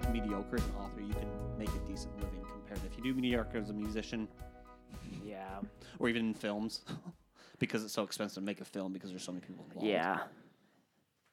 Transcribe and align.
like 0.00 0.12
mediocre 0.12 0.56
as 0.56 0.64
an 0.64 0.74
author, 0.80 1.00
you 1.00 1.12
can 1.12 1.28
make 1.58 1.68
a 1.68 1.78
decent 1.88 2.14
living 2.16 2.42
compared 2.50 2.80
to 2.80 2.86
if 2.86 2.96
you 2.96 3.02
do 3.02 3.14
mediocre 3.14 3.58
as 3.58 3.70
a 3.70 3.72
musician 3.72 4.28
Yeah. 5.24 5.60
or 5.98 6.08
even 6.08 6.26
in 6.28 6.34
films 6.34 6.82
because 7.58 7.84
it's 7.84 7.92
so 7.92 8.02
expensive 8.02 8.36
to 8.36 8.40
make 8.46 8.60
a 8.60 8.64
film 8.64 8.92
because 8.92 9.10
there's 9.10 9.22
so 9.22 9.32
many 9.32 9.44
people 9.44 9.64
involved. 9.68 9.86
Yeah. 9.86 10.20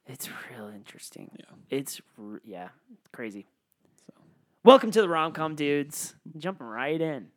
It's 0.05 0.29
real 0.51 0.67
interesting. 0.69 1.31
Yeah. 1.37 1.45
It's 1.69 2.01
r- 2.17 2.41
yeah, 2.43 2.69
crazy. 3.11 3.47
So 4.05 4.13
Welcome 4.63 4.91
to 4.91 5.01
the 5.01 5.07
Romcom 5.07 5.55
Dudes. 5.55 6.15
Jumping 6.37 6.67
right 6.67 6.99
in. 6.99 7.27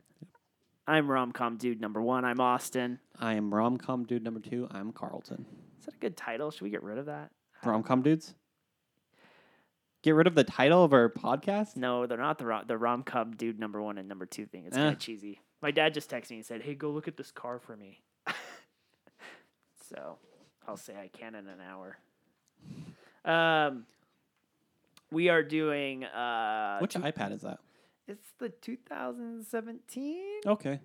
I'm 0.86 1.06
Romcom 1.06 1.58
Dude 1.58 1.80
number 1.80 2.00
one. 2.02 2.24
I'm 2.24 2.40
Austin. 2.40 2.98
I 3.18 3.34
am 3.34 3.50
Romcom 3.50 4.06
Dude 4.06 4.24
number 4.24 4.40
two. 4.40 4.66
I'm 4.70 4.92
Carlton. 4.92 5.46
Is 5.78 5.86
that 5.86 5.94
a 5.94 5.98
good 5.98 6.16
title? 6.16 6.50
Should 6.50 6.62
we 6.62 6.70
get 6.70 6.82
rid 6.82 6.98
of 6.98 7.06
that? 7.06 7.30
Romcom 7.64 8.02
Dudes? 8.02 8.34
Get 10.02 10.14
rid 10.14 10.26
of 10.26 10.34
the 10.34 10.44
title 10.44 10.82
of 10.82 10.92
our 10.94 11.10
podcast? 11.10 11.76
No, 11.76 12.06
they're 12.06 12.16
not 12.18 12.38
the 12.38 12.46
rom- 12.46 12.64
the 12.66 12.74
Romcom 12.74 13.36
Dude 13.36 13.58
number 13.58 13.82
one 13.82 13.98
and 13.98 14.08
number 14.08 14.24
two 14.26 14.46
thing. 14.46 14.64
It's 14.64 14.76
Eh. 14.76 14.80
kind 14.80 14.92
of 14.94 14.98
cheesy. 14.98 15.40
My 15.60 15.70
dad 15.70 15.92
just 15.92 16.10
texted 16.10 16.30
me 16.30 16.36
and 16.36 16.46
said, 16.46 16.62
"Hey, 16.62 16.74
go 16.74 16.90
look 16.90 17.06
at 17.06 17.16
this 17.18 17.30
car 17.30 17.58
for 17.58 17.76
me." 17.76 18.00
so 19.90 20.16
I'll 20.66 20.76
say 20.78 20.94
I 20.96 21.08
can 21.08 21.34
in 21.34 21.46
an 21.48 21.58
hour. 21.60 21.98
Um, 23.24 23.84
we 25.10 25.28
are 25.28 25.42
doing 25.42 26.04
uh, 26.04 26.78
Which 26.78 26.94
iPad 26.94 27.32
is 27.32 27.42
that? 27.42 27.58
It's 28.08 28.26
the 28.38 28.48
2017. 28.48 30.40
Okay. 30.46 30.80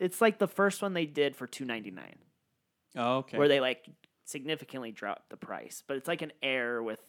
It's 0.00 0.20
like 0.20 0.38
the 0.38 0.48
first 0.48 0.82
one 0.82 0.92
they 0.94 1.06
did 1.06 1.34
for 1.36 1.46
299, 1.46 2.16
Oh, 2.96 3.16
okay. 3.18 3.36
where 3.38 3.48
they 3.48 3.60
like 3.60 3.88
significantly 4.24 4.92
dropped 4.92 5.30
the 5.30 5.36
price. 5.36 5.82
But 5.86 5.96
it's 5.96 6.06
like 6.08 6.22
an 6.22 6.32
Air 6.42 6.82
with, 6.82 7.00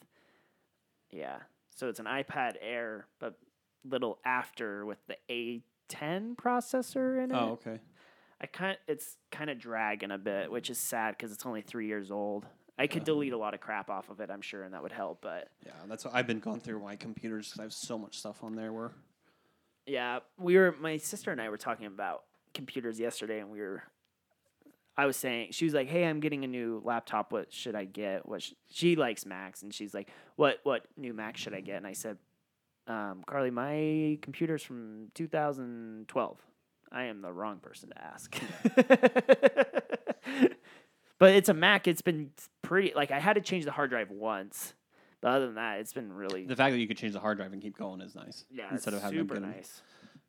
yeah. 1.11 1.37
So 1.75 1.87
it's 1.89 1.99
an 1.99 2.05
iPad 2.05 2.53
Air, 2.61 3.05
but 3.19 3.37
little 3.85 4.19
after 4.25 4.85
with 4.85 4.97
the 5.07 5.15
A10 5.89 6.35
processor 6.35 7.23
in 7.23 7.31
oh, 7.31 7.35
it. 7.35 7.39
oh, 7.39 7.51
okay. 7.53 7.79
I 8.41 8.45
kind 8.47 8.77
it's 8.87 9.17
kind 9.31 9.49
of 9.49 9.59
dragging 9.59 10.11
a 10.11 10.17
bit, 10.17 10.51
which 10.51 10.69
is 10.69 10.77
sad 10.77 11.15
because 11.17 11.31
it's 11.31 11.45
only 11.45 11.61
three 11.61 11.87
years 11.87 12.11
old. 12.11 12.45
I 12.77 12.87
could 12.87 13.01
Yeah. 13.01 13.05
delete 13.05 13.33
a 13.33 13.37
lot 13.37 13.53
of 13.53 13.59
crap 13.59 13.89
off 13.89 14.09
of 14.09 14.21
it, 14.21 14.29
I'm 14.31 14.41
sure, 14.41 14.63
and 14.63 14.73
that 14.73 14.81
would 14.81 14.93
help. 14.93 15.21
But 15.21 15.49
Yeah, 15.65 15.73
that's 15.87 16.05
what 16.05 16.13
I've 16.15 16.27
been 16.27 16.39
going 16.39 16.61
through 16.61 16.79
my 16.81 16.95
computers 16.95 17.47
because 17.49 17.59
I 17.59 17.63
have 17.63 17.73
so 17.73 17.97
much 17.97 18.17
stuff 18.17 18.43
on 18.43 18.55
there 18.55 18.71
where 18.71 18.91
Yeah, 19.85 20.19
we 20.37 20.55
were. 20.57 20.73
My 20.79 20.97
sister 20.97 21.31
and 21.31 21.41
I 21.41 21.49
were 21.49 21.57
talking 21.57 21.85
about 21.87 22.23
computers 22.53 22.99
yesterday, 22.99 23.39
and 23.39 23.49
we 23.49 23.59
were. 23.59 23.83
I 24.99 25.05
was 25.05 25.15
saying 25.15 25.51
she 25.51 25.63
was 25.63 25.73
like, 25.73 25.87
"Hey, 25.87 26.03
I'm 26.03 26.19
getting 26.19 26.43
a 26.43 26.47
new 26.47 26.81
laptop. 26.83 27.31
What 27.31 27.53
should 27.53 27.73
I 27.73 27.85
get? 27.85 28.27
What 28.27 28.41
sh-? 28.41 28.51
she 28.69 28.97
likes 28.97 29.25
Macs, 29.25 29.61
and 29.61 29.73
she's 29.73 29.93
like, 29.93 30.09
"What 30.35 30.59
what 30.63 30.87
new 30.97 31.13
Mac 31.13 31.37
should 31.37 31.53
I 31.53 31.61
get?" 31.61 31.77
And 31.77 31.87
I 31.87 31.93
said, 31.93 32.17
um, 32.85 33.23
"Carly, 33.25 33.49
my 33.49 34.17
computer's 34.21 34.61
from 34.61 35.07
2012. 35.15 36.37
I 36.91 37.03
am 37.03 37.21
the 37.21 37.31
wrong 37.31 37.59
person 37.59 37.91
to 37.91 38.03
ask." 38.03 38.37
but 41.17 41.31
it's 41.31 41.47
a 41.47 41.53
Mac. 41.53 41.87
It's 41.87 42.01
been 42.01 42.31
pretty. 42.61 42.91
Like 42.93 43.11
I 43.11 43.19
had 43.19 43.35
to 43.35 43.41
change 43.41 43.63
the 43.63 43.71
hard 43.71 43.91
drive 43.91 44.11
once, 44.11 44.73
but 45.21 45.29
other 45.29 45.45
than 45.45 45.55
that, 45.55 45.79
it's 45.79 45.93
been 45.93 46.11
really. 46.11 46.43
the 46.43 46.57
fact 46.57 46.73
that 46.73 46.79
you 46.79 46.89
could 46.89 46.97
change 46.97 47.13
the 47.13 47.21
hard 47.21 47.37
drive 47.37 47.53
and 47.53 47.61
keep 47.61 47.77
going 47.77 48.01
is 48.01 48.15
nice. 48.15 48.43
yeah, 48.51 48.65
instead 48.69 48.93
it's 48.93 48.97
of 48.97 49.03
having 49.03 49.19
super 49.19 49.39
nice. 49.39 49.81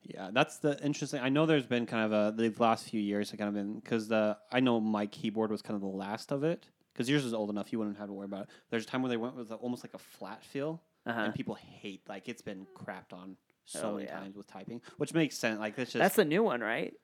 Yeah, 0.03 0.31
that's 0.33 0.59
the 0.59 0.83
interesting. 0.85 1.21
I 1.21 1.29
know 1.29 1.47
there's 1.47 1.67
been 1.67 1.87
kind 1.87 2.13
of 2.13 2.35
a 2.37 2.37
the 2.37 2.55
last 2.63 2.89
few 2.89 3.01
years. 3.01 3.31
have 3.31 3.39
kind 3.39 3.49
of 3.49 3.55
been 3.55 3.75
because 3.81 4.09
the 4.09 4.37
I 4.51 4.61
know 4.61 4.81
my 4.81 5.07
keyboard 5.07 5.51
was 5.51 5.63
kind 5.63 5.75
of 5.75 5.81
the 5.83 5.87
last 5.89 6.33
of 6.33 6.43
it 6.45 6.69
because 6.93 7.09
yours 7.09 7.25
is 7.25 7.35
old 7.35 7.51
enough. 7.51 7.71
You 7.73 7.79
wouldn't 7.79 7.99
have 7.99 8.07
to 8.09 8.13
worry 8.13 8.25
about 8.25 8.43
it. 8.45 8.49
There's 8.71 8.85
a 8.85 8.87
time 8.87 9.03
where 9.03 9.11
they 9.11 9.17
went 9.17 9.37
with 9.37 9.51
a, 9.51 9.57
almost 9.57 9.85
like 9.85 9.95
a 9.95 9.99
flat 9.99 10.43
feel, 10.45 10.83
Uh-huh. 11.07 11.21
and 11.21 11.35
people 11.35 11.55
hate 11.55 12.03
like 12.09 12.29
it's 12.29 12.43
been 12.43 12.67
crapped 12.75 13.13
on 13.13 13.37
so 13.67 13.91
Oh, 13.91 13.95
many 13.95 14.07
yeah. 14.07 14.19
times 14.19 14.37
with 14.37 14.47
typing, 14.49 14.81
which 14.97 15.13
makes 15.15 15.37
sense. 15.37 15.61
Like 15.61 15.79
it's 15.79 15.93
just 15.93 16.01
That's 16.01 16.17
the 16.17 16.25
new 16.25 16.43
one, 16.43 16.61
right? 16.61 16.95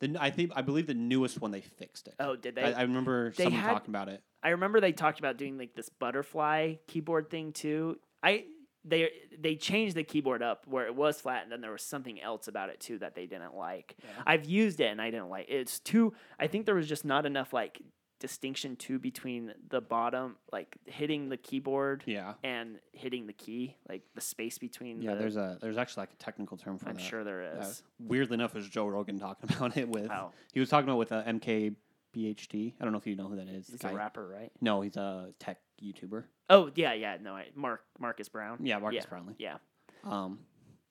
the 0.00 0.16
I 0.20 0.30
think 0.30 0.52
I 0.56 0.62
believe 0.62 0.86
the 0.86 0.94
newest 0.94 1.40
one 1.40 1.50
they 1.52 1.60
fixed 1.62 2.08
it. 2.08 2.14
Oh, 2.18 2.36
did 2.36 2.54
they? 2.54 2.62
I, 2.62 2.80
I 2.80 2.82
remember 2.82 3.32
they 3.36 3.44
someone 3.44 3.60
had- 3.62 3.72
talking 3.72 3.90
about 3.90 4.08
it. 4.08 4.22
I 4.42 4.50
remember 4.50 4.80
they 4.80 4.92
talked 4.92 5.18
about 5.18 5.36
doing 5.36 5.58
like 5.58 5.74
this 5.74 5.88
butterfly 5.88 6.74
keyboard 6.86 7.28
thing 7.30 7.52
too. 7.52 7.98
I 8.22 8.44
they 8.88 9.10
they 9.38 9.56
changed 9.56 9.96
the 9.96 10.04
keyboard 10.04 10.42
up 10.42 10.64
where 10.66 10.86
it 10.86 10.94
was 10.94 11.20
flat, 11.20 11.42
and 11.42 11.50
then 11.52 11.60
there 11.60 11.72
was 11.72 11.82
something 11.82 12.20
else 12.22 12.46
about 12.48 12.68
it 12.70 12.78
too 12.80 12.98
that 12.98 13.14
they 13.14 13.26
didn't 13.26 13.54
like. 13.54 13.96
Yeah. 14.02 14.08
I've 14.26 14.44
used 14.46 14.80
it 14.80 14.86
and 14.86 15.00
I 15.02 15.10
didn't 15.10 15.28
like 15.28 15.48
it. 15.48 15.54
It's 15.54 15.78
too. 15.80 16.12
I 16.38 16.46
think 16.46 16.66
there 16.66 16.74
was 16.76 16.88
just 16.88 17.04
not 17.04 17.26
enough 17.26 17.52
like 17.52 17.80
distinction 18.18 18.76
too 18.76 18.98
between 18.98 19.52
the 19.68 19.80
bottom, 19.80 20.36
like 20.50 20.76
hitting 20.86 21.28
the 21.28 21.36
keyboard 21.36 22.02
Yeah, 22.06 22.32
and 22.42 22.78
hitting 22.92 23.26
the 23.26 23.34
key, 23.34 23.76
like 23.90 24.02
the 24.14 24.22
space 24.22 24.56
between. 24.56 25.02
yeah. 25.02 25.12
the, 25.14 25.18
There's 25.20 25.36
a 25.36 25.58
there's 25.60 25.76
actually 25.76 26.02
like 26.02 26.12
a 26.14 26.16
technical 26.16 26.56
term 26.56 26.78
for 26.78 26.88
I'm 26.88 26.94
that. 26.94 27.02
sure 27.02 27.24
there 27.24 27.42
is 27.60 27.82
Uh, 28.00 28.04
weirdly 28.08 28.34
enough, 28.34 28.54
it 28.54 28.58
was 28.58 28.68
Joe 28.70 28.86
Rogan 28.86 29.18
talking 29.18 29.50
about 29.56 29.76
it 29.76 29.88
with. 29.88 30.10
Oh, 30.10 30.30
He 30.54 30.60
was 30.60 30.70
talking 30.70 30.88
about 30.88 30.96
with 30.98 31.12
uh, 31.12 31.24
MKBHD. 31.24 32.72
I 32.80 32.84
don't 32.84 32.92
know 32.92 32.98
if 32.98 33.06
you 33.06 33.16
know 33.16 33.28
who 33.28 33.36
that 33.36 33.48
is. 33.48 33.68
he's 33.68 33.80
Guy- 33.80 33.90
a 33.90 33.94
rapper, 33.94 34.26
right? 34.26 34.50
No, 34.60 34.80
he's 34.80 34.96
a 34.96 35.32
tech 35.38 35.58
YouTuber. 35.82 36.24
Oh 36.50 36.70
yeah, 36.74 36.92
yeah. 36.92 37.16
No, 37.20 37.34
I, 37.34 37.48
Mark 37.54 37.82
Marques 37.98 38.28
Brown. 38.28 38.58
Yeah, 38.62 38.78
Marques 38.78 38.96
Yeah. 38.96 39.02
Brownlee. 39.08 39.34
Yeah. 39.38 39.56
Um, 40.04 40.38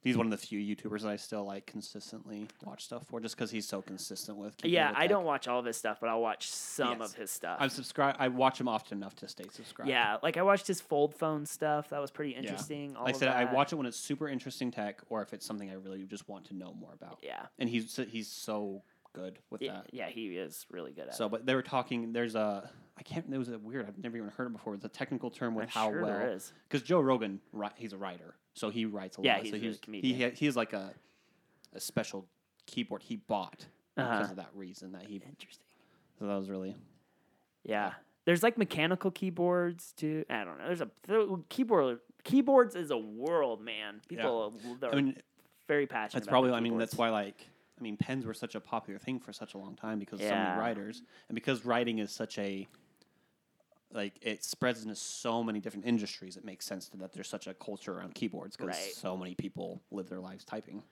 he's 0.01 0.18
one 0.18 0.28
of 0.28 0.31
the 0.31 0.38
few 0.38 0.59
YouTubers 0.59 1.01
that 1.01 1.09
I 1.09 1.16
still 1.16 1.46
like 1.46 1.66
consistently 1.66 2.47
watch 2.63 2.84
stuff 2.85 3.07
for, 3.07 3.19
just 3.22 3.35
because 3.35 3.50
he's 3.50 3.66
so 3.68 3.81
consistent 3.81 4.38
with. 4.38 4.53
Yeah, 4.63 4.91
I 4.95 5.07
don't 5.07 5.24
watch 5.24 5.47
all 5.47 5.59
of 5.59 5.66
his 5.66 5.78
stuff, 5.78 6.00
but 6.01 6.09
I'll 6.09 6.22
watch 6.22 6.50
some 6.50 7.00
Yes. 7.00 7.12
of 7.12 7.16
his 7.16 7.31
stuff. 7.31 7.57
I'm 7.62 7.69
subscribed. 7.69 8.18
I 8.19 8.28
watch 8.28 8.59
him 8.59 8.68
often 8.68 8.97
enough 8.97 9.16
to 9.18 9.28
stay 9.29 9.45
subscribed. 9.51 9.90
yeah, 9.90 10.18
like 10.22 10.35
I 10.38 10.41
watched 10.41 10.68
his 10.68 10.81
fold 10.81 11.16
phone 11.16 11.45
stuff. 11.45 11.90
That 11.90 12.01
was 12.01 12.12
pretty 12.12 12.34
Yeah. 12.34 12.40
interesting. 12.40 12.95
All 12.97 13.06
like 13.06 13.16
I 13.16 13.18
said, 13.18 13.29
I 13.29 13.45
watch 13.51 13.72
it 13.72 13.78
when 13.78 13.85
it's 13.85 13.97
super 13.97 14.28
interesting 14.28 14.69
tech, 14.72 15.01
or 15.09 15.22
if 15.22 15.34
it's 15.34 15.45
something 15.45 15.69
I 15.72 15.75
really 15.75 16.03
just 16.03 16.28
want 16.28 16.45
to 16.47 16.53
know 16.56 16.74
more 16.74 16.94
about. 16.94 17.19
Yeah, 17.24 17.45
And 17.57 17.69
he's 17.69 17.95
he's 18.09 18.28
so 18.28 18.84
good 19.15 19.39
with 19.49 19.61
yeah, 19.61 19.73
that. 19.73 19.85
yeah. 19.93 20.07
He 20.09 20.27
is 20.37 20.65
really 20.69 20.91
good 20.91 21.07
at 21.07 21.15
So, 21.15 21.25
it. 21.25 21.27
So, 21.27 21.29
but 21.29 21.45
they 21.45 21.55
were 21.55 21.61
talking. 21.63 22.13
There's 22.13 22.35
a 22.35 22.69
I 22.97 23.03
can't. 23.03 23.29
There 23.29 23.39
was 23.39 23.49
a 23.49 23.57
weird. 23.57 23.87
I've 23.87 23.97
never 23.97 24.17
even 24.17 24.29
heard 24.29 24.47
it 24.47 24.53
before. 24.53 24.73
It's 24.75 24.85
a 24.85 24.89
technical 24.89 25.29
term 25.29 25.55
with 25.55 25.63
I'm 25.63 25.69
how 25.69 25.89
sure 25.91 26.01
well 26.03 26.11
there 26.19 26.31
is. 26.31 26.53
because 26.67 26.81
Joe 26.87 26.99
Rogan, 27.01 27.39
he's 27.75 27.93
a 27.93 27.97
writer, 27.97 28.35
so 28.53 28.69
he 28.69 28.85
writes 28.85 29.17
a 29.17 29.21
Yeah, 29.21 29.33
lot. 29.35 29.41
he's 29.43 29.51
so 29.51 29.57
a 29.57 29.59
he's 29.59 29.77
comedian. 29.79 30.31
he 30.31 30.45
he's 30.45 30.55
like 30.55 30.73
a 30.73 30.93
a 31.73 31.79
special 31.79 32.27
keyboard 32.67 33.03
he 33.03 33.17
bought 33.17 33.65
because 33.95 34.21
Uh-huh. 34.21 34.31
of 34.31 34.35
that 34.37 34.49
reason 34.53 34.91
that 34.93 35.03
he. 35.03 35.15
Interesting. 35.15 35.65
So 36.19 36.27
that 36.27 36.35
was 36.35 36.49
really 36.49 36.75
Yeah, 37.63 37.93
there's 38.25 38.43
like 38.43 38.57
mechanical 38.57 39.11
keyboards 39.11 39.91
too. 39.93 40.23
I 40.29 40.43
don't 40.45 40.57
know. 40.57 40.65
There's 40.67 40.81
a 40.81 40.89
the 41.07 41.41
keyboard. 41.49 41.99
Keyboards 42.23 42.75
is 42.75 42.89
a 42.91 42.97
world, 42.97 43.61
man. 43.61 44.01
People 44.07 44.55
are 44.81 44.89
I 44.91 44.95
mean, 44.95 45.15
very 45.67 45.85
passionate. 45.85 46.21
that's 46.21 46.27
probably. 46.29 46.49
the 46.51 46.55
I 46.55 46.59
mean, 46.59 46.77
that's 46.77 46.95
why 46.95 47.09
like 47.09 47.45
I 47.78 47.84
mean, 47.84 47.97
pens 47.97 48.25
were 48.25 48.34
such 48.34 48.56
a 48.56 48.59
popular 48.59 49.00
thing 49.00 49.19
for 49.19 49.34
such 49.34 49.53
a 49.53 49.58
long 49.58 49.75
time 49.75 50.00
because 50.00 50.19
of 50.22 50.28
so 50.28 50.34
many 50.36 50.59
writers 50.59 51.02
and 51.28 51.36
because 51.36 51.66
writing 51.66 52.00
is 52.00 52.12
such 52.12 52.38
a 52.40 52.68
like 53.94 54.13
it 54.22 54.44
spreads 54.44 54.81
into 54.84 54.96
so 54.96 55.44
many 55.44 55.59
different 55.59 55.86
industries. 55.86 56.38
It 56.38 56.44
makes 56.46 56.66
sense 56.66 56.90
that 56.96 57.13
there's 57.13 57.28
such 57.30 57.47
a 57.47 57.53
culture 57.53 57.94
around 57.97 58.16
keyboards 58.16 58.56
because 58.58 58.75
Right. 58.75 58.94
so 58.94 59.16
many 59.18 59.36
people 59.36 59.81
live 59.91 60.09
their 60.09 60.19
lives 60.19 60.44
typing. 60.46 60.84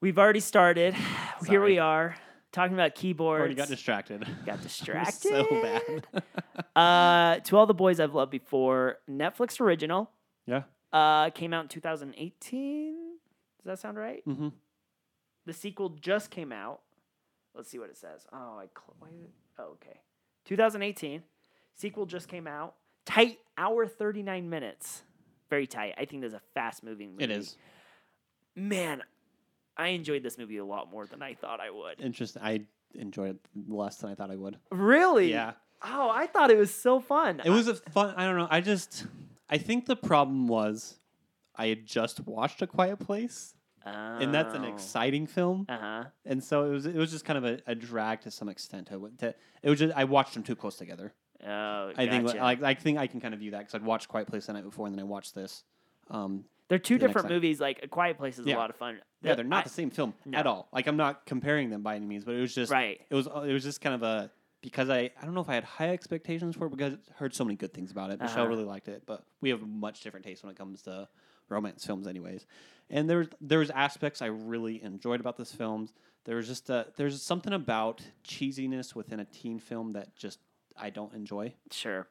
We've 0.00 0.18
already 0.18 0.40
started. 0.40 0.94
Here 1.48 1.62
we 1.62 1.78
are 1.78 2.16
talking 2.52 2.74
about 2.74 2.94
keyboards. 2.94 3.40
Already 3.40 3.54
got 3.54 3.68
distracted. 3.68 4.26
Got 4.46 4.62
distracted. 4.62 5.20
so 5.22 5.46
bad. 5.50 6.06
Uh, 6.76 7.40
to 7.40 7.56
all 7.56 7.66
the 7.66 7.74
boys 7.74 7.98
I've 8.00 8.14
loved 8.14 8.30
before, 8.30 8.98
Netflix 9.10 9.60
original. 9.60 10.10
yeah. 10.46 10.62
Uh, 10.92 11.28
came 11.30 11.52
out 11.52 11.62
in 11.64 11.68
2018. 11.68 12.94
Does 13.58 13.64
that 13.66 13.78
sound 13.80 13.98
right? 13.98 14.22
Mm-hmm. 14.26 14.48
The 15.46 15.52
sequel 15.52 15.90
just 15.90 16.30
came 16.30 16.52
out. 16.52 16.80
Let's 17.54 17.70
see 17.70 17.78
what 17.78 17.90
it 17.90 17.96
says. 17.96 18.26
Oh, 18.32 18.58
I 18.58 18.66
cl- 18.66 18.96
oh, 19.58 19.62
okay. 19.72 20.00
2018. 20.44 21.22
Sequel 21.74 22.06
just 22.06 22.28
came 22.28 22.46
out. 22.46 22.74
Tight 23.06 23.38
hour 23.58 23.86
39 23.86 24.48
minutes. 24.48 25.02
Very 25.48 25.66
tight. 25.66 25.94
I 25.98 26.04
think 26.04 26.20
there's 26.22 26.34
a 26.34 26.42
fast 26.54 26.84
moving 26.84 27.12
movie. 27.12 27.24
It 27.24 27.30
is 27.30 27.56
Man, 28.54 29.02
I 29.76 29.88
enjoyed 29.88 30.22
this 30.22 30.36
movie 30.36 30.58
a 30.58 30.64
lot 30.64 30.90
more 30.90 31.06
than 31.06 31.22
I 31.22 31.34
thought 31.34 31.60
I 31.60 31.70
would. 31.70 32.00
interesting. 32.00 32.42
I 32.42 32.60
enjoyed 32.94 33.30
it 33.30 33.36
less 33.68 33.96
than 33.96 34.10
I 34.10 34.14
thought 34.14 34.30
I 34.30 34.36
would. 34.36 34.58
Really? 34.70 35.30
Yeah. 35.30 35.52
Oh, 35.82 36.10
I 36.10 36.26
thought 36.26 36.50
it 36.50 36.58
was 36.58 36.74
so 36.74 37.00
fun. 37.00 37.40
It 37.44 37.50
was 37.50 37.68
a 37.68 37.74
fun. 37.74 38.14
I 38.16 38.26
don't 38.26 38.36
know. 38.36 38.48
I 38.50 38.60
just. 38.60 39.06
I 39.48 39.58
think 39.58 39.86
the 39.86 39.96
problem 39.96 40.46
was, 40.46 40.98
I 41.56 41.68
had 41.68 41.86
just 41.86 42.20
watched 42.26 42.60
A 42.62 42.66
Quiet 42.66 42.98
Place, 42.98 43.54
and 43.84 44.32
that's 44.34 44.54
an 44.54 44.64
Oh. 44.64 44.72
exciting 44.74 45.26
film, 45.26 45.66
Uh-huh. 45.68 46.04
and 46.24 46.42
so 46.42 46.64
it 46.66 46.70
was. 46.70 46.86
It 46.86 46.94
was 46.96 47.10
just 47.10 47.24
kind 47.24 47.38
of 47.38 47.44
a, 47.44 47.58
a 47.66 47.74
drag 47.74 48.20
to 48.22 48.30
some 48.30 48.48
extent. 48.48 48.88
To, 48.88 49.10
to, 49.18 49.34
it 49.62 49.70
was 49.70 49.78
just 49.78 49.94
I 49.96 50.04
watched 50.04 50.34
them 50.34 50.42
too 50.42 50.56
close 50.56 50.76
together. 50.76 51.12
Oh, 51.46 51.92
I 51.96 52.06
think 52.06 52.26
gotcha. 52.26 52.38
like 52.38 52.62
I 52.62 52.74
think 52.74 52.98
I 52.98 53.06
can 53.06 53.20
kind 53.20 53.32
of 53.32 53.40
view 53.40 53.52
that 53.52 53.60
because 53.60 53.74
I'd 53.74 53.82
watched 53.84 54.08
Quiet 54.08 54.26
Place 54.28 54.46
the 54.46 54.52
night 54.52 54.64
before, 54.64 54.86
and 54.86 54.94
then 54.94 55.00
I 55.00 55.04
watched 55.04 55.34
this. 55.34 55.64
Um, 56.10 56.44
They're 56.68 56.78
two 56.78 56.98
the 56.98 57.06
different 57.06 57.28
movies. 57.30 57.60
Like 57.60 57.80
A 57.82 57.88
Quiet 57.88 58.18
Place 58.18 58.38
is 58.38 58.46
Yeah. 58.46 58.56
a 58.56 58.58
lot 58.58 58.68
of 58.70 58.76
fun. 58.76 59.00
yeah, 59.22 59.30
The- 59.32 59.36
they're 59.36 59.44
not 59.44 59.60
I- 59.60 59.64
the 59.64 59.68
same 59.70 59.90
film 59.90 60.12
no. 60.26 60.38
at 60.38 60.46
all. 60.46 60.68
Like 60.72 60.86
I'm 60.86 60.96
not 60.98 61.24
comparing 61.24 61.70
them 61.70 61.82
by 61.82 61.96
any 61.96 62.06
means, 62.06 62.24
but 62.24 62.34
it 62.34 62.40
was 62.40 62.54
just 62.54 62.70
right. 62.70 63.00
it 63.08 63.14
was 63.14 63.26
it 63.26 63.52
was 63.52 63.62
just 63.64 63.80
kind 63.80 63.94
of 63.94 64.02
a 64.02 64.30
because 64.60 64.90
I, 64.90 65.10
I 65.18 65.24
don't 65.24 65.32
know 65.32 65.40
if 65.40 65.48
I 65.48 65.54
had 65.54 65.64
high 65.64 65.88
expectations 65.88 66.54
for 66.54 66.66
it 66.66 66.70
because 66.70 66.92
I 66.92 67.14
heard 67.14 67.34
so 67.34 67.44
many 67.44 67.56
good 67.56 67.72
things 67.72 67.90
about 67.90 68.10
it. 68.10 68.20
Michelle 68.20 68.40
Uh-huh. 68.42 68.48
really 68.48 68.64
liked 68.64 68.88
it, 68.88 69.04
but 69.06 69.24
we 69.40 69.48
have 69.48 69.62
much 69.66 70.02
different 70.02 70.26
taste 70.26 70.42
when 70.44 70.50
it 70.52 70.58
comes 70.58 70.82
to 70.82 71.08
romance 71.50 71.84
films, 71.84 72.06
anyways. 72.06 72.46
And 72.88 73.08
there's 73.08 73.28
there's 73.40 73.70
aspects 73.70 74.22
I 74.22 74.26
really 74.26 74.82
enjoyed 74.82 75.20
about 75.20 75.36
this 75.36 75.52
film. 75.52 75.88
There 76.24 76.36
was 76.36 76.46
just 76.46 76.68
a, 76.70 76.86
there's 76.96 77.20
something 77.22 77.52
about 77.52 78.02
cheesiness 78.24 78.94
within 78.94 79.20
a 79.20 79.24
teen 79.24 79.58
film 79.58 79.92
that 79.92 80.14
just 80.16 80.38
I 80.76 80.90
don't 80.90 81.12
enjoy, 81.14 81.54
Sure. 81.70 82.06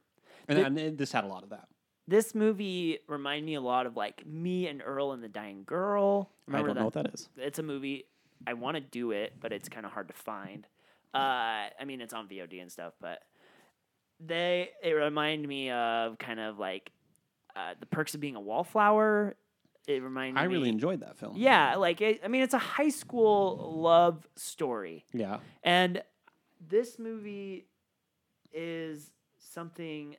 and, 0.48 0.58
The- 0.60 0.66
and 0.84 0.98
this 0.98 1.12
had 1.12 1.24
a 1.24 1.28
lot 1.28 1.44
of 1.44 1.50
that. 1.50 1.68
This 2.08 2.34
movie 2.34 3.00
reminded 3.08 3.46
me 3.46 3.54
a 3.54 3.62
lot 3.62 3.86
of 3.86 3.96
like 3.96 4.26
Me 4.26 4.68
and 4.68 4.82
Earl 4.84 5.12
and 5.12 5.22
the 5.24 5.28
Dying 5.28 5.64
Girl. 5.64 6.32
Remember 6.48 6.70
I 6.72 6.74
don't 6.74 6.80
know 6.80 6.86
what 6.86 6.94
that 6.96 7.14
is. 7.14 7.30
It's 7.38 7.60
a 7.60 7.64
movie. 7.64 8.06
I 8.48 8.54
want 8.54 8.76
to 8.76 8.82
do 8.82 9.12
it, 9.12 9.34
but 9.40 9.52
it's 9.54 9.70
kind 9.70 9.86
of 9.86 9.92
hard 9.92 10.08
to 10.08 10.14
find. 10.16 10.66
Uh, 11.14 11.18
I 11.80 11.86
mean, 11.86 12.02
it's 12.02 12.14
on 12.14 12.28
VOD 12.28 12.62
and 12.62 12.72
stuff, 12.72 12.94
but 13.00 13.20
they 14.20 14.70
it 14.84 14.92
reminded 14.92 15.48
me 15.48 15.72
of 15.72 16.18
kind 16.18 16.40
of 16.40 16.58
like 16.60 16.92
uh, 17.60 17.74
the 17.80 17.86
perks 17.86 18.14
of 18.14 18.22
being 18.22 18.36
a 18.36 18.40
wallflower. 18.42 19.36
It 19.88 20.04
reminded 20.04 20.36
me 20.36 20.42
I 20.42 20.48
me. 20.48 20.54
really 20.54 20.70
enjoyed 20.70 21.00
that 21.02 21.18
film. 21.18 21.34
Yeah, 21.36 21.76
like 21.76 22.00
it, 22.02 22.22
I 22.24 22.28
mean, 22.28 22.44
it's 22.44 22.54
a 22.54 22.60
high 22.60 22.90
school 22.90 23.74
love 23.82 24.28
story. 24.36 25.06
Yeah. 25.14 25.40
And 25.64 26.02
this 26.66 27.00
movie 27.00 27.66
is 28.54 29.12
something 29.40 30.16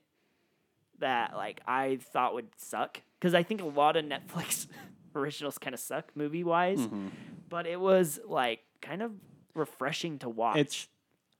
that 0.98 1.34
like 1.36 1.60
I 1.66 1.98
thought 2.12 2.34
would 2.34 2.48
suck 2.58 3.00
because 3.18 3.34
I 3.34 3.42
think 3.42 3.62
a 3.62 3.66
lot 3.66 3.96
of 3.96 4.04
Netflix 4.04 4.66
originals 5.14 5.58
kind 5.58 5.74
of 5.74 5.80
suck 5.80 6.10
movie 6.14 6.44
wise, 6.44 6.80
Mhm. 6.80 7.10
but 7.48 7.66
it 7.66 7.80
was 7.80 8.18
like 8.26 8.60
kind 8.82 9.02
of 9.02 9.12
refreshing 9.54 10.18
to 10.20 10.28
watch. 10.28 10.56
It's 10.58 10.88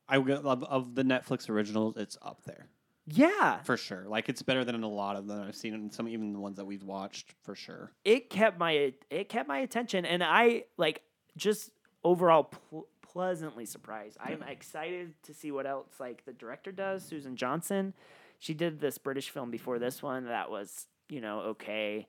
I 0.09 0.17
of, 0.17 0.65
of 0.65 0.95
the 0.95 1.03
Netflix 1.05 1.49
originals, 1.49 1.97
it's 1.97 2.17
up 2.23 2.43
there 2.45 2.67
yeah, 3.13 3.59
for 3.63 3.77
sure. 3.77 4.05
Like 4.07 4.29
it's 4.29 4.43
better 4.43 4.65
than 4.65 4.83
a 4.83 4.89
lot 4.89 5.17
of 5.17 5.27
them 5.27 5.43
I've 5.47 5.57
seen, 5.57 5.75
and 5.75 5.93
some 5.93 6.09
even 6.09 6.33
the 6.33 6.39
ones 6.39 6.57
that 6.57 6.65
we've 6.65 6.83
watched 6.83 7.35
for 7.43 7.55
sure. 7.55 7.93
it 8.05 8.31
kept 8.31 8.59
my 8.59 8.93
it 9.11 9.29
kept 9.29 9.49
my 9.49 9.59
attention, 9.59 10.05
and 10.05 10.23
I 10.23 10.65
like 10.77 11.03
just 11.37 11.71
overall 12.05 12.45
pl- 12.45 12.87
pleasantly 13.03 13.67
surprised. 13.67 14.17
I'm 14.21 14.43
excited 14.43 15.15
to 15.25 15.35
see 15.35 15.51
what 15.51 15.67
else 15.67 15.89
like 15.99 16.25
the 16.25 16.33
director 16.33 16.73
does, 16.73 17.05
Susan 17.05 17.37
Johnson. 17.37 17.95
She 18.39 18.55
did 18.55 18.81
this 18.81 18.99
British 18.99 19.31
film 19.31 19.51
before 19.51 19.79
this 19.79 20.03
one 20.03 20.27
that 20.27 20.51
was 20.51 20.87
you 21.09 21.21
know 21.21 21.41
okay, 21.41 22.07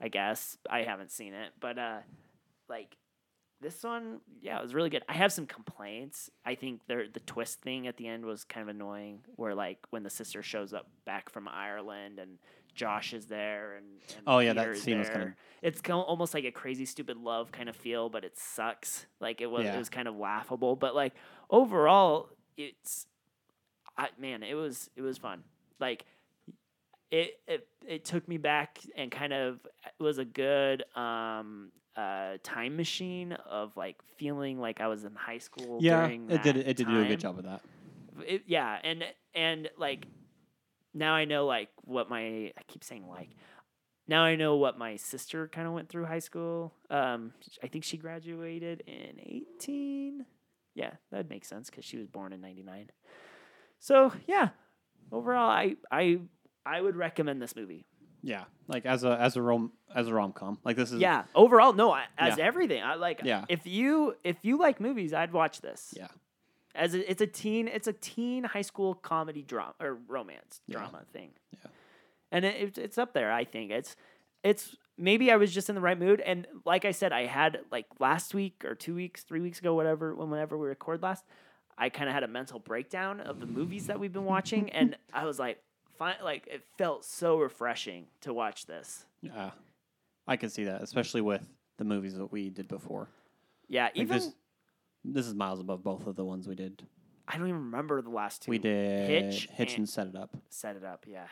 I 0.00 0.08
guess 0.08 0.56
I 0.70 0.82
haven't 0.82 1.10
seen 1.10 1.34
it, 1.34 1.52
but 1.60 1.78
uh, 1.78 1.98
like 2.68 2.96
this 3.64 3.82
one, 3.82 4.20
yeah, 4.40 4.58
it 4.58 4.62
was 4.62 4.74
really 4.74 4.90
good. 4.90 5.02
I 5.08 5.14
have 5.14 5.32
some 5.32 5.46
complaints. 5.46 6.30
I 6.44 6.54
think 6.54 6.82
there 6.86 7.06
the 7.12 7.18
twist 7.20 7.60
thing 7.62 7.88
at 7.88 7.96
the 7.96 8.06
end 8.06 8.24
was 8.24 8.44
kind 8.44 8.62
of 8.68 8.74
annoying, 8.74 9.20
where 9.36 9.54
like 9.54 9.78
when 9.90 10.02
the 10.04 10.10
sister 10.10 10.42
shows 10.42 10.72
up 10.72 10.86
back 11.04 11.30
from 11.30 11.48
Ireland 11.48 12.18
and 12.20 12.38
Josh 12.74 13.14
is 13.14 13.26
there 13.26 13.74
and, 13.76 13.86
and 14.16 14.22
Oh, 14.26 14.38
yeah, 14.40 14.52
that 14.52 14.60
Peter 14.62 14.72
is 14.72 14.82
scene 14.82 14.98
was 14.98 15.08
It's 15.62 15.80
kind 15.80 15.98
of 15.98 16.04
almost 16.04 16.34
like 16.34 16.44
a 16.44 16.50
crazy 16.52 16.84
stupid 16.84 17.16
love 17.16 17.50
kind 17.52 17.68
of 17.68 17.76
feel, 17.76 18.08
but 18.08 18.24
it 18.24 18.36
sucks. 18.38 19.06
Like 19.20 19.40
it 19.40 19.46
was, 19.46 19.64
Yeah. 19.64 19.74
it 19.76 19.78
was 19.78 19.88
kind 19.88 20.06
of 20.08 20.16
laughable. 20.16 20.76
But 20.76 20.94
like 20.94 21.14
overall, 21.50 22.28
it's, 22.56 23.06
I 23.96 24.08
man, 24.18 24.42
it 24.42 24.54
was 24.54 24.90
it 24.96 25.02
was 25.02 25.18
fun. 25.18 25.42
Like 25.80 26.04
it 27.10 27.40
it 27.46 27.68
it 27.86 28.04
took 28.04 28.28
me 28.28 28.38
back 28.38 28.78
and 28.96 29.10
kind 29.10 29.32
of 29.32 29.60
was 30.00 30.18
a 30.18 30.24
good 30.24 30.84
um 30.96 31.70
uh 31.96 32.38
time 32.42 32.76
machine 32.76 33.32
of 33.32 33.76
like 33.76 33.96
feeling 34.16 34.58
like 34.60 34.80
I 34.80 34.88
was 34.88 35.04
in 35.04 35.14
high 35.14 35.38
school. 35.38 35.78
Yeah, 35.80 36.00
during 36.00 36.30
it 36.30 36.42
did. 36.42 36.56
It 36.56 36.76
did 36.76 36.86
do 36.88 37.00
a 37.00 37.04
good 37.06 37.20
job 37.20 37.38
of 37.38 37.44
that. 37.44 37.60
it, 38.26 38.42
yeah 38.46 38.78
and 38.84 39.04
and 39.34 39.68
like 39.76 40.06
now 40.92 41.14
i 41.14 41.24
know 41.24 41.46
like 41.46 41.68
what 41.82 42.08
my 42.08 42.52
i 42.56 42.62
keep 42.68 42.84
saying 42.84 43.08
like 43.08 43.30
now 44.06 44.22
i 44.22 44.36
know 44.36 44.54
what 44.56 44.78
my 44.78 44.94
sister 44.94 45.48
kind 45.48 45.66
of 45.66 45.72
went 45.72 45.88
through 45.88 46.04
high 46.04 46.20
school 46.20 46.72
um 46.90 47.32
i 47.64 47.66
think 47.66 47.82
she 47.82 47.96
graduated 47.96 48.84
in 48.86 49.18
18 49.58 50.24
yeah 50.76 50.92
that 51.10 51.28
makes 51.28 51.48
sense 51.48 51.68
because 51.68 51.84
she 51.84 51.96
was 51.96 52.06
born 52.06 52.32
in 52.32 52.40
99 52.40 52.90
so 53.80 54.12
yeah 54.28 54.50
overall 55.10 55.50
i 55.50 55.74
i 55.90 56.20
i 56.64 56.80
would 56.80 56.94
recommend 56.94 57.42
this 57.42 57.56
movie 57.56 57.84
Yeah, 58.26 58.44
like 58.68 58.86
as 58.86 59.04
a 59.04 59.20
as 59.20 59.36
a 59.36 59.42
rom 59.42 59.72
as 59.94 60.08
a 60.08 60.14
rom 60.14 60.32
com. 60.32 60.58
Like 60.64 60.76
this 60.76 60.90
is 60.92 61.00
yeah 61.00 61.24
overall 61.34 61.72
no 61.74 61.92
I, 61.92 62.04
as 62.18 62.38
Yeah. 62.38 62.44
everything 62.44 62.82
i 62.82 62.94
like 62.94 63.20
Yeah. 63.22 63.44
if 63.48 63.66
you 63.66 64.16
if 64.24 64.36
you 64.42 64.56
like 64.58 64.80
movies 64.80 65.12
i'd 65.12 65.32
watch 65.32 65.60
this 65.60 65.92
Yeah. 65.96 66.08
as 66.74 66.94
a, 66.94 67.10
it's 67.10 67.20
a 67.20 67.26
teen 67.26 67.68
it's 67.68 67.86
a 67.86 67.92
teen 67.92 68.44
high 68.44 68.62
school 68.62 68.94
comedy 68.94 69.42
drama 69.42 69.74
or 69.80 69.98
romance 70.08 70.60
Yeah. 70.66 70.78
drama 70.78 71.02
thing 71.12 71.30
Yeah. 71.52 71.70
and 72.32 72.44
it, 72.44 72.54
it's- 72.56 72.78
it's 72.78 72.98
up 72.98 73.12
there 73.12 73.30
i 73.30 73.44
think 73.44 73.70
it's 73.70 73.94
it's 74.42 74.74
maybe 74.96 75.30
i 75.30 75.36
was 75.36 75.52
just 75.52 75.68
in 75.68 75.74
the 75.74 75.80
right 75.82 75.98
mood 75.98 76.20
and 76.22 76.46
like 76.64 76.84
i 76.86 76.90
said 76.92 77.12
i 77.12 77.26
had 77.26 77.60
like 77.70 77.86
last 78.00 78.32
week 78.34 78.64
or 78.64 78.74
two 78.74 78.94
weeks 78.94 79.22
three 79.22 79.40
weeks 79.40 79.58
ago 79.58 79.74
whatever 79.74 80.14
when- 80.14 80.30
whenever 80.30 80.56
we 80.56 80.66
record 80.66 81.02
last 81.02 81.24
i 81.76 81.88
kind 81.90 82.08
of 82.08 82.14
had 82.14 82.22
a 82.24 82.28
mental 82.28 82.58
breakdown 82.58 83.20
of 83.20 83.38
the 83.38 83.46
movies 83.46 83.86
that 83.88 84.00
we've 84.00 84.12
been 84.14 84.24
watching 84.24 84.70
and 84.70 84.96
i 85.12 85.24
was 85.26 85.38
like 85.38 85.58
like 86.00 86.46
it 86.46 86.64
felt 86.78 87.04
so 87.04 87.38
refreshing 87.38 88.06
to 88.22 88.32
watch 88.34 88.66
this 88.66 89.04
Yeah, 89.22 89.50
I 90.26 90.36
can 90.36 90.50
see 90.50 90.64
that, 90.64 90.82
especially 90.82 91.20
with 91.20 91.46
the 91.76 91.84
movies 91.84 92.16
that 92.16 92.30
we 92.30 92.50
did 92.50 92.68
before. 92.68 93.08
yeah 93.68 93.84
Like 93.84 93.96
even 93.96 94.18
this, 94.18 94.34
this 95.04 95.26
is 95.26 95.34
miles 95.34 95.60
above 95.60 95.82
both 95.82 96.06
of 96.06 96.16
the 96.16 96.24
ones 96.24 96.46
we 96.48 96.54
did. 96.54 96.82
i 97.28 97.36
don't 97.38 97.48
even 97.48 97.60
remember 97.64 98.00
the 98.02 98.10
last 98.10 98.42
two 98.42 98.50
We 98.50 98.58
did 98.58 99.08
Hitch 99.08 99.48
Hitch 99.52 99.70
and- 99.72 99.78
and 99.80 99.88
Set 99.88 100.06
It 100.08 100.16
Up. 100.16 100.36
set 100.50 100.76
it 100.76 100.84
up 100.84 101.04
yeah 101.08 101.26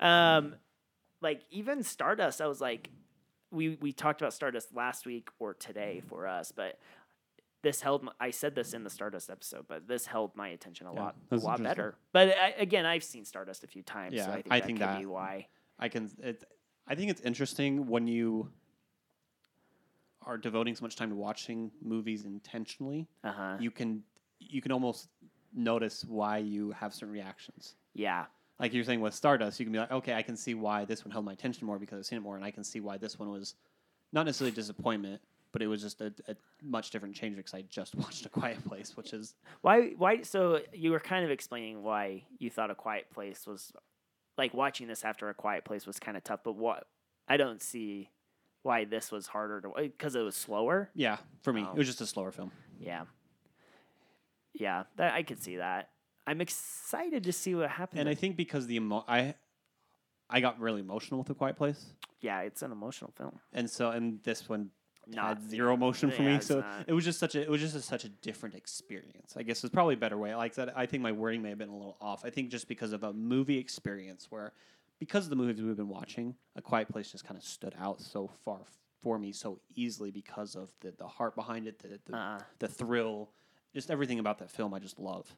um 0.00 0.54
like 1.20 1.42
even 1.50 1.82
stardust 1.82 2.40
i 2.40 2.46
was 2.46 2.60
like 2.60 2.90
we 3.50 3.76
we 3.80 3.92
talked 3.92 4.20
about 4.22 4.32
stardust 4.32 4.74
last 4.74 5.04
week 5.06 5.28
or 5.38 5.54
today 5.54 6.00
for 6.08 6.26
us 6.26 6.52
but 6.52 6.78
this 7.62 7.80
held 7.82 8.02
my, 8.02 8.12
i 8.20 8.30
said 8.30 8.54
this 8.54 8.72
in 8.72 8.84
the 8.84 8.90
stardust 8.90 9.28
episode 9.30 9.64
but 9.68 9.86
this 9.86 10.06
held 10.06 10.34
my 10.36 10.48
attention 10.48 10.86
a 10.86 10.94
Yeah, 10.94 11.00
lot 11.02 11.16
a 11.30 11.36
lot 11.36 11.62
better 11.62 11.94
but 12.12 12.28
I, 12.36 12.50
again 12.58 12.86
i've 12.86 13.04
seen 13.04 13.24
stardust 13.24 13.64
a 13.64 13.66
few 13.66 13.82
times 13.82 14.16
so 14.22 14.30
i 14.30 14.34
think 14.42 14.46
I 14.50 14.60
that 14.60 14.66
think 14.66 14.78
could 14.78 14.88
that- 14.88 14.98
be 15.00 15.06
why 15.06 15.46
I 15.78 15.88
can. 15.88 16.10
It, 16.22 16.44
I 16.86 16.94
think 16.94 17.10
it's 17.10 17.22
interesting 17.22 17.86
when 17.86 18.06
you 18.06 18.50
are 20.26 20.36
devoting 20.36 20.74
so 20.74 20.82
much 20.84 20.96
time 20.96 21.08
to 21.10 21.16
watching 21.16 21.70
movies 21.82 22.24
intentionally. 22.24 23.08
uh-huh 23.24 23.56
You 23.58 23.70
can 23.70 24.02
you 24.38 24.60
can 24.62 24.72
almost 24.72 25.08
notice 25.54 26.04
why 26.04 26.38
you 26.38 26.70
have 26.72 26.92
certain 26.94 27.12
reactions. 27.12 27.74
yeah 27.94 28.26
Like 28.58 28.72
you're 28.74 28.84
saying 28.84 29.00
with 29.00 29.14
Stardust, 29.14 29.58
you 29.58 29.66
can 29.66 29.72
be 29.72 29.78
like, 29.78 29.90
okay, 29.90 30.14
I 30.14 30.22
can 30.22 30.36
see 30.36 30.54
why 30.54 30.84
this 30.84 31.04
one 31.04 31.10
held 31.12 31.24
my 31.24 31.32
attention 31.32 31.66
more 31.66 31.78
because 31.78 31.98
I've 31.98 32.06
seen 32.06 32.18
it 32.18 32.22
more, 32.22 32.36
and 32.36 32.44
I 32.44 32.50
can 32.50 32.62
see 32.64 32.80
why 32.80 32.98
this 32.98 33.18
one 33.18 33.30
was 33.30 33.54
not 34.12 34.26
necessarily 34.26 34.54
disappointment, 34.54 35.20
but 35.52 35.62
it 35.62 35.66
was 35.66 35.82
just 35.82 36.00
a, 36.00 36.12
a 36.28 36.36
much 36.62 36.90
different 36.90 37.14
change 37.14 37.36
because 37.36 37.54
I 37.54 37.62
just 37.62 37.94
watched 37.96 38.26
A 38.26 38.28
Quiet 38.28 38.64
Place, 38.64 38.96
which 38.96 39.12
is 39.12 39.34
why 39.62 39.90
why 39.96 40.22
so 40.22 40.60
you 40.72 40.90
were 40.90 41.00
kind 41.00 41.24
of 41.24 41.30
explaining 41.30 41.82
why 41.82 42.24
you 42.38 42.50
thought 42.50 42.70
a 42.70 42.74
quiet 42.74 43.10
place 43.10 43.46
was 43.46 43.72
like 44.38 44.54
watching 44.54 44.86
this 44.86 45.04
after 45.04 45.28
a 45.28 45.34
quiet 45.34 45.64
place 45.64 45.86
was 45.86 45.98
kind 45.98 46.16
of 46.16 46.24
tough 46.24 46.40
but 46.42 46.56
what 46.56 46.86
i 47.28 47.36
don't 47.36 47.60
see 47.60 48.08
why 48.62 48.84
this 48.84 49.10
was 49.10 49.26
harder 49.26 49.60
to 49.60 49.72
because 49.76 50.16
eh, 50.16 50.20
it 50.20 50.22
was 50.22 50.36
slower 50.36 50.90
yeah 50.94 51.18
for 51.42 51.52
me. 51.52 51.64
Oh. 51.66 51.72
It 51.72 51.78
was 51.78 51.88
oh. 51.88 51.90
just 51.90 52.00
a 52.00 52.06
slower 52.06 52.30
film. 52.30 52.52
Yeah. 52.78 53.04
Yeah, 54.52 54.84
that 54.96 55.14
I 55.14 55.22
could 55.22 55.42
see 55.42 55.56
that. 55.56 55.90
I'm 56.26 56.40
excited 56.40 57.24
to 57.24 57.32
see 57.32 57.54
what 57.54 57.70
happens. 57.70 58.00
And 58.00 58.08
I 58.08 58.14
think 58.14 58.36
because 58.36 58.66
the 58.66 58.76
emo- 58.76 59.04
I 59.08 59.34
I 60.28 60.40
got 60.40 60.60
really 60.60 60.80
emotional 60.80 61.20
with 61.20 61.30
A 61.30 61.34
Quiet 61.34 61.56
Place. 61.56 61.86
yeah, 62.20 62.40
it's 62.40 62.62
an 62.62 62.72
emotional 62.72 63.12
film. 63.16 63.40
and 63.52 63.70
so 63.70 63.90
and 63.90 64.22
this 64.22 64.48
one 64.48 64.70
Not 65.06 65.38
had 65.38 65.50
zero 65.50 65.74
emotion 65.74 66.10
for 66.10 66.22
yeah, 66.22 66.36
me. 66.36 66.40
So 66.40 66.60
not. 66.60 66.84
it 66.86 66.92
was 66.92 67.04
just 67.04 67.18
such 67.18 67.34
a 67.34 67.42
it 67.42 67.50
was 67.50 67.60
just 67.60 67.74
a, 67.74 67.80
such 67.80 68.04
a 68.04 68.08
different 68.08 68.54
experience. 68.54 69.34
I 69.36 69.42
guess 69.42 69.64
it's 69.64 69.72
probably 69.72 69.94
a 69.94 69.98
better 69.98 70.18
way. 70.18 70.34
Like 70.34 70.54
that, 70.54 70.76
I 70.76 70.86
think 70.86 71.02
my 71.02 71.12
wording 71.12 71.42
may 71.42 71.48
have 71.50 71.58
been 71.58 71.68
a 71.68 71.76
little 71.76 71.96
off. 72.00 72.24
I 72.24 72.30
think 72.30 72.50
just 72.50 72.68
because 72.68 72.92
of 72.92 73.02
a 73.02 73.12
movie 73.12 73.58
experience 73.58 74.26
where 74.30 74.52
because 74.98 75.24
of 75.24 75.30
the 75.30 75.36
movies 75.36 75.62
we've 75.62 75.76
been 75.76 75.88
watching, 75.88 76.34
A 76.56 76.62
Quiet 76.62 76.88
Place 76.88 77.10
just 77.10 77.24
kind 77.24 77.38
of 77.38 77.44
stood 77.44 77.74
out 77.80 78.00
so 78.00 78.30
far 78.44 78.60
for 79.02 79.18
me 79.18 79.32
so 79.32 79.58
easily 79.74 80.10
because 80.10 80.54
of 80.54 80.70
the 80.80 80.92
the 80.92 81.08
heart 81.08 81.34
behind 81.34 81.66
it, 81.66 81.78
the 81.78 81.98
the, 82.04 82.16
Uh, 82.16 82.38
the 82.58 82.68
thrill, 82.68 83.30
just 83.74 83.90
everything 83.90 84.18
about 84.18 84.38
that 84.38 84.50
film. 84.50 84.74
I 84.74 84.78
just 84.78 84.98
love. 84.98 85.34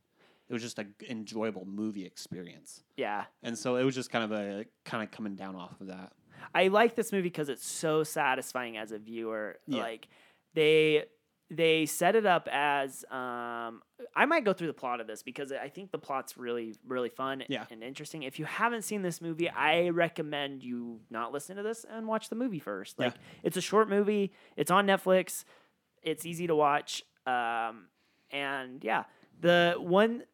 It 0.48 0.52
was 0.52 0.62
just 0.62 0.78
a 0.78 0.84
g- 0.84 0.90
enjoyable 1.08 1.64
movie 1.64 2.04
experience, 2.04 2.82
yeah, 2.96 3.24
and 3.42 3.56
so 3.56 3.76
it 3.76 3.84
was 3.84 3.94
just 3.94 4.10
kind 4.10 4.24
of 4.24 4.32
a 4.32 4.66
kind 4.84 5.02
of 5.02 5.10
coming 5.10 5.34
down 5.34 5.56
off 5.56 5.80
of 5.80 5.86
that. 5.86 6.12
I 6.54 6.68
like 6.68 6.94
this 6.94 7.12
movie 7.12 7.22
because 7.28 7.48
it's 7.48 7.66
so 7.66 8.04
satisfying 8.04 8.76
as 8.76 8.92
a 8.92 8.98
viewer. 8.98 9.56
Yeah. 9.66 9.82
Like 9.82 10.08
they 10.54 11.04
they 11.50 11.84
set 11.84 12.16
it 12.16 12.24
up 12.24 12.48
as 12.50 13.04
um, 13.10 13.82
I 14.16 14.24
might 14.26 14.42
go 14.42 14.54
through 14.54 14.68
the 14.68 14.72
plot 14.72 15.02
of 15.02 15.06
this 15.06 15.22
because 15.22 15.52
I 15.52 15.68
think 15.68 15.90
the 15.90 15.98
plot's 15.98 16.38
really 16.38 16.74
really 16.86 17.10
fun 17.10 17.44
Yeah. 17.48 17.66
and 17.70 17.82
interesting. 17.82 18.22
If 18.22 18.38
you 18.38 18.44
haven't 18.46 18.82
seen 18.82 19.02
this 19.02 19.20
movie, 19.20 19.50
I 19.50 19.90
recommend 19.90 20.62
you 20.62 21.00
not 21.10 21.32
listen 21.32 21.56
to 21.56 21.62
this 21.62 21.84
and 21.90 22.06
watch 22.06 22.28
the 22.30 22.36
movie 22.36 22.58
first. 22.58 22.96
Yeah. 22.98 23.06
Like 23.06 23.14
it's 23.42 23.56
a 23.56 23.60
short 23.60 23.88
movie. 23.90 24.32
It's 24.56 24.70
on 24.70 24.86
Netflix. 24.86 25.44
It's 26.02 26.24
easy 26.24 26.46
to 26.46 26.56
watch. 26.56 27.02
Um, 27.26 27.88
and 28.30 28.82
yeah, 28.82 29.04
the 29.40 29.74
one 29.78 30.24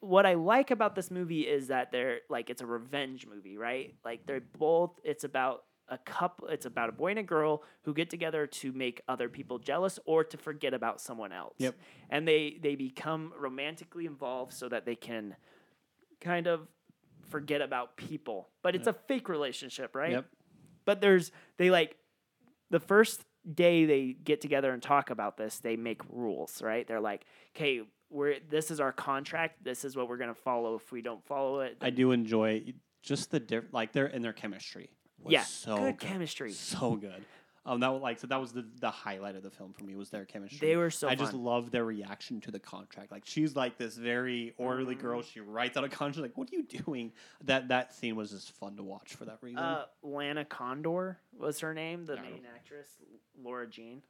what 0.00 0.26
I 0.26 0.34
like 0.34 0.70
about 0.70 0.94
this 0.94 1.10
movie 1.10 1.42
is 1.42 1.68
that 1.68 1.92
they're 1.92 2.20
like 2.28 2.50
it's 2.50 2.62
a 2.62 2.66
revenge 2.66 3.26
movie, 3.26 3.56
right? 3.56 3.94
Like 4.04 4.26
they're 4.26 4.42
both. 4.58 4.98
It's 5.04 5.24
about 5.24 5.64
a 5.88 5.98
couple. 5.98 6.48
It's 6.48 6.66
about 6.66 6.88
a 6.88 6.92
boy 6.92 7.10
and 7.10 7.18
a 7.18 7.22
girl 7.22 7.62
who 7.82 7.94
get 7.94 8.10
together 8.10 8.46
to 8.46 8.72
make 8.72 9.02
other 9.08 9.28
people 9.28 9.58
jealous 9.58 9.98
or 10.04 10.24
to 10.24 10.36
forget 10.36 10.74
about 10.74 11.00
someone 11.00 11.32
else. 11.32 11.54
Yep. 11.58 11.74
And 12.10 12.26
they 12.26 12.58
they 12.62 12.76
become 12.76 13.32
romantically 13.38 14.06
involved 14.06 14.52
so 14.52 14.68
that 14.68 14.86
they 14.86 14.94
can 14.94 15.36
kind 16.20 16.46
of 16.46 16.68
forget 17.28 17.60
about 17.60 17.96
people. 17.96 18.48
But 18.62 18.74
it's 18.74 18.86
a 18.86 18.92
fake 18.92 19.28
relationship, 19.28 19.94
right? 19.94 20.12
Yep. 20.12 20.26
But 20.84 21.00
there's 21.00 21.32
they 21.56 21.70
like 21.70 21.96
the 22.70 22.80
first 22.80 23.24
day 23.52 23.84
they 23.84 24.12
get 24.12 24.40
together 24.40 24.72
and 24.72 24.82
talk 24.82 25.10
about 25.10 25.36
this, 25.36 25.58
they 25.58 25.76
make 25.76 26.00
rules, 26.08 26.62
right? 26.62 26.86
They're 26.86 27.00
like, 27.00 27.24
"Okay, 27.56 27.82
we're 28.12 28.36
this 28.48 28.70
is 28.70 28.80
our 28.80 28.92
contract. 28.92 29.64
This 29.64 29.84
is 29.84 29.96
what 29.96 30.08
we're 30.08 30.18
gonna 30.18 30.34
follow. 30.34 30.76
If 30.76 30.92
we 30.92 31.02
don't 31.02 31.24
follow 31.24 31.60
it, 31.60 31.76
I 31.80 31.90
do 31.90 32.12
enjoy 32.12 32.74
just 33.02 33.30
the 33.30 33.40
diff- 33.40 33.72
like 33.72 33.92
their 33.92 34.06
and 34.06 34.24
their 34.24 34.32
chemistry. 34.32 34.90
Was 35.22 35.32
yeah, 35.32 35.42
so 35.42 35.76
good 35.76 35.98
chemistry. 35.98 36.52
so 36.52 36.96
good. 36.96 37.24
Um, 37.64 37.78
that 37.78 37.92
was 37.92 38.02
like 38.02 38.18
so 38.18 38.26
that 38.26 38.40
was 38.40 38.52
the 38.52 38.66
the 38.80 38.90
highlight 38.90 39.36
of 39.36 39.44
the 39.44 39.50
film 39.50 39.72
for 39.72 39.84
me 39.84 39.94
was 39.94 40.10
their 40.10 40.24
chemistry. 40.24 40.66
They 40.66 40.76
were 40.76 40.90
so 40.90 41.08
I 41.08 41.14
just 41.14 41.30
fun. 41.30 41.44
love 41.44 41.70
their 41.70 41.84
reaction 41.84 42.40
to 42.40 42.50
the 42.50 42.58
contract. 42.58 43.12
Like 43.12 43.22
she's 43.24 43.54
like 43.54 43.78
this 43.78 43.96
very 43.96 44.52
orderly 44.58 44.96
girl. 44.96 45.20
Mm-hmm. 45.20 45.30
She 45.32 45.40
writes 45.40 45.76
out 45.76 45.84
a 45.84 45.88
contract. 45.88 46.22
Like, 46.22 46.36
what 46.36 46.48
are 46.52 46.56
you 46.56 46.64
doing? 46.64 47.12
That 47.44 47.68
that 47.68 47.94
scene 47.94 48.16
was 48.16 48.32
just 48.32 48.50
fun 48.56 48.76
to 48.76 48.82
watch 48.82 49.14
for 49.14 49.26
that 49.26 49.38
reason. 49.42 49.60
Uh, 49.60 49.84
Lana 50.02 50.44
Condor 50.44 51.18
was 51.38 51.60
her 51.60 51.72
name, 51.72 52.04
the 52.04 52.16
main 52.16 52.42
actress, 52.52 52.88
Laura 53.40 53.68
Jean. 53.68 54.02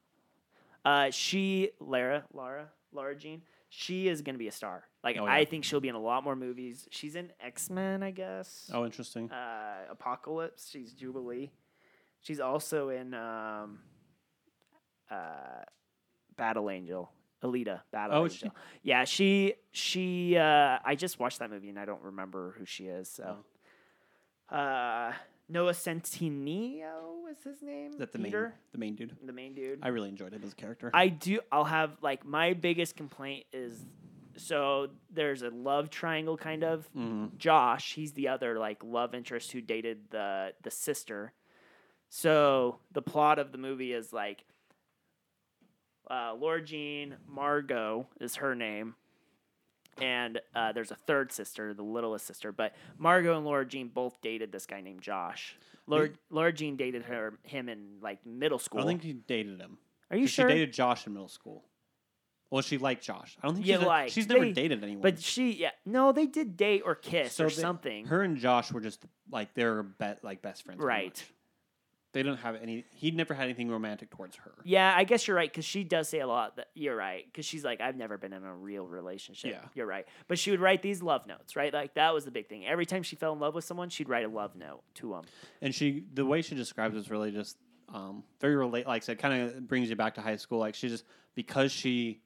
Uh, 0.83 1.11
she 1.11 1.69
Lara 1.79 2.23
Lara 2.33 2.69
Laura 2.91 3.15
Jean. 3.15 3.43
She 3.75 4.07
is 4.07 4.21
gonna 4.21 4.37
be 4.37 4.47
a 4.47 4.51
star. 4.51 4.83
Like 5.03 5.17
Oh, 5.19 5.25
I 5.25 5.45
think 5.45 5.63
she'll 5.63 5.79
be 5.79 5.87
in 5.89 5.95
a 5.95 5.99
lot 5.99 6.23
more 6.23 6.35
movies. 6.35 6.87
She's 6.91 7.15
in 7.15 7.31
X 7.39 7.71
Men, 7.71 8.03
I 8.03 8.11
guess. 8.11 8.69
oh, 8.71 8.85
interesting. 8.85 9.31
uh, 9.31 9.85
Apocalypse. 9.89 10.69
She's 10.69 10.93
Jubilee. 10.93 11.51
She's 12.21 12.39
also 12.39 12.89
in 12.89 13.15
um, 13.15 13.79
uh, 15.09 15.63
Battle 16.37 16.69
Angel. 16.69 17.11
Alita, 17.43 17.81
Battle 17.91 18.17
Oh, 18.19 18.23
Angel. 18.25 18.49
she- 18.49 18.89
Yeah, 18.89 19.03
she 19.05 19.55
she. 19.71 20.37
Uh, 20.37 20.77
I 20.85 20.95
just 20.95 21.19
watched 21.19 21.39
that 21.39 21.49
movie 21.49 21.69
and 21.69 21.79
I 21.79 21.85
don't 21.85 22.01
remember 22.03 22.53
who 22.57 22.65
she 22.65 22.85
is. 22.85 23.09
So, 23.09 23.37
Oh. 24.51 24.55
uh, 24.55 25.13
Noah 25.53 25.73
Centineo 25.73 27.29
is 27.31 27.43
his 27.43 27.61
name. 27.61 27.91
Is 27.91 27.97
that 27.97 28.11
the 28.11 28.19
Peter, 28.19 28.41
main 28.41 28.53
the 28.71 28.77
main 28.79 28.95
dude? 28.95 29.15
the 29.25 29.33
main 29.33 29.53
dude. 29.53 29.79
I 29.83 29.89
really 29.89 30.09
enjoyed 30.09 30.33
him 30.33 30.41
as 30.43 30.51
a 30.51 30.55
character. 30.55 30.89
I 30.93 31.07
do. 31.09 31.39
I'll 31.51 31.63
have 31.65 31.91
like 32.01 32.25
my 32.25 32.53
biggest 32.53 32.95
complaint 32.95 33.45
is 33.53 33.85
so 34.35 34.89
there's 35.13 35.43
a 35.43 35.49
love 35.49 35.89
triangle 35.91 36.37
kind 36.37 36.63
of. 36.63 36.89
Mhm. 36.97 37.37
Josh, 37.37 37.93
he's 37.93 38.13
the 38.13 38.27
other 38.29 38.57
like 38.57 38.83
love 38.83 39.13
interest 39.13 39.51
who 39.51 39.61
dated 39.61 40.09
the 40.09 40.53
the 40.63 40.71
sister. 40.71 41.33
So 42.09 42.79
the 42.91 43.01
plot 43.01 43.39
of 43.39 43.51
the 43.51 43.57
movie 43.57 43.93
is 43.93 44.11
like 44.11 44.45
uh, 46.09 46.33
Laura 46.33 46.61
Jean 46.63 47.15
Margot 47.27 48.07
is 48.19 48.35
her 48.35 48.55
name, 48.55 48.95
and 50.01 50.39
uh, 50.55 50.71
there's 50.71 50.91
a 50.91 50.95
third 50.95 51.31
sister, 51.31 51.73
the 51.73 51.83
littlest 51.83 52.25
sister. 52.25 52.51
But 52.51 52.73
Margot 52.97 53.35
and 53.35 53.45
Laura 53.45 53.65
Jean 53.65 53.87
both 53.89 54.21
dated 54.21 54.51
this 54.51 54.65
guy 54.65 54.81
named 54.81 55.01
Josh. 55.01 55.55
Laura, 55.87 56.09
Laura 56.29 56.53
Jean 56.53 56.75
dated 56.77 57.03
her 57.03 57.33
him 57.43 57.67
in 57.69 57.97
like 58.01 58.25
middle 58.25 58.57
I 58.57 58.61
school. 58.61 58.79
don't 58.81 58.87
think 58.87 59.03
she 59.03 59.13
dated 59.13 59.59
him. 59.59 59.77
Are 60.11 60.17
you 60.17 60.27
sure? 60.27 60.47
She 60.49 60.53
dated 60.55 60.73
Josh 60.73 61.05
in 61.07 61.13
middle 61.13 61.27
school. 61.27 61.63
Well, 62.51 62.61
she 62.61 62.77
liked 62.77 63.03
Josh. 63.03 63.35
I 63.41 63.47
don't 63.47 63.55
think 63.55 63.65
Yeah, 63.65 63.77
she's, 63.79 63.85
like, 63.87 64.09
she's 64.11 64.29
never 64.29 64.45
they- 64.45 64.51
dated 64.53 64.83
anyone. 64.83 65.01
But 65.01 65.19
she, 65.19 65.53
yeah, 65.53 65.71
no, 65.85 66.11
they 66.11 66.27
did 66.27 66.55
date 66.55 66.83
or 66.85 66.93
kiss 66.93 67.33
So 67.33 67.45
or 67.45 67.47
they- 67.49 67.53
something. 67.55 68.05
Her 68.05 68.21
and 68.21 68.37
Josh 68.37 68.71
were 68.71 68.79
just 68.79 69.03
like 69.31 69.53
they're 69.55 69.81
be- 69.81 70.13
like 70.21 70.41
best 70.43 70.63
friends. 70.63 70.79
Right. 70.81 71.23
They 72.13 72.21
don't 72.21 72.37
have 72.37 72.55
any. 72.55 72.85
He'd 72.93 73.15
never 73.15 73.33
had 73.33 73.45
anything 73.45 73.69
romantic 73.69 74.11
towards 74.11 74.35
her. 74.37 74.53
Yeah, 74.63 74.93
I 74.95 75.03
guess 75.03 75.27
you're 75.27 75.35
right 75.35 75.51
because 75.51 75.65
she 75.65 75.83
does 75.83 76.07
say 76.07 76.19
a 76.19 76.27
lot. 76.27 76.57
That 76.57 76.67
you're 76.75 76.95
right 76.95 77.25
because 77.25 77.45
she's 77.45 77.63
like, 77.63 77.81
I've 77.81 77.95
never 77.95 78.17
been 78.17 78.33
in 78.33 78.43
a 78.43 78.55
real 78.55 78.85
relationship. 78.85 79.51
Yeah. 79.51 79.67
you're 79.73 79.87
right. 79.87 80.05
But 80.27 80.37
she 80.37 80.51
would 80.51 80.59
write 80.59 80.83
these 80.83 81.01
love 81.01 81.25
notes, 81.25 81.55
right? 81.55 81.73
Like 81.73 81.95
that 81.95 82.13
was 82.13 82.23
the 82.23 82.31
big 82.31 82.47
thing. 82.47 82.65
Every 82.67 82.85
time 82.85 83.01
she 83.01 83.15
fell 83.15 83.33
in 83.33 83.39
love 83.39 83.55
with 83.55 83.65
someone, 83.65 83.89
she'd 83.89 84.09
write 84.09 84.25
a 84.25 84.29
love 84.29 84.55
note 84.55 84.83
to 84.95 85.09
them. 85.09 85.23
And 85.61 85.73
she, 85.73 86.03
the 86.13 86.25
way 86.25 86.41
she 86.43 86.53
describes 86.55 86.95
it 86.95 86.99
is 86.99 87.09
really 87.09 87.31
just 87.31 87.57
um, 87.91 88.23
very 88.39 88.55
relate. 88.55 88.85
Like 88.87 89.01
I 89.01 89.05
said, 89.05 89.19
kind 89.19 89.41
of 89.41 89.67
brings 89.67 89.89
you 89.89 89.95
back 89.95 90.15
to 90.15 90.21
high 90.21 90.35
school. 90.35 90.59
Like 90.59 90.75
she 90.75 90.89
just 90.89 91.05
because 91.35 91.71
she 91.71 92.21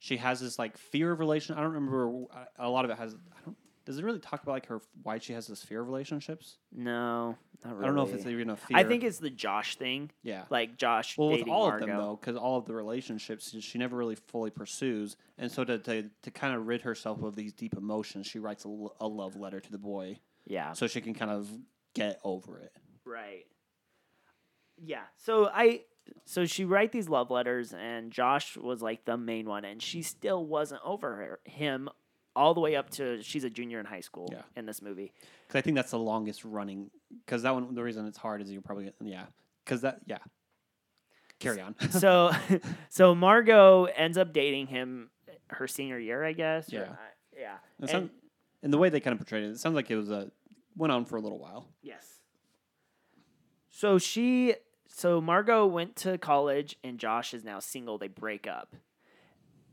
she 0.00 0.16
has 0.16 0.40
this 0.40 0.58
like 0.58 0.76
fear 0.76 1.12
of 1.12 1.18
relation. 1.18 1.54
I 1.54 1.60
don't 1.62 1.72
remember 1.72 2.26
a 2.58 2.68
lot 2.68 2.84
of 2.84 2.90
it 2.90 2.98
has. 2.98 3.14
I 3.14 3.44
don't. 3.44 3.56
Does 3.90 3.98
it 3.98 4.04
really 4.04 4.20
talk 4.20 4.42
about 4.44 4.52
like 4.52 4.66
her 4.66 4.80
why 5.02 5.18
she 5.18 5.32
has 5.32 5.48
this 5.48 5.62
fear 5.64 5.80
of 5.80 5.88
relationships? 5.88 6.58
No, 6.72 7.36
not 7.64 7.72
really. 7.74 7.82
I 7.82 7.86
don't 7.88 7.96
know 7.96 8.04
if 8.06 8.14
it's 8.14 8.24
even 8.26 8.50
a 8.50 8.56
fear. 8.56 8.76
I 8.78 8.84
think 8.84 9.02
it's 9.02 9.18
the 9.18 9.30
Josh 9.30 9.74
thing, 9.76 10.12
yeah. 10.22 10.44
like 10.48 10.76
Josh 10.76 11.18
Well, 11.18 11.30
with 11.30 11.48
all 11.48 11.68
Margot. 11.70 11.84
of 11.84 11.88
them 11.90 11.98
though, 11.98 12.16
because 12.20 12.36
all 12.36 12.56
of 12.58 12.66
the 12.66 12.74
relationships 12.74 13.52
she 13.60 13.78
never 13.78 13.96
really 13.96 14.14
fully 14.14 14.50
pursues, 14.50 15.16
and 15.38 15.50
so 15.50 15.64
to 15.64 15.78
to, 15.80 16.08
to 16.22 16.30
kind 16.30 16.54
of 16.54 16.68
rid 16.68 16.82
herself 16.82 17.20
of 17.24 17.34
these 17.34 17.52
deep 17.52 17.74
emotions, 17.76 18.28
she 18.28 18.38
writes 18.38 18.64
a, 18.64 18.68
l- 18.68 18.94
a 19.00 19.08
love 19.08 19.34
letter 19.34 19.58
to 19.58 19.72
the 19.72 19.78
boy, 19.78 20.18
Yeah, 20.46 20.72
so 20.72 20.86
she 20.86 21.00
can 21.00 21.14
kind 21.14 21.32
of 21.32 21.48
get 21.94 22.20
over 22.22 22.58
it. 22.60 22.72
Right. 23.04 23.46
Yeah. 24.76 25.02
So 25.16 25.50
I 25.52 25.82
so 26.24 26.46
she 26.46 26.64
write 26.64 26.92
these 26.92 27.08
love 27.08 27.30
letters 27.30 27.72
and 27.72 28.10
Josh 28.10 28.56
was 28.56 28.82
like 28.82 29.04
the 29.04 29.16
main 29.16 29.48
one 29.48 29.64
and 29.64 29.82
she 29.82 30.02
still 30.02 30.44
wasn't 30.44 30.80
over 30.84 31.14
her, 31.16 31.40
him 31.44 31.88
all 32.36 32.54
the 32.54 32.60
way 32.60 32.76
up 32.76 32.90
to 32.90 33.22
she's 33.22 33.44
a 33.44 33.50
junior 33.50 33.80
in 33.80 33.86
high 33.86 34.00
school 34.00 34.28
Yeah. 34.32 34.42
in 34.56 34.66
this 34.66 34.80
movie. 34.82 35.12
Because 35.46 35.58
I 35.58 35.62
think 35.62 35.76
that's 35.76 35.90
the 35.90 35.98
longest 35.98 36.44
running. 36.44 36.90
Because 37.24 37.42
that 37.42 37.52
one, 37.54 37.74
the 37.74 37.82
reason 37.82 38.06
it's 38.06 38.18
hard 38.18 38.40
is 38.42 38.50
you're 38.52 38.62
probably 38.62 38.92
yeah. 39.02 39.26
Because 39.64 39.80
that 39.82 40.00
yeah. 40.06 40.18
Carry 41.38 41.60
on. 41.60 41.74
So 41.90 42.30
so 42.88 43.14
Margot 43.14 43.84
ends 43.86 44.16
up 44.18 44.32
dating 44.32 44.68
him 44.68 45.10
her 45.48 45.66
senior 45.66 45.98
year, 45.98 46.24
I 46.24 46.32
guess. 46.32 46.72
or- 46.72 46.76
Yeah. 46.76 46.82
Uh, 46.82 46.96
yeah. 47.38 47.56
And- 47.80 47.90
sound- 47.90 48.10
and 48.62 48.72
the 48.72 48.78
way 48.78 48.90
they 48.90 49.00
kind 49.00 49.12
of 49.12 49.18
portrayed 49.18 49.44
it, 49.44 49.50
it 49.52 49.58
sounds 49.58 49.74
like 49.74 49.90
it 49.90 49.96
was 49.96 50.10
a 50.10 50.30
went 50.76 50.92
on 50.92 51.04
for 51.06 51.16
a 51.16 51.20
little 51.20 51.38
while. 51.38 51.66
Yes. 51.82 52.20
So 53.70 53.98
she, 53.98 54.54
so 54.86 55.20
Margot 55.20 55.64
went 55.66 55.96
to 55.96 56.18
college, 56.18 56.76
and 56.84 56.98
Josh 56.98 57.32
is 57.32 57.42
now 57.44 57.58
single. 57.60 57.96
They 57.98 58.08
break 58.08 58.46
up, 58.46 58.74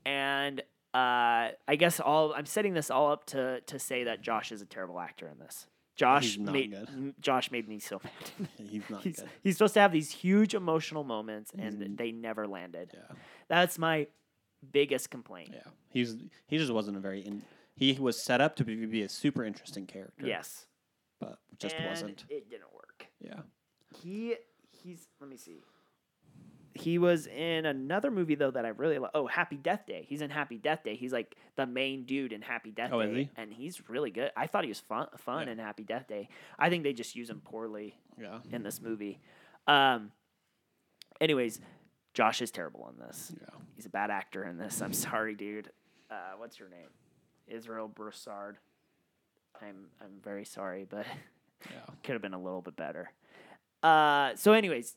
and 0.05 0.61
uh, 0.97 1.51
I 1.67 1.75
guess 1.77 1.99
all 1.99 2.33
I'm 2.33 2.45
setting 2.45 2.73
this 2.73 2.89
all 2.89 3.11
up 3.11 3.25
to 3.27 3.61
to 3.61 3.77
say 3.79 4.05
that 4.05 4.21
Josh 4.21 4.51
is 4.51 4.61
a 4.61 4.65
terrible 4.65 4.99
actor 4.99 5.27
in 5.27 5.37
this. 5.37 5.67
Josh 5.95 6.37
made 6.37 6.71
good. 6.71 7.13
Josh 7.19 7.51
made 7.51 7.67
me 7.67 7.79
so 7.79 7.99
mad. 8.39 8.49
He's 8.69 8.83
not 8.89 9.01
he's, 9.03 9.15
good. 9.17 9.29
he's 9.43 9.57
supposed 9.57 9.73
to 9.75 9.79
have 9.79 9.91
these 9.91 10.11
huge 10.11 10.53
emotional 10.53 11.03
moments, 11.03 11.51
and 11.57 11.81
He's- 11.81 11.91
they 11.95 12.11
never 12.11 12.47
landed. 12.47 12.91
Yeah. 12.93 13.15
That's 13.47 13.77
my 13.79 14.07
biggest 14.71 15.09
complaint. 15.09 15.51
Yeah. 15.53 15.71
He's 15.89 16.15
he 16.47 16.57
just 16.57 16.71
wasn't 16.71 16.97
a 16.97 16.99
very 16.99 17.21
in, 17.21 17.41
he 17.75 17.93
was 17.93 18.21
set 18.23 18.41
up 18.41 18.55
to 18.57 18.63
be, 18.63 18.85
be 18.85 19.03
a 19.03 19.09
super 19.09 19.43
interesting 19.43 19.85
character. 19.85 20.25
Yes, 20.25 20.65
But 21.19 21.37
just 21.59 21.75
and 21.75 21.85
wasn't. 21.89 22.25
It 22.29 22.49
didn't 22.49 22.73
work. 22.73 23.07
Yeah. 23.19 23.41
He 24.01 24.35
he's 24.71 25.07
let 25.19 25.29
me 25.29 25.37
see. 25.37 25.61
He 26.79 26.97
was 26.97 27.27
in 27.27 27.65
another 27.65 28.09
movie 28.11 28.35
though 28.35 28.51
that 28.51 28.65
I 28.65 28.69
really 28.69 28.97
like. 28.99 29.11
Oh, 29.13 29.27
Happy 29.27 29.57
Death 29.57 29.85
Day. 29.87 30.05
He's 30.07 30.21
in 30.21 30.29
Happy 30.29 30.57
Death 30.57 30.83
Day. 30.83 30.95
He's 30.95 31.11
like 31.13 31.35
the 31.55 31.65
main 31.65 32.05
dude 32.05 32.33
in 32.33 32.41
Happy 32.41 32.71
Death 32.71 32.91
Oh, 32.93 33.01
Day, 33.01 33.09
is 33.09 33.15
he? 33.17 33.29
and 33.37 33.51
he's 33.53 33.89
really 33.89 34.11
good. 34.11 34.31
I 34.37 34.47
thought 34.47 34.63
he 34.63 34.69
was 34.69 34.79
fun 34.79 35.07
fun 35.17 35.47
Yeah. 35.47 35.53
in 35.53 35.59
Happy 35.59 35.83
Death 35.83 36.07
Day. 36.07 36.29
I 36.57 36.69
think 36.69 36.83
they 36.83 36.93
just 36.93 37.15
use 37.15 37.29
him 37.29 37.41
poorly 37.43 37.95
Yeah. 38.19 38.39
in 38.51 38.63
this 38.63 38.81
movie. 38.81 39.19
Um. 39.67 40.11
Anyways, 41.19 41.59
Josh 42.13 42.41
is 42.41 42.51
terrible 42.51 42.87
in 42.89 42.99
this. 43.05 43.33
Yeah. 43.39 43.47
He's 43.75 43.85
a 43.85 43.89
bad 43.89 44.11
actor 44.11 44.43
in 44.43 44.57
this. 44.57 44.81
I'm 44.81 44.93
sorry, 44.93 45.35
dude. 45.35 45.71
Uh, 46.11 46.33
what's 46.37 46.59
your 46.59 46.69
name? 46.69 46.89
Israel 47.47 47.87
Broussard. 47.87 48.57
I'm 49.61 49.87
I'm 50.01 50.19
very 50.23 50.45
sorry, 50.45 50.85
but 50.87 51.05
Yeah. 51.65 51.93
could 52.03 52.13
have 52.13 52.21
been 52.21 52.33
a 52.33 52.41
little 52.41 52.61
bit 52.61 52.75
better. 52.75 53.11
Uh, 53.83 54.35
so, 54.35 54.53
anyways, 54.53 54.95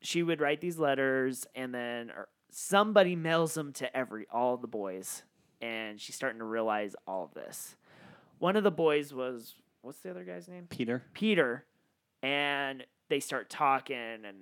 she 0.00 0.22
would 0.22 0.40
write 0.40 0.60
these 0.60 0.78
letters, 0.78 1.46
and 1.54 1.74
then 1.74 2.10
or 2.10 2.28
somebody 2.50 3.16
mails 3.16 3.54
them 3.54 3.72
to 3.74 3.96
every 3.96 4.26
all 4.32 4.56
the 4.56 4.66
boys, 4.66 5.22
and 5.60 6.00
she's 6.00 6.14
starting 6.16 6.38
to 6.38 6.44
realize 6.44 6.94
all 7.06 7.24
of 7.24 7.34
this. 7.34 7.76
One 8.38 8.56
of 8.56 8.64
the 8.64 8.70
boys 8.70 9.12
was 9.12 9.54
what's 9.82 9.98
the 10.00 10.10
other 10.10 10.24
guy's 10.24 10.48
name? 10.48 10.66
Peter. 10.68 11.02
Peter, 11.14 11.64
and 12.22 12.84
they 13.08 13.20
start 13.20 13.50
talking, 13.50 13.96
and 13.96 14.36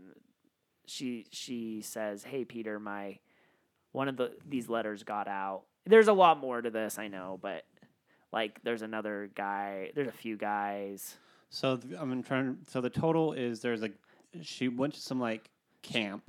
she 0.86 1.26
she 1.30 1.80
says, 1.82 2.24
"Hey, 2.24 2.44
Peter, 2.44 2.78
my 2.78 3.18
one 3.92 4.08
of 4.08 4.16
the 4.16 4.32
these 4.48 4.68
letters 4.68 5.02
got 5.02 5.28
out." 5.28 5.62
There's 5.84 6.08
a 6.08 6.12
lot 6.12 6.38
more 6.38 6.60
to 6.60 6.70
this, 6.70 6.98
I 6.98 7.06
know, 7.06 7.38
but 7.40 7.64
like, 8.32 8.60
there's 8.64 8.82
another 8.82 9.30
guy. 9.34 9.92
There's 9.94 10.08
a 10.08 10.12
few 10.12 10.36
guys. 10.36 11.16
So 11.48 11.76
th- 11.76 11.94
I'm 11.98 12.22
trying. 12.22 12.58
So 12.68 12.80
the 12.80 12.90
total 12.90 13.32
is 13.32 13.60
there's 13.60 13.82
a 13.82 13.90
she 14.42 14.68
went 14.68 14.94
to 14.94 15.00
some 15.00 15.20
like 15.20 15.50
camp. 15.82 16.22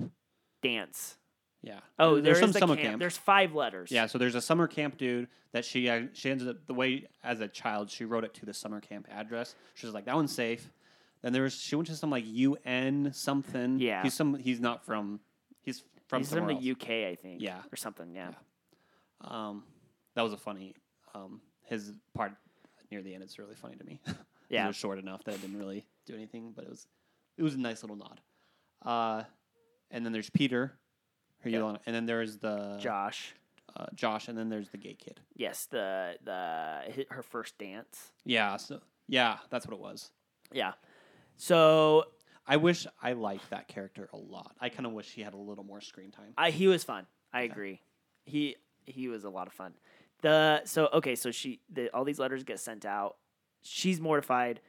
dance. 0.62 1.16
Yeah. 1.62 1.80
Oh, 1.98 2.14
There- 2.14 2.22
there's 2.22 2.40
some 2.40 2.52
the 2.52 2.58
summer 2.58 2.76
camp. 2.76 2.86
camp. 2.88 3.00
There's 3.00 3.16
five 3.18 3.54
letters. 3.54 3.90
Yeah, 3.90 4.06
so 4.06 4.16
there's 4.18 4.34
a 4.36 4.40
summer 4.40 4.66
camp 4.68 4.96
dude 4.96 5.28
that 5.52 5.64
she 5.64 5.88
uh, 5.88 6.06
she 6.12 6.30
ended 6.30 6.48
up 6.48 6.66
the 6.66 6.74
way 6.74 7.06
as 7.24 7.40
a 7.40 7.48
child 7.48 7.90
she 7.90 8.04
wrote 8.04 8.24
it 8.24 8.34
to 8.34 8.46
the 8.46 8.54
summer 8.54 8.80
camp 8.80 9.06
address. 9.10 9.54
She 9.74 9.86
was 9.86 9.94
like 9.94 10.04
that 10.04 10.14
one's 10.14 10.34
safe. 10.34 10.70
Then 11.22 11.32
there 11.32 11.42
was 11.42 11.54
she 11.54 11.74
went 11.74 11.88
to 11.88 11.96
some 11.96 12.10
like 12.10 12.24
UN 12.26 13.10
something. 13.12 13.78
Yeah. 13.80 14.02
he's 14.04 14.14
some 14.14 14.34
he's 14.34 14.60
not 14.60 14.84
from 14.86 15.20
he's 15.62 15.82
from 16.06 16.20
He's 16.22 16.32
from 16.32 16.46
the 16.46 16.54
else. 16.54 16.64
UK, 16.82 16.90
I 17.10 17.16
think. 17.20 17.40
Yeah. 17.42 17.60
Or 17.72 17.76
something. 17.76 18.14
Yeah. 18.14 18.30
Um, 19.20 19.64
that 20.14 20.22
was 20.22 20.32
a 20.32 20.36
funny 20.38 20.74
um 21.14 21.40
his 21.64 21.92
part 22.14 22.32
near 22.90 23.02
the 23.02 23.14
end. 23.14 23.22
It's 23.24 23.38
really 23.38 23.54
funny 23.56 23.76
to 23.76 23.84
me. 23.84 24.00
Yeah. 24.50 24.64
it 24.64 24.68
was 24.68 24.76
short 24.76 24.98
enough 24.98 25.24
that 25.24 25.34
it 25.34 25.42
didn't 25.42 25.58
really 25.58 25.84
do 26.06 26.14
anything, 26.14 26.52
but 26.56 26.64
it 26.64 26.70
was 26.70 26.86
it 27.38 27.42
was 27.42 27.54
a 27.54 27.58
nice 27.58 27.82
little 27.82 27.96
nod. 27.96 28.20
Uh, 28.84 29.22
and 29.90 30.04
then 30.04 30.12
there's 30.12 30.28
Peter, 30.30 30.72
who 31.40 31.50
you 31.50 31.62
want, 31.62 31.80
and 31.86 31.94
then 31.94 32.04
there's 32.06 32.36
the 32.38 32.76
Josh. 32.80 33.34
uh, 33.76 33.86
Josh, 33.94 34.28
and 34.28 34.36
then 34.36 34.48
there's 34.48 34.68
the 34.68 34.76
gay 34.76 34.94
kid. 34.94 35.20
Yes. 35.34 35.66
The 35.66 36.16
the 36.24 36.32
hi- 36.94 37.06
her 37.10 37.22
first 37.22 37.56
dance. 37.58 38.12
Yeah, 38.24 38.56
so 38.56 38.80
yeah, 39.06 39.38
that's 39.50 39.66
what 39.66 39.74
it 39.74 39.80
was. 39.80 40.10
Yeah. 40.52 40.72
So 41.36 42.04
I 42.46 42.56
wish 42.56 42.86
I 43.02 43.12
liked 43.12 43.50
that 43.50 43.68
character 43.68 44.08
a 44.12 44.16
lot. 44.16 44.54
I 44.60 44.68
kind 44.68 44.86
of 44.86 44.92
wish 44.92 45.12
he 45.12 45.22
had 45.22 45.34
a 45.34 45.38
little 45.38 45.64
more 45.64 45.80
screen 45.80 46.10
time. 46.10 46.32
I 46.36 46.50
he 46.50 46.66
was 46.66 46.84
fun. 46.84 47.06
I 47.32 47.42
agree. 47.42 47.80
He 48.24 48.56
he 48.84 49.08
was 49.08 49.24
a 49.24 49.30
lot 49.30 49.46
of 49.46 49.52
fun. 49.52 49.74
The 50.22 50.62
so 50.64 50.88
okay, 50.94 51.14
so 51.14 51.30
she 51.30 51.60
the, 51.72 51.88
all 51.94 52.04
these 52.04 52.18
letters 52.18 52.42
get 52.44 52.58
sent 52.60 52.84
out. 52.84 53.16
She's 53.62 54.00
mortified. 54.00 54.60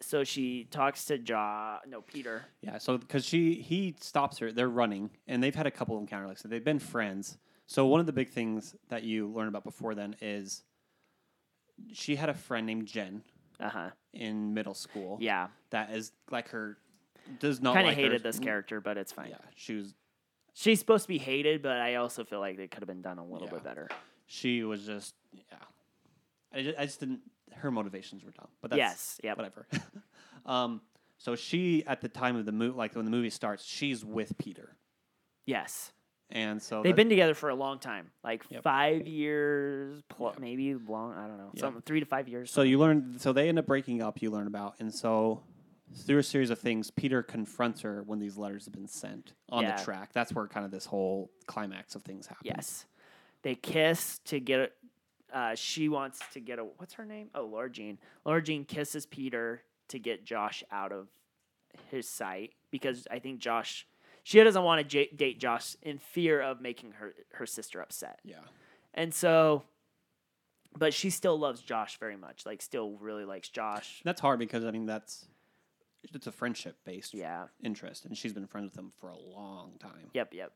So 0.00 0.24
she 0.24 0.64
talks 0.70 1.04
to 1.06 1.18
Ja, 1.18 1.78
no 1.86 2.02
Peter. 2.02 2.44
Yeah, 2.62 2.78
so 2.78 2.98
because 2.98 3.24
she 3.24 3.54
he 3.54 3.94
stops 4.00 4.38
her, 4.38 4.50
they're 4.52 4.68
running, 4.68 5.10
and 5.28 5.42
they've 5.42 5.54
had 5.54 5.66
a 5.66 5.70
couple 5.70 5.96
of 5.96 6.00
encounters. 6.02 6.28
Like 6.28 6.38
said, 6.38 6.50
they've 6.50 6.64
been 6.64 6.78
friends. 6.80 7.38
So 7.66 7.86
one 7.86 8.00
of 8.00 8.06
the 8.06 8.12
big 8.12 8.28
things 8.30 8.74
that 8.88 9.04
you 9.04 9.28
learn 9.28 9.48
about 9.48 9.64
before 9.64 9.94
then 9.94 10.16
is 10.20 10.64
she 11.92 12.16
had 12.16 12.28
a 12.28 12.34
friend 12.34 12.66
named 12.66 12.86
Jen 12.86 13.22
Uh 13.60 13.68
huh. 13.70 13.90
in 14.12 14.52
middle 14.54 14.74
school. 14.74 15.18
Yeah. 15.20 15.48
that 15.70 15.90
is 15.90 16.12
like 16.30 16.48
her 16.50 16.76
does 17.38 17.62
not 17.62 17.74
Kind 17.74 17.86
of 17.86 17.90
like 17.92 17.96
her. 17.96 18.02
hated 18.02 18.22
this 18.22 18.38
character, 18.38 18.80
but 18.80 18.98
it's 18.98 19.12
fine. 19.12 19.30
Yeah, 19.30 19.38
she 19.54 19.74
was 19.76 19.94
She's 20.56 20.78
supposed 20.78 21.02
to 21.04 21.08
be 21.08 21.18
hated, 21.18 21.62
but 21.62 21.78
I 21.80 21.96
also 21.96 22.22
feel 22.24 22.38
like 22.38 22.58
it 22.58 22.70
could 22.70 22.80
have 22.80 22.86
been 22.88 23.02
done 23.02 23.18
a 23.18 23.24
little 23.24 23.48
Yeah. 23.48 23.54
bit 23.54 23.64
better. 23.64 23.88
she 24.26 24.62
was 24.62 24.84
just 24.84 25.14
yeah. 25.32 25.56
I 26.52 26.62
just, 26.62 26.78
I 26.78 26.84
just 26.86 27.00
didn't. 27.00 27.20
Her 27.56 27.70
motivations 27.70 28.24
were 28.24 28.30
dumb, 28.32 28.48
but 28.60 28.70
that's 28.70 28.78
yes. 28.78 29.20
Yep. 29.24 29.36
whatever. 29.36 29.66
um, 30.46 30.80
so 31.18 31.36
she 31.36 31.84
at 31.86 32.00
the 32.00 32.08
time 32.08 32.36
of 32.36 32.44
the 32.46 32.52
movie, 32.52 32.76
like 32.76 32.94
when 32.94 33.04
the 33.04 33.10
movie 33.10 33.30
starts, 33.30 33.64
she's 33.64 34.04
with 34.04 34.36
Peter, 34.38 34.76
Yes. 35.46 35.92
and 36.30 36.60
so 36.62 36.82
They've 36.82 36.92
that- 36.92 36.96
been 36.96 37.08
together 37.08 37.34
for 37.34 37.48
a 37.50 37.54
long 37.54 37.78
time, 37.78 38.10
like 38.22 38.44
Yep. 38.50 38.62
five 38.62 39.06
years, 39.06 40.02
plus 40.08 40.34
Yep. 40.34 40.40
maybe 40.40 40.74
long. 40.74 41.14
I 41.14 41.26
don't 41.26 41.38
know, 41.38 41.50
Yeah. 41.54 41.60
some 41.60 41.82
three 41.82 42.00
to 42.00 42.06
five 42.06 42.28
years. 42.28 42.50
So 42.50 42.62
you 42.62 42.78
learn. 42.78 43.18
So 43.18 43.32
they 43.32 43.48
end 43.48 43.58
up 43.58 43.66
breaking 43.66 44.02
up. 44.02 44.20
You 44.22 44.30
learn 44.30 44.46
about, 44.46 44.74
and 44.80 44.92
so 44.94 45.42
through 45.94 46.18
a 46.18 46.22
series 46.22 46.50
of 46.50 46.58
things, 46.58 46.90
Peter 46.90 47.22
confronts 47.22 47.82
her 47.82 48.02
when 48.02 48.18
these 48.18 48.36
letters 48.36 48.64
have 48.64 48.74
been 48.74 48.88
sent 48.88 49.34
on 49.50 49.62
Yeah. 49.64 49.76
the 49.76 49.84
track. 49.84 50.12
That's 50.12 50.32
where 50.32 50.46
kind 50.48 50.64
of 50.66 50.72
this 50.72 50.86
whole 50.86 51.30
climax 51.46 51.94
of 51.94 52.02
things 52.02 52.26
happens. 52.26 52.46
Yes. 52.46 52.86
They 53.42 53.54
kiss 53.54 54.18
to 54.24 54.40
get. 54.40 54.72
Uh, 55.34 55.54
she 55.56 55.88
wants 55.88 56.20
to 56.32 56.40
get 56.40 56.58
a. 56.58 56.62
What's 56.62 56.94
her 56.94 57.04
name? 57.04 57.28
Oh, 57.34 57.44
Laura 57.44 57.68
Jean. 57.68 57.98
Laura 58.24 58.40
Jean 58.40 58.64
kisses 58.64 59.04
Peter 59.04 59.62
to 59.88 59.98
get 59.98 60.24
Josh 60.24 60.62
out 60.70 60.92
of 60.92 61.08
his 61.90 62.08
sight 62.08 62.52
because 62.70 63.06
I 63.10 63.18
think 63.18 63.40
Josh. 63.40 63.86
She 64.22 64.42
doesn't 64.42 64.62
want 64.62 64.78
to 64.80 64.84
j- 64.84 65.10
date 65.14 65.38
Josh 65.38 65.76
in 65.82 65.98
fear 65.98 66.40
of 66.40 66.60
making 66.60 66.92
her 66.92 67.14
her 67.32 67.46
sister 67.46 67.82
upset, 67.82 68.20
Yeah. 68.24 68.36
and 68.94 69.12
so. 69.12 69.64
But 70.76 70.92
she 70.94 71.10
still 71.10 71.38
loves 71.38 71.60
Josh 71.60 71.98
very 72.00 72.16
much. 72.16 72.44
Like, 72.46 72.60
still 72.60 72.96
really 72.98 73.24
likes 73.24 73.48
Josh. 73.48 74.00
That's 74.04 74.20
hard 74.20 74.38
because 74.40 74.64
I 74.64 74.70
mean 74.70 74.86
that's 74.86 75.26
it's 76.14 76.26
a 76.26 76.32
friendship 76.32 76.76
based 76.84 77.12
Yeah. 77.14 77.46
interest, 77.62 78.04
and 78.04 78.16
she's 78.16 78.32
been 78.32 78.46
friends 78.46 78.70
with 78.70 78.78
him 78.78 78.92
for 79.00 79.08
a 79.10 79.16
long 79.16 79.72
time. 79.80 80.10
Yep, 80.14 80.32
yep. 80.34 80.52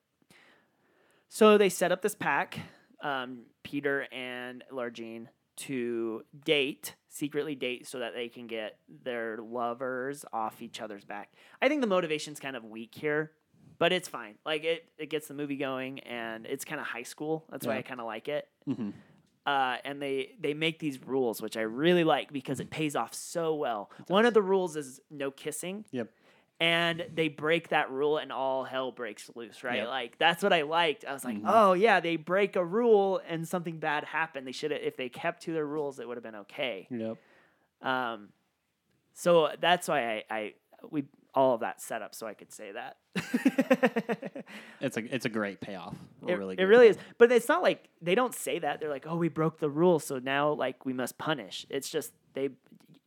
So 1.29 1.59
they 1.59 1.69
set 1.69 1.93
up 1.93 2.01
this 2.03 2.15
pack, 2.15 2.59
um, 3.03 3.43
Peter 3.63 4.07
and 4.13 4.65
Lara 4.71 4.93
Jean, 4.93 5.29
to 5.57 6.23
date, 6.45 6.95
secretly 7.09 7.55
date, 7.55 7.87
so 7.87 7.99
that 7.99 8.15
they 8.15 8.29
can 8.29 8.47
get 8.47 8.79
their 9.03 9.39
lovers 9.39 10.25
off 10.33 10.63
each 10.63 10.81
other's 10.81 11.05
back. 11.05 11.33
I 11.61 11.69
think 11.69 11.81
the 11.81 11.87
motivation's 11.89 12.39
kind 12.39 12.55
of 12.57 12.65
weak 12.65 12.95
here, 12.95 13.33
but 13.79 13.93
it's 13.93 14.09
fine. 14.09 14.37
Like 14.47 14.65
it, 14.65 14.85
it 14.99 15.11
gets 15.11 15.27
the 15.29 15.35
movie 15.35 15.57
going, 15.57 15.99
and 16.01 16.47
it's 16.47 16.65
kind 16.65 16.81
of 16.81 16.87
high 16.87 17.03
school. 17.03 17.45
That's 17.51 17.67
why 17.67 17.79
I 17.79 17.83
kind 17.83 18.01
of 18.01 18.07
like 18.07 18.29
it. 18.29 18.47
hmm 18.67 18.91
Uh, 19.47 19.79
and 19.85 20.01
they 20.03 20.33
they 20.39 20.53
make 20.55 20.79
these 20.79 21.03
rules, 21.03 21.41
which 21.41 21.57
I 21.57 21.63
really 21.63 22.05
like 22.05 22.33
because 22.33 22.61
it 22.61 22.69
pays 22.71 22.95
off 22.95 23.15
so 23.15 23.55
well. 23.55 23.91
One 24.09 24.27
of 24.27 24.35
the 24.35 24.43
rules 24.43 24.77
is 24.77 25.01
no 25.11 25.31
kissing 25.31 25.87
Yep. 25.91 26.11
And 26.61 27.07
they 27.15 27.29
break 27.29 27.69
that 27.69 27.91
rule 27.91 28.19
and 28.19 28.33
all 28.33 28.65
hell 28.65 28.91
breaks 28.91 29.31
loose 29.37 29.63
right? 29.63 29.77
Yep. 29.79 29.89
like 29.89 30.19
that's 30.19 30.43
what 30.43 30.53
i 30.53 30.63
liked. 30.63 31.05
I 31.05 31.13
was 31.13 31.25
like 31.25 31.37
Mhm. 31.39 31.45
oh 31.47 31.73
yeah 31.75 32.01
they 32.01 32.17
break 32.17 32.57
a 32.57 32.65
rule 32.65 33.21
and 33.29 33.47
something 33.47 33.79
bad 33.79 34.05
happened. 34.05 34.47
They 34.47 34.53
should 34.53 34.71
have 34.73 34.81
if 34.83 34.97
they 34.97 35.09
kept 35.09 35.43
to 35.45 35.53
their 35.53 35.67
rules 35.67 35.99
it 36.01 36.09
would 36.09 36.17
have 36.17 36.25
been 36.25 36.35
okay. 36.37 36.87
Yep. 36.91 37.17
um 37.83 38.29
so 39.15 39.51
that's 39.61 39.89
why 39.89 40.01
i 40.17 40.25
i 40.31 40.55
we 40.91 41.05
all 41.35 41.55
of 41.55 41.61
that 41.61 41.81
set 41.81 42.03
up 42.03 42.15
so 42.15 42.27
i 42.27 42.35
could 42.35 42.53
say 42.53 42.73
that. 42.73 42.97
It's 44.81 44.97
a 44.97 45.15
it's 45.15 45.25
a 45.27 45.29
great 45.29 45.61
payoff. 45.61 45.97
A 46.27 46.31
it, 46.31 46.35
really 46.39 46.55
it 46.59 46.63
really 46.65 46.87
is. 46.89 46.97
but 47.19 47.33
it's 47.33 47.49
not 47.49 47.63
like 47.63 47.89
they 48.01 48.15
don't 48.15 48.35
say 48.35 48.59
that. 48.61 48.81
They're 48.81 48.89
like 48.89 49.07
oh 49.09 49.17
we 49.17 49.29
broke 49.29 49.59
the 49.59 49.69
rule 49.69 49.99
so 49.99 50.19
now 50.19 50.53
like 50.53 50.87
we 50.87 50.93
must 50.93 51.19
punish. 51.19 51.67
It's 51.69 51.91
just 51.91 52.13
they 52.35 52.51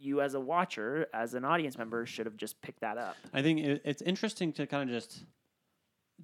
you 0.02 0.22
as 0.22 0.34
a 0.34 0.40
watcher 0.40 1.08
as 1.14 1.34
an 1.34 1.46
audience 1.46 1.78
member 1.78 2.06
should 2.06 2.26
have 2.26 2.38
just 2.38 2.62
picked 2.62 2.82
that 2.82 2.98
up 2.98 3.16
I 3.34 3.42
think 3.42 3.60
it, 3.60 3.82
it's 3.86 4.02
interesting 4.02 4.52
to 4.54 4.66
kind 4.68 4.90
of 4.90 4.96
just 4.96 5.24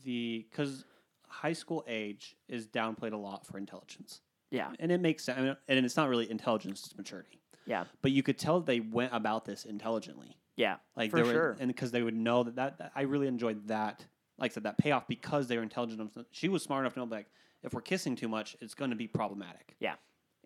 the 0.04 0.46
because 0.50 0.86
high 1.28 1.54
school 1.54 1.84
age 1.88 2.36
is 2.48 2.68
downplayed 2.68 3.14
a 3.14 3.18
lot 3.18 3.46
for 3.46 3.58
intelligence, 3.58 4.22
yeah 4.52 4.72
and 4.80 4.92
it 4.92 5.02
makes 5.02 5.24
sense. 5.24 5.38
I 5.38 5.42
mean, 5.42 5.58
and 5.68 5.86
it's 5.86 5.98
not 5.98 6.10
really 6.10 6.30
intelligence; 6.30 6.84
it's 6.86 6.98
maturity. 6.98 7.42
yeah 7.66 7.86
But 8.02 8.12
you 8.12 8.24
could 8.24 8.38
tell 8.38 8.60
they 8.62 8.80
went 8.80 9.14
about 9.14 9.46
this 9.46 9.66
intelligently. 9.66 10.38
yeah 10.56 10.78
Like 10.96 11.12
For 11.12 11.18
they 11.18 11.24
were, 11.24 11.32
sure. 11.34 11.58
and 11.60 11.68
because 11.68 11.92
they 11.92 12.02
would 12.04 12.16
know 12.16 12.44
that, 12.44 12.56
that 12.56 12.78
that 12.80 12.92
I 12.96 13.02
really 13.04 13.28
enjoyed 13.28 13.68
that. 13.68 14.06
Like 14.40 14.52
I 14.52 14.54
said, 14.54 14.64
that 14.64 14.78
payoff 14.78 15.08
because 15.08 15.48
they 15.48 15.58
were 15.58 15.64
intelligent. 15.64 16.00
enough 16.00 16.26
She 16.32 16.48
was 16.48 16.62
smart 16.62 16.84
enough 16.84 16.94
to 16.94 17.00
know, 17.00 17.06
like, 17.06 17.26
if 17.64 17.74
we're 17.74 17.82
kissing 17.82 18.16
too 18.16 18.28
much, 18.28 18.56
it's 18.62 18.76
going 18.76 18.92
to 18.92 18.96
be 18.96 19.08
problematic. 19.08 19.76
Yeah. 19.80 19.96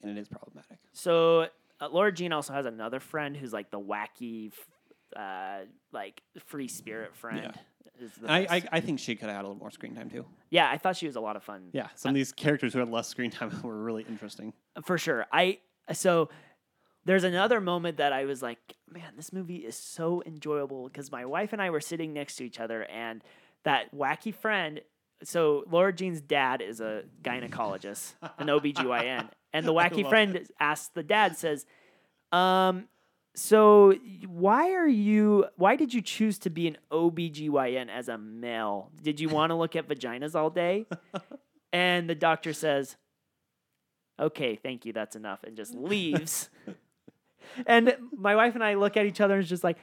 and 0.01 0.17
it 0.17 0.19
is 0.19 0.29
problematic. 0.29 0.77
So 0.93 1.47
uh, 1.81 1.89
Laura 1.89 2.11
Jean 2.11 2.31
also 2.31 2.53
has 2.53 2.65
another 2.65 2.99
friend 2.99 3.35
who's 3.35 3.51
like 3.51 3.71
the 3.71 3.79
wacky, 3.79 4.51
uh, 5.15 5.59
like 5.91 6.21
free 6.45 6.67
spirit 6.67 7.15
friend. 7.15 7.53
The 7.99 8.31
I, 8.31 8.47
I. 8.49 8.63
I 8.71 8.79
think 8.79 8.99
she 8.99 9.15
could 9.15 9.27
have 9.27 9.35
had 9.35 9.45
a 9.45 9.47
little 9.47 9.59
more 9.59 9.69
screen 9.69 9.95
time 9.95 10.09
too. 10.09 10.25
yeah, 10.49 10.69
I 10.69 10.77
thought 10.77 10.95
she 10.95 11.05
was 11.05 11.15
a 11.15 11.21
lot 11.21 11.35
of 11.35 11.43
fun. 11.43 11.69
Yeah, 11.71 11.89
some 11.95 12.09
of 12.09 12.15
these 12.15 12.31
characters 12.31 12.73
who 12.73 12.79
had 12.79 12.89
less 12.89 13.07
screen 13.07 13.29
time 13.29 13.51
were 13.63 13.77
really 13.77 14.05
interesting. 14.09 14.53
for 14.85 14.97
sure. 14.97 15.27
I 15.31 15.59
so 15.91 16.29
there's 17.05 17.23
another 17.23 17.59
moment 17.61 17.97
that 17.97 18.13
I 18.13 18.25
was 18.25 18.41
like, 18.41 18.59
man, 18.89 19.13
this 19.15 19.33
movie 19.33 19.57
is 19.57 19.75
so 19.75 20.21
enjoyable 20.25 20.87
because 20.87 21.11
my 21.11 21.25
wife 21.25 21.53
and 21.53 21.61
I 21.61 21.69
were 21.69 21.81
sitting 21.81 22.13
next 22.13 22.35
to 22.37 22.43
each 22.45 22.59
other, 22.59 22.85
and 22.85 23.23
that 23.65 23.95
wacky 23.95 24.33
friend. 24.33 24.81
So 25.23 25.63
Laura 25.69 25.93
Jean's 25.93 26.21
dad 26.21 26.61
is 26.61 26.81
a 26.81 27.03
gynecologist, 27.21 28.13
an 28.39 28.47
OBGYN, 28.47 29.29
and 29.53 29.65
the 29.65 29.73
wacky 29.79 30.07
friend 30.07 30.47
asks 30.59 30.89
the 30.93 31.03
dad 31.03 31.37
says, 31.37 31.65
um. 32.31 32.87
So 33.33 33.93
why 34.27 34.73
are 34.73 34.87
you 34.87 35.45
why 35.55 35.77
did 35.77 35.93
you 35.93 36.01
choose 36.01 36.37
to 36.39 36.49
be 36.49 36.67
an 36.67 36.77
OBGYN 36.91 37.87
as 37.87 38.09
a 38.09 38.17
male? 38.17 38.91
Did 39.01 39.21
you 39.21 39.29
want 39.29 39.51
to 39.51 39.55
look 39.55 39.77
at 39.77 39.87
vaginas 39.87 40.35
all 40.35 40.49
day? 40.49 40.85
And 41.73 42.09
the 42.09 42.15
doctor 42.15 42.53
says, 42.53 42.97
okay, 44.19 44.55
thank 44.55 44.85
you, 44.85 44.93
that's 44.93 45.15
enough, 45.15 45.43
and 45.43 45.55
just 45.55 45.73
leaves. 45.73 46.49
and 47.65 47.95
my 48.15 48.35
wife 48.35 48.55
and 48.55 48.63
I 48.63 48.75
look 48.75 48.97
at 48.97 49.05
each 49.05 49.21
other 49.21 49.35
and 49.35 49.41
it's 49.41 49.49
just 49.49 49.63
like, 49.63 49.77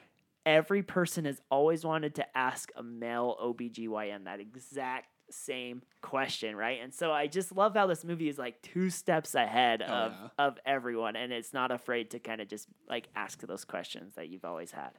every 0.44 0.82
person 0.82 1.24
has 1.24 1.40
always 1.50 1.84
wanted 1.84 2.14
to 2.16 2.36
ask 2.36 2.70
a 2.76 2.82
male 2.82 3.36
OBGYN 3.42 4.24
that 4.24 4.40
exact 4.40 5.08
same 5.30 5.82
question, 6.02 6.56
right? 6.56 6.80
And 6.82 6.92
so 6.94 7.12
I 7.12 7.26
just 7.26 7.54
love 7.56 7.74
how 7.74 7.86
this 7.86 8.04
movie 8.04 8.28
is 8.28 8.38
like 8.38 8.60
two 8.62 8.90
steps 8.90 9.34
ahead 9.34 9.82
Oh, 9.86 9.92
of, 9.92 10.12
yeah. 10.12 10.28
of 10.46 10.58
everyone, 10.66 11.16
and 11.16 11.32
it's 11.32 11.52
not 11.52 11.70
afraid 11.70 12.10
to 12.12 12.18
kind 12.18 12.40
of 12.40 12.48
just 12.48 12.66
like 12.88 13.08
ask 13.16 13.40
those 13.46 13.64
questions 13.64 14.14
that 14.14 14.28
you've 14.28 14.44
always 14.44 14.70
had. 14.72 14.90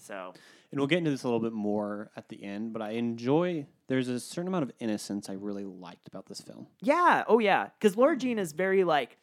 So, 0.00 0.32
And 0.70 0.78
we'll 0.80 0.86
get 0.86 0.98
into 0.98 1.10
this 1.10 1.24
a 1.24 1.26
little 1.26 1.40
bit 1.40 1.52
more 1.52 2.10
at 2.16 2.28
the 2.28 2.42
end, 2.44 2.72
but 2.72 2.82
I 2.82 2.90
enjoy. 2.92 3.66
There's 3.88 4.08
a 4.08 4.20
certain 4.20 4.46
amount 4.48 4.62
of 4.64 4.72
innocence 4.78 5.28
I 5.28 5.32
really 5.32 5.64
liked 5.64 6.06
about 6.06 6.26
this 6.26 6.40
film. 6.40 6.68
Yeah. 6.80 7.24
Oh, 7.26 7.40
yeah. 7.40 7.70
Because 7.78 7.96
Laura 7.96 8.16
Jean 8.16 8.38
is 8.38 8.52
very 8.52 8.84
like, 8.84 9.16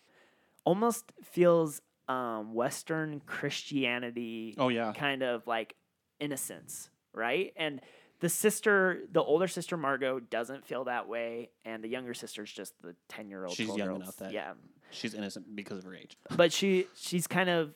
almost 0.65 1.13
feels 1.24 1.82
um, 2.10 2.54
Western 2.54 3.22
Christianity 3.26 4.56
Oh 4.58 4.70
yeah, 4.70 4.94
kind 4.94 5.24
of 5.24 5.46
like 5.48 5.76
innocence, 6.20 6.89
right? 7.13 7.54
And 7.56 7.82
the 8.19 8.30
sister, 8.30 9.01
the 9.12 9.21
older 9.21 9.47
sister 9.47 9.78
Margot, 9.78 10.19
doesn't 10.19 10.65
feel 10.65 10.86
that 10.86 11.08
way, 11.08 11.49
and 11.65 11.84
the 11.84 11.88
younger 11.89 12.13
sister's 12.13 12.51
just 12.51 12.73
the 12.82 12.95
ten 13.08 13.30
year 13.30 13.45
old. 13.45 13.56
She's 13.56 13.75
young 13.75 13.95
enough 13.95 14.17
that- 14.17 14.32
yeah, 14.32 14.54
She's 14.91 15.13
innocent 15.13 15.56
because 15.56 15.80
of 15.80 15.84
her 15.86 15.95
age. 15.95 16.17
but 16.36 16.51
she 16.54 16.88
she's 16.95 17.28
kind 17.28 17.49
of. 17.49 17.73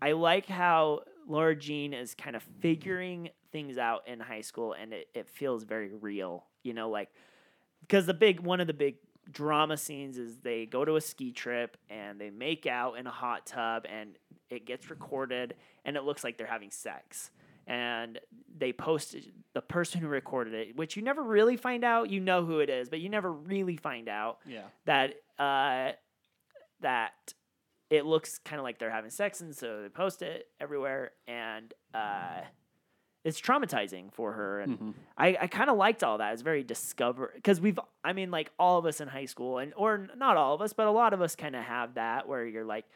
I 0.00 0.12
like 0.12 0.46
how 0.46 1.00
Laura 1.26 1.56
Jean 1.56 1.92
is 1.92 2.14
kind 2.14 2.36
of 2.36 2.42
figuring 2.60 3.30
things 3.50 3.76
out 3.78 4.06
in 4.06 4.20
high 4.20 4.42
school, 4.42 4.72
and 4.72 4.92
it, 4.92 5.08
it 5.14 5.28
feels 5.28 5.64
very 5.64 5.92
real. 5.94 6.44
You 6.62 6.72
know, 6.74 6.88
like 6.88 7.10
because 7.80 8.06
the 8.06 8.14
big 8.14 8.40
one 8.40 8.60
of 8.60 8.66
the 8.66 8.74
big 8.74 8.96
drama 9.30 9.76
scenes 9.76 10.16
is 10.16 10.38
they 10.38 10.64
go 10.64 10.84
to 10.84 10.96
a 10.96 11.00
ski 11.02 11.32
trip 11.32 11.76
and 11.90 12.18
they 12.18 12.30
make 12.30 12.66
out 12.66 12.94
in 12.98 13.06
a 13.06 13.10
hot 13.10 13.44
tub 13.44 13.84
and 13.86 14.16
it 14.48 14.64
gets 14.64 14.88
recorded 14.88 15.54
and 15.84 15.98
it 15.98 16.02
looks 16.04 16.24
like 16.24 16.38
they're 16.38 16.46
having 16.46 16.70
sex 16.70 17.30
and 17.66 18.18
they 18.56 18.72
post 18.72 19.14
the 19.54 19.60
person 19.62 20.00
who 20.00 20.08
recorded 20.08 20.54
it 20.54 20.76
which 20.76 20.96
you 20.96 21.02
never 21.02 21.22
really 21.22 21.56
find 21.56 21.82
out 21.84 22.10
you 22.10 22.20
know 22.20 22.44
who 22.44 22.60
it 22.60 22.68
is 22.70 22.88
but 22.88 23.00
you 23.00 23.08
never 23.08 23.32
really 23.32 23.76
find 23.76 24.08
out 24.08 24.38
Yeah. 24.46 24.62
that 24.84 25.14
uh 25.38 25.92
that 26.80 27.12
it 27.90 28.04
looks 28.04 28.38
kind 28.38 28.58
of 28.60 28.64
like 28.64 28.78
they're 28.78 28.90
having 28.90 29.10
sex 29.10 29.40
and 29.40 29.56
so 29.56 29.82
they 29.82 29.88
post 29.88 30.22
it 30.22 30.46
everywhere 30.60 31.12
and 31.26 31.72
uh 31.94 32.42
it's 33.24 33.40
traumatizing 33.40 34.12
for 34.12 34.32
her 34.32 34.60
and 34.60 34.78
Mhm. 34.78 34.94
I, 35.16 35.36
I 35.42 35.46
kind 35.48 35.68
of 35.68 35.76
liked 35.76 36.04
all 36.04 36.18
that. 36.18 36.32
It's 36.32 36.42
very 36.42 36.62
discover 36.62 37.32
because 37.34 37.60
we've 37.60 37.78
I 38.04 38.12
mean 38.12 38.30
like 38.30 38.52
all 38.58 38.78
of 38.78 38.86
us 38.86 39.00
in 39.00 39.08
high 39.08 39.24
school 39.24 39.58
and 39.58 39.72
or 39.76 40.06
not 40.16 40.36
all 40.36 40.54
of 40.54 40.62
us, 40.62 40.72
but 40.72 40.86
a 40.86 40.90
lot 40.92 41.12
of 41.12 41.20
us 41.20 41.34
kind 41.34 41.56
of 41.56 41.64
have 41.64 41.94
that 41.94 42.28
where 42.28 42.46
you're 42.46 42.64
like 42.64 42.86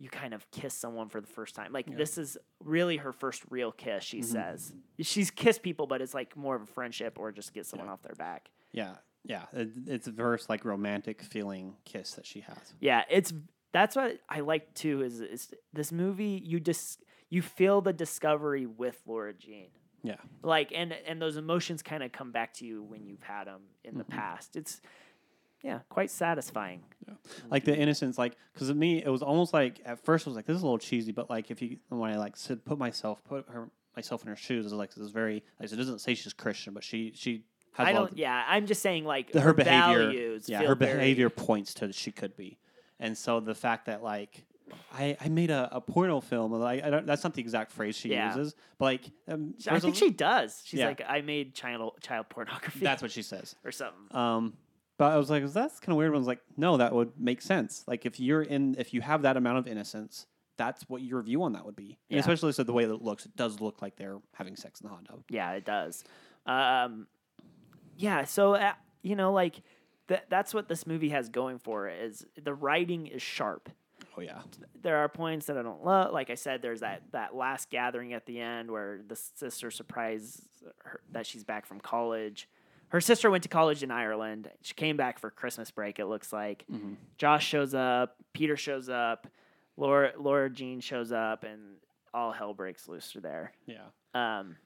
you 0.00 0.08
kind 0.08 0.34
of 0.34 0.50
kiss 0.50 0.74
someone 0.74 1.08
for 1.08 1.20
the 1.20 1.26
first 1.26 1.54
time. 1.54 1.72
Like 1.72 1.88
Yeah. 1.88 1.96
this 1.96 2.16
is 2.18 2.36
really 2.64 2.96
her 2.96 3.12
first 3.12 3.44
real 3.50 3.70
kiss, 3.70 4.02
she 4.02 4.20
Mhm. 4.20 4.24
says. 4.24 4.72
She's 5.00 5.30
kissed 5.30 5.62
people, 5.62 5.86
but 5.86 6.00
it's 6.02 6.14
like 6.14 6.36
more 6.36 6.56
of 6.56 6.62
a 6.62 6.66
friendship 6.66 7.18
or 7.18 7.30
just 7.30 7.52
get 7.52 7.66
someone 7.66 7.86
Yeah. 7.88 7.92
off 7.92 8.02
their 8.02 8.14
back. 8.16 8.50
Yeah. 8.72 8.96
Yeah. 9.24 9.44
It, 9.52 9.68
it's 9.86 10.06
a 10.08 10.12
first 10.12 10.48
like 10.48 10.64
romantic 10.64 11.20
feeling 11.22 11.76
kiss 11.84 12.14
that 12.14 12.24
she 12.26 12.40
has. 12.40 12.74
Yeah, 12.80 13.04
it's 13.10 13.32
that's 13.72 13.94
what 13.94 14.18
I 14.28 14.40
like 14.40 14.72
too 14.74 15.02
is 15.02 15.20
is 15.20 15.54
this 15.72 15.92
movie 15.92 16.42
you 16.44 16.58
just 16.60 17.04
you 17.28 17.42
feel 17.42 17.80
the 17.82 17.92
discovery 17.92 18.64
with 18.66 19.00
Laura 19.06 19.32
Jean. 19.34 19.68
Yeah. 20.02 20.16
like 20.42 20.72
and 20.72 20.94
and 20.94 21.20
those 21.20 21.36
emotions 21.36 21.82
kind 21.82 22.02
of 22.02 22.10
come 22.10 22.32
back 22.32 22.54
to 22.54 22.64
you 22.64 22.82
when 22.82 23.04
you've 23.04 23.22
had 23.22 23.46
them 23.48 23.60
in 23.84 23.98
the 23.98 24.04
Mhm. 24.04 24.08
past 24.08 24.56
it's 24.56 24.80
yeah 25.62 25.80
quite 25.88 26.10
satisfying 26.10 26.82
Yeah. 27.06 27.14
Like 27.50 27.64
the 27.64 27.76
innocence, 27.76 28.16
like 28.18 28.36
because 28.52 28.68
of 28.68 28.76
me, 28.76 29.02
it 29.02 29.08
was 29.08 29.22
almost 29.22 29.52
like 29.52 29.80
at 29.84 29.98
first 30.04 30.26
I 30.26 30.30
was 30.30 30.36
like, 30.36 30.46
this 30.46 30.56
is 30.56 30.62
a 30.62 30.64
little 30.66 30.78
cheesy, 30.78 31.12
but 31.12 31.28
like 31.30 31.50
if 31.50 31.60
you 31.62 31.78
when 31.88 32.10
I 32.12 32.16
like 32.16 32.36
said 32.36 32.64
put 32.64 32.78
myself 32.78 33.22
put 33.24 33.46
her 33.50 33.70
myself 33.96 34.22
in 34.22 34.28
her 34.28 34.36
shoes, 34.36 34.64
it 34.64 34.68
was 34.68 34.72
like 34.74 34.90
this 34.94 35.04
is 35.04 35.10
very 35.10 35.42
like 35.60 35.72
it 35.72 35.76
doesn't 35.76 35.98
say 36.00 36.14
she's 36.14 36.32
Christian, 36.32 36.72
but 36.74 36.84
she 36.84 37.12
she 37.14 37.44
has 37.74 37.86
i 37.86 37.92
don't 37.92 38.16
yeah 38.18 38.44
i'm 38.48 38.66
just 38.66 38.82
saying 38.82 39.04
like 39.04 39.30
the, 39.30 39.40
her, 39.40 39.48
her 39.50 39.54
behavior 39.54 40.06
values 40.06 40.48
yeah 40.48 40.60
her 40.64 40.74
very- 40.74 40.94
behavior 40.98 41.30
points 41.30 41.72
to 41.72 41.92
she 41.92 42.10
could 42.10 42.36
be 42.36 42.58
and 42.98 43.16
so 43.16 43.38
the 43.38 43.54
fact 43.54 43.86
that 43.86 44.02
like 44.02 44.44
I, 44.92 45.16
I 45.20 45.28
made 45.28 45.50
a, 45.52 45.68
a 45.70 45.80
porno 45.80 46.20
film 46.20 46.50
like 46.52 46.82
I 46.82 46.90
don't, 46.90 47.06
that's 47.06 47.22
not 47.22 47.32
the 47.34 47.40
exact 47.40 47.70
phrase 47.70 47.94
she 47.96 48.08
Yeah. 48.10 48.34
uses 48.36 48.56
but 48.78 48.84
like 48.86 49.02
um, 49.28 49.54
i 49.68 49.70
there's 49.70 49.84
a- 49.84 49.86
think 49.86 49.94
she 49.94 50.10
does 50.10 50.62
she's 50.64 50.80
Yeah. 50.80 50.88
like 50.88 51.02
i 51.08 51.20
made 51.20 51.54
child 51.54 51.92
child 52.00 52.28
pornography 52.28 52.80
that's 52.80 53.02
what 53.02 53.12
she 53.12 53.22
says 53.22 53.54
or 53.64 53.70
something 53.70 54.16
um 54.16 54.54
but 55.00 55.12
I 55.12 55.16
was 55.16 55.30
like 55.30 55.44
that's 55.52 55.80
kind 55.80 55.92
of 55.94 55.96
weird 55.96 56.14
I 56.14 56.18
was 56.18 56.26
like 56.26 56.40
no 56.56 56.76
that 56.76 56.94
would 56.94 57.12
make 57.18 57.40
sense 57.42 57.84
like 57.88 58.04
if 58.06 58.20
you're 58.20 58.42
in 58.42 58.76
if 58.78 58.92
you 58.94 59.00
have 59.00 59.22
that 59.22 59.36
amount 59.36 59.58
of 59.58 59.66
innocence 59.66 60.26
that's 60.58 60.82
what 60.90 61.00
your 61.02 61.22
view 61.22 61.42
on 61.42 61.54
that 61.54 61.64
would 61.64 61.74
be 61.76 61.98
Yeah. 62.08 62.20
especially 62.20 62.52
so 62.52 62.62
the 62.62 62.72
way 62.72 62.84
that 62.84 62.94
it 62.94 63.02
looks 63.02 63.24
it 63.26 63.34
does 63.34 63.60
look 63.60 63.80
like 63.82 63.96
they're 63.96 64.18
having 64.34 64.56
sex 64.56 64.80
in 64.80 64.88
the 64.88 64.94
hot 64.94 65.04
tub 65.06 65.22
yeah 65.30 65.52
it 65.52 65.64
does 65.64 66.04
um 66.46 67.06
yeah 67.96 68.24
so 68.24 68.54
uh, 68.54 68.74
you 69.02 69.16
know 69.16 69.32
like 69.32 69.62
that 70.08 70.28
that's 70.28 70.52
what 70.52 70.68
this 70.68 70.86
movie 70.86 71.08
has 71.08 71.28
going 71.30 71.58
for 71.58 71.88
it 71.88 72.02
is 72.02 72.26
the 72.42 72.52
writing 72.54 73.06
is 73.06 73.22
sharp 73.22 73.70
oh 74.18 74.20
yeah 74.20 74.42
there 74.82 74.96
are 74.98 75.08
points 75.08 75.46
that 75.46 75.58
I 75.58 75.62
don't 75.62 75.84
love. 75.84 76.12
Like 76.14 76.30
I 76.30 76.34
said, 76.34 76.62
there's 76.62 76.80
that 76.80 77.02
that 77.12 77.34
last 77.34 77.68
gathering 77.68 78.14
at 78.14 78.24
the 78.24 78.40
end 78.40 78.70
where 78.70 79.00
the 79.06 79.14
sister 79.14 79.70
surprised 79.70 80.42
her 80.84 81.00
that 81.12 81.26
she's 81.26 81.44
back 81.44 81.66
from 81.66 81.80
college. 81.80 82.48
Her 82.90 83.00
sister 83.00 83.30
went 83.30 83.42
to 83.44 83.48
college 83.48 83.82
in 83.82 83.90
Ireland. 83.90 84.50
She 84.62 84.74
came 84.74 84.96
back 84.96 85.18
for 85.18 85.30
Christmas 85.30 85.70
break. 85.70 85.98
It 85.98 86.06
looks 86.06 86.32
like 86.32 86.64
Mhm. 86.70 86.96
Josh 87.18 87.46
shows 87.46 87.74
up, 87.74 88.16
Peter 88.32 88.56
shows 88.56 88.88
up, 88.88 89.26
Laura 89.76 90.12
Laura 90.18 90.50
Jean 90.50 90.80
shows 90.80 91.10
up, 91.12 91.44
and 91.44 91.76
all 92.12 92.32
hell 92.32 92.52
breaks 92.54 92.88
loose 92.88 93.12
there. 93.20 93.52
yeah 93.66 93.86
Um, 94.14 94.56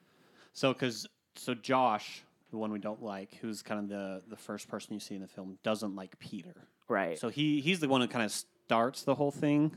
So, 0.52 0.72
because 0.72 1.06
so 1.37 1.54
Josh, 1.54 2.22
the 2.50 2.56
one 2.56 2.70
we 2.72 2.78
don't 2.78 3.02
like, 3.02 3.34
who's 3.37 3.62
kind 3.62 3.80
of 3.80 3.88
the 3.88 4.22
the 4.28 4.37
first 4.37 4.68
person 4.68 4.94
you 4.94 5.00
see 5.00 5.14
in 5.14 5.20
the 5.20 5.28
film, 5.28 5.58
doesn't 5.62 5.94
like 5.94 6.18
Peter. 6.18 6.68
right. 6.88 7.18
So 7.18 7.28
he 7.28 7.60
he's 7.60 7.80
the 7.80 7.88
one 7.88 8.00
who 8.00 8.08
kind 8.08 8.24
of 8.24 8.30
starts 8.32 9.02
the 9.02 9.14
whole 9.14 9.30
thing, 9.30 9.76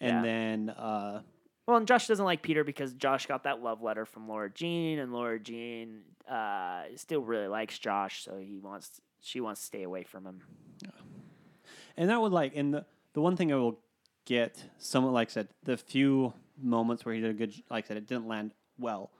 and 0.00 0.16
Yeah. 0.16 0.22
then 0.22 0.70
uh, 0.70 1.22
Well, 1.68 1.76
and 1.76 1.86
Josh 1.86 2.06
doesn't 2.06 2.24
like 2.24 2.40
Peter 2.40 2.64
because 2.64 2.94
Josh 2.94 3.26
got 3.26 3.42
that 3.44 3.62
love 3.62 3.82
letter 3.82 4.06
from 4.06 4.26
Laura 4.26 4.48
Jean, 4.48 4.98
and 4.98 5.12
Laura 5.12 5.38
Jean 5.38 6.00
uh, 6.26 6.84
still 6.96 7.20
really 7.20 7.46
likes 7.46 7.78
Josh, 7.78 8.24
so 8.24 8.38
he 8.38 8.58
wants 8.58 9.02
she 9.20 9.42
wants 9.42 9.60
to 9.60 9.66
stay 9.66 9.82
away 9.82 10.02
from 10.02 10.24
him. 10.24 10.40
and 11.98 12.08
that 12.08 12.22
would 12.22 12.32
like 12.32 12.56
and 12.56 12.72
the 12.72 12.86
the 13.12 13.20
one 13.20 13.36
thing 13.36 13.52
I 13.52 13.56
will 13.56 13.78
get 14.24 14.64
somewhat 14.78 15.12
like 15.12 15.28
I 15.28 15.32
said 15.32 15.48
the 15.64 15.76
few 15.76 16.32
moments 16.58 17.04
where 17.04 17.14
he 17.14 17.20
did 17.20 17.30
a 17.30 17.34
good 17.34 17.52
like 17.68 17.84
I 17.84 17.88
said 17.88 17.96
it 17.98 18.06
didn't 18.06 18.28
land 18.28 18.52
well. 18.78 19.10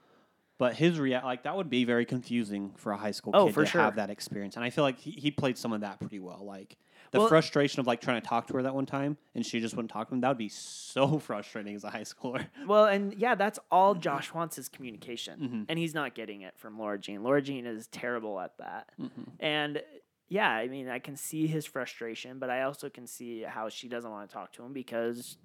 But 0.57 0.73
his 0.73 0.99
react 0.99 1.25
like 1.25 1.43
that 1.43 1.55
would 1.55 1.69
be 1.69 1.85
very 1.85 2.03
confusing 2.05 2.71
for 2.77 2.93
a 2.93 2.97
high 2.97 3.11
school 3.11 3.31
Oh, 3.35 3.45
kid 3.45 3.53
for 3.53 3.63
to 3.63 3.69
sure. 3.69 3.81
have 3.81 3.97
that 3.97 4.09
experience, 4.09 4.55
and 4.55 4.65
I 4.65 4.71
feel 4.71 4.83
like 4.83 4.97
he, 4.97 5.11
he 5.11 5.29
played 5.29 5.55
some 5.59 5.71
of 5.71 5.81
that 5.81 5.99
pretty 5.99 6.19
well. 6.19 6.43
Like 6.43 6.77
the 7.11 7.19
Well- 7.19 7.27
frustration 7.27 7.79
of 7.79 7.87
like 7.87 8.01
trying 8.01 8.21
to 8.21 8.27
talk 8.27 8.47
to 8.47 8.53
her 8.53 8.63
that 8.63 8.75
one 8.75 8.85
time, 8.85 9.17
and 9.35 9.45
she 9.45 9.59
just 9.59 9.75
wouldn't 9.75 9.91
talk 9.91 10.09
to 10.09 10.13
him. 10.15 10.21
That 10.21 10.29
would 10.29 10.37
be 10.37 10.49
so 10.49 11.19
frustrating 11.19 11.75
as 11.75 11.83
a 11.83 11.89
high 11.89 12.01
schooler. 12.03 12.45
Well, 12.67 12.85
and 12.85 13.13
yeah, 13.15 13.35
that's 13.35 13.59
all 13.71 13.95
Josh 13.95 14.33
wants 14.33 14.57
is 14.57 14.69
communication, 14.69 15.39
Mhm. 15.39 15.65
and 15.69 15.79
he's 15.79 15.93
not 15.93 16.15
getting 16.15 16.41
it 16.41 16.57
from 16.57 16.77
Laura 16.77 16.99
Jean. 16.99 17.23
Laura 17.23 17.41
Jean 17.41 17.65
is 17.65 17.87
terrible 17.87 18.39
at 18.39 18.57
that, 18.57 18.91
Mhm. 18.99 19.09
and 19.39 19.83
yeah, 20.27 20.49
I 20.51 20.67
mean, 20.67 20.87
I 20.89 20.99
can 20.99 21.15
see 21.15 21.47
his 21.47 21.65
frustration, 21.65 22.37
but 22.37 22.51
I 22.51 22.61
also 22.61 22.87
can 22.89 23.07
see 23.07 23.41
how 23.41 23.67
she 23.69 23.87
doesn't 23.87 24.11
want 24.11 24.29
to 24.29 24.33
talk 24.33 24.51
to 24.53 24.63
him 24.63 24.73
because, 24.73 25.37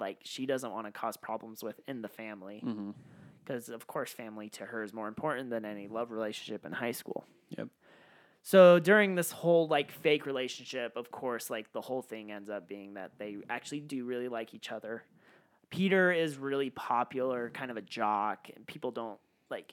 like, 0.00 0.20
she 0.24 0.46
doesn't 0.46 0.72
want 0.72 0.86
to 0.86 0.92
cause 0.92 1.18
problems 1.18 1.62
within 1.62 2.00
the 2.02 2.08
family. 2.08 2.62
Mhm. 2.64 2.94
because 3.44 3.68
of 3.68 3.88
course 3.88 4.12
family 4.12 4.48
to 4.48 4.64
her 4.64 4.84
is 4.84 4.92
more 4.94 5.08
important 5.08 5.50
than 5.50 5.64
any 5.64 5.88
love 5.88 6.12
relationship 6.12 6.64
in 6.64 6.70
high 6.70 6.92
school. 6.92 7.26
Yep. 7.48 7.68
So 8.42 8.78
during 8.80 9.14
this 9.14 9.30
whole 9.30 9.68
like 9.68 9.92
fake 9.92 10.26
relationship, 10.26 10.96
of 10.96 11.10
course, 11.10 11.48
like 11.48 11.72
the 11.72 11.80
whole 11.80 12.02
thing 12.02 12.32
ends 12.32 12.50
up 12.50 12.68
being 12.68 12.94
that 12.94 13.12
they 13.18 13.36
actually 13.48 13.80
do 13.80 14.04
really 14.04 14.28
like 14.28 14.52
each 14.54 14.72
other. 14.72 15.04
Peter 15.70 16.12
is 16.12 16.36
really 16.36 16.68
popular, 16.70 17.50
kind 17.54 17.70
of 17.70 17.76
a 17.76 17.82
jock, 17.82 18.48
and 18.54 18.66
people 18.66 18.90
don't 18.90 19.18
like 19.50 19.72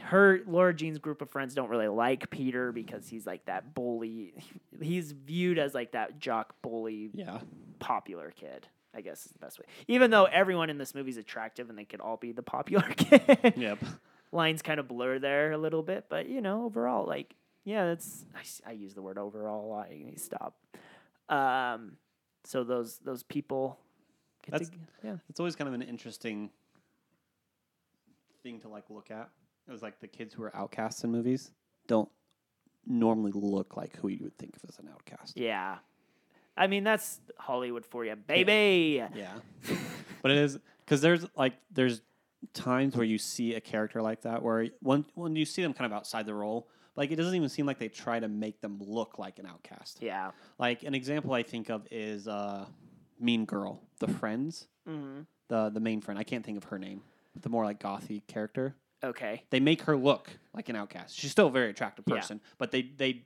her 0.00 0.40
Laura 0.46 0.72
Jean's 0.72 0.98
group 0.98 1.20
of 1.22 1.30
friends 1.30 1.54
don't 1.54 1.68
really 1.68 1.88
like 1.88 2.30
Peter 2.30 2.72
because 2.72 3.08
he's 3.08 3.26
like 3.26 3.44
that 3.46 3.74
bully. 3.74 4.32
He's 4.80 5.12
viewed 5.12 5.58
as 5.58 5.74
like 5.74 5.92
that 5.92 6.18
jock 6.18 6.54
bully 6.62 7.10
Yeah. 7.14 7.40
popular 7.78 8.32
kid. 8.34 8.66
I 8.94 9.00
guess 9.00 9.26
is 9.26 9.32
the 9.32 9.38
best 9.38 9.58
way. 9.58 9.64
Even 9.88 10.10
though 10.10 10.24
everyone 10.24 10.70
in 10.70 10.76
this 10.78 10.94
movie 10.94 11.10
is 11.10 11.16
attractive 11.18 11.68
and 11.70 11.78
they 11.78 11.84
could 11.84 12.00
all 12.00 12.16
be 12.16 12.32
the 12.32 12.42
popular 12.42 12.82
kid. 12.96 13.54
Yep. 13.56 13.78
Lines 14.32 14.60
kind 14.62 14.80
of 14.80 14.88
blur 14.88 15.18
there 15.18 15.52
a 15.52 15.58
little 15.58 15.82
bit, 15.82 16.06
but 16.08 16.28
you 16.28 16.40
know, 16.40 16.64
overall, 16.64 17.06
like, 17.06 17.34
yeah, 17.64 17.86
that's 17.86 18.24
I 18.66 18.72
use 18.72 18.94
the 18.94 19.02
word 19.02 19.18
overall 19.18 19.64
a 19.64 19.68
lot. 19.68 19.92
You 19.92 20.04
need 20.04 20.16
to 20.18 20.22
stop. 20.22 20.56
Um, 21.28 21.92
so 22.44 22.64
those 22.64 22.98
those 22.98 23.22
people. 23.22 23.78
Get 24.44 24.52
That's- 24.52 24.70
to, 24.70 24.76
yeah. 25.06 25.16
It's 25.28 25.38
always 25.38 25.54
kind 25.54 25.68
of 25.68 25.74
an 25.74 25.82
interesting 25.82 26.50
thing 28.42 28.60
to 28.60 28.68
like 28.68 28.84
look 28.90 29.10
at. 29.10 29.28
It 29.68 29.70
was 29.70 29.82
like 29.82 30.00
the 30.00 30.08
kids 30.08 30.34
who 30.34 30.42
are 30.42 30.54
outcasts 30.56 31.04
in 31.04 31.12
movies 31.12 31.52
don't 31.86 32.08
normally 32.86 33.30
look 33.32 33.76
like 33.76 33.96
who 33.96 34.08
you 34.08 34.24
would 34.24 34.36
think 34.38 34.56
of 34.56 34.68
as 34.68 34.78
an 34.80 34.88
outcast. 34.92 35.36
Yeah. 35.36 35.76
I 36.56 36.66
mean, 36.66 36.82
that's 36.84 37.20
Hollywood 37.38 37.86
for 37.86 38.04
you, 38.04 38.16
baby. 38.16 39.02
Yeah. 39.14 39.32
but 40.22 40.30
it 40.32 40.38
is 40.38 40.58
because 40.84 41.00
there's 41.00 41.24
like 41.36 41.54
there's 41.70 42.02
times 42.52 42.96
where 42.96 43.04
you 43.06 43.18
see 43.18 43.54
a 43.54 43.60
character 43.60 44.02
like 44.02 44.22
that 44.22 44.42
where 44.42 44.66
when 44.80 45.04
when 45.14 45.36
you 45.36 45.44
see 45.44 45.62
them 45.62 45.72
kind 45.72 45.90
of 45.90 45.96
outside 45.96 46.26
the 46.26 46.34
role, 46.34 46.66
like 46.96 47.10
it 47.10 47.16
doesn't 47.16 47.34
even 47.34 47.48
seem 47.48 47.66
like 47.66 47.78
they 47.78 47.88
try 47.88 48.20
to 48.20 48.28
make 48.28 48.60
them 48.60 48.78
look 48.80 49.18
like 49.18 49.38
an 49.38 49.46
outcast. 49.46 49.98
Yeah. 50.00 50.30
Like 50.58 50.82
an 50.82 50.94
example 50.94 51.32
I 51.32 51.42
think 51.42 51.70
of 51.70 51.86
is 51.90 52.28
uh, 52.28 52.66
Mean 53.20 53.44
Girl, 53.44 53.80
the 53.98 54.08
Friends, 54.08 54.66
hmm 54.86 55.20
the 55.48 55.68
the 55.70 55.80
main 55.80 56.00
friend. 56.00 56.18
I 56.18 56.22
can't 56.24 56.44
think 56.44 56.56
of 56.56 56.64
her 56.64 56.78
name. 56.78 57.02
The 57.40 57.48
more 57.48 57.64
like 57.64 57.80
gothy 57.80 58.22
character. 58.26 58.74
Okay. 59.04 59.42
They 59.50 59.58
make 59.60 59.82
her 59.82 59.96
look 59.96 60.30
like 60.54 60.68
an 60.68 60.76
outcast. 60.76 61.16
She's 61.18 61.30
still 61.32 61.48
a 61.48 61.50
very 61.50 61.70
attractive 61.70 62.04
Yeah. 62.08 62.16
person, 62.16 62.40
but 62.58 62.70
they 62.70 62.82
they 62.82 63.24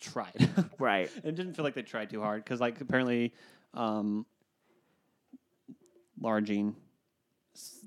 tried. 0.00 0.48
Right. 0.78 1.10
it 1.22 1.34
didn't 1.36 1.54
feel 1.54 1.64
like 1.64 1.74
they 1.74 1.82
tried 1.82 2.10
too 2.10 2.20
hard 2.20 2.42
because 2.44 2.60
like 2.60 2.80
apparently 2.80 3.32
um 3.74 4.26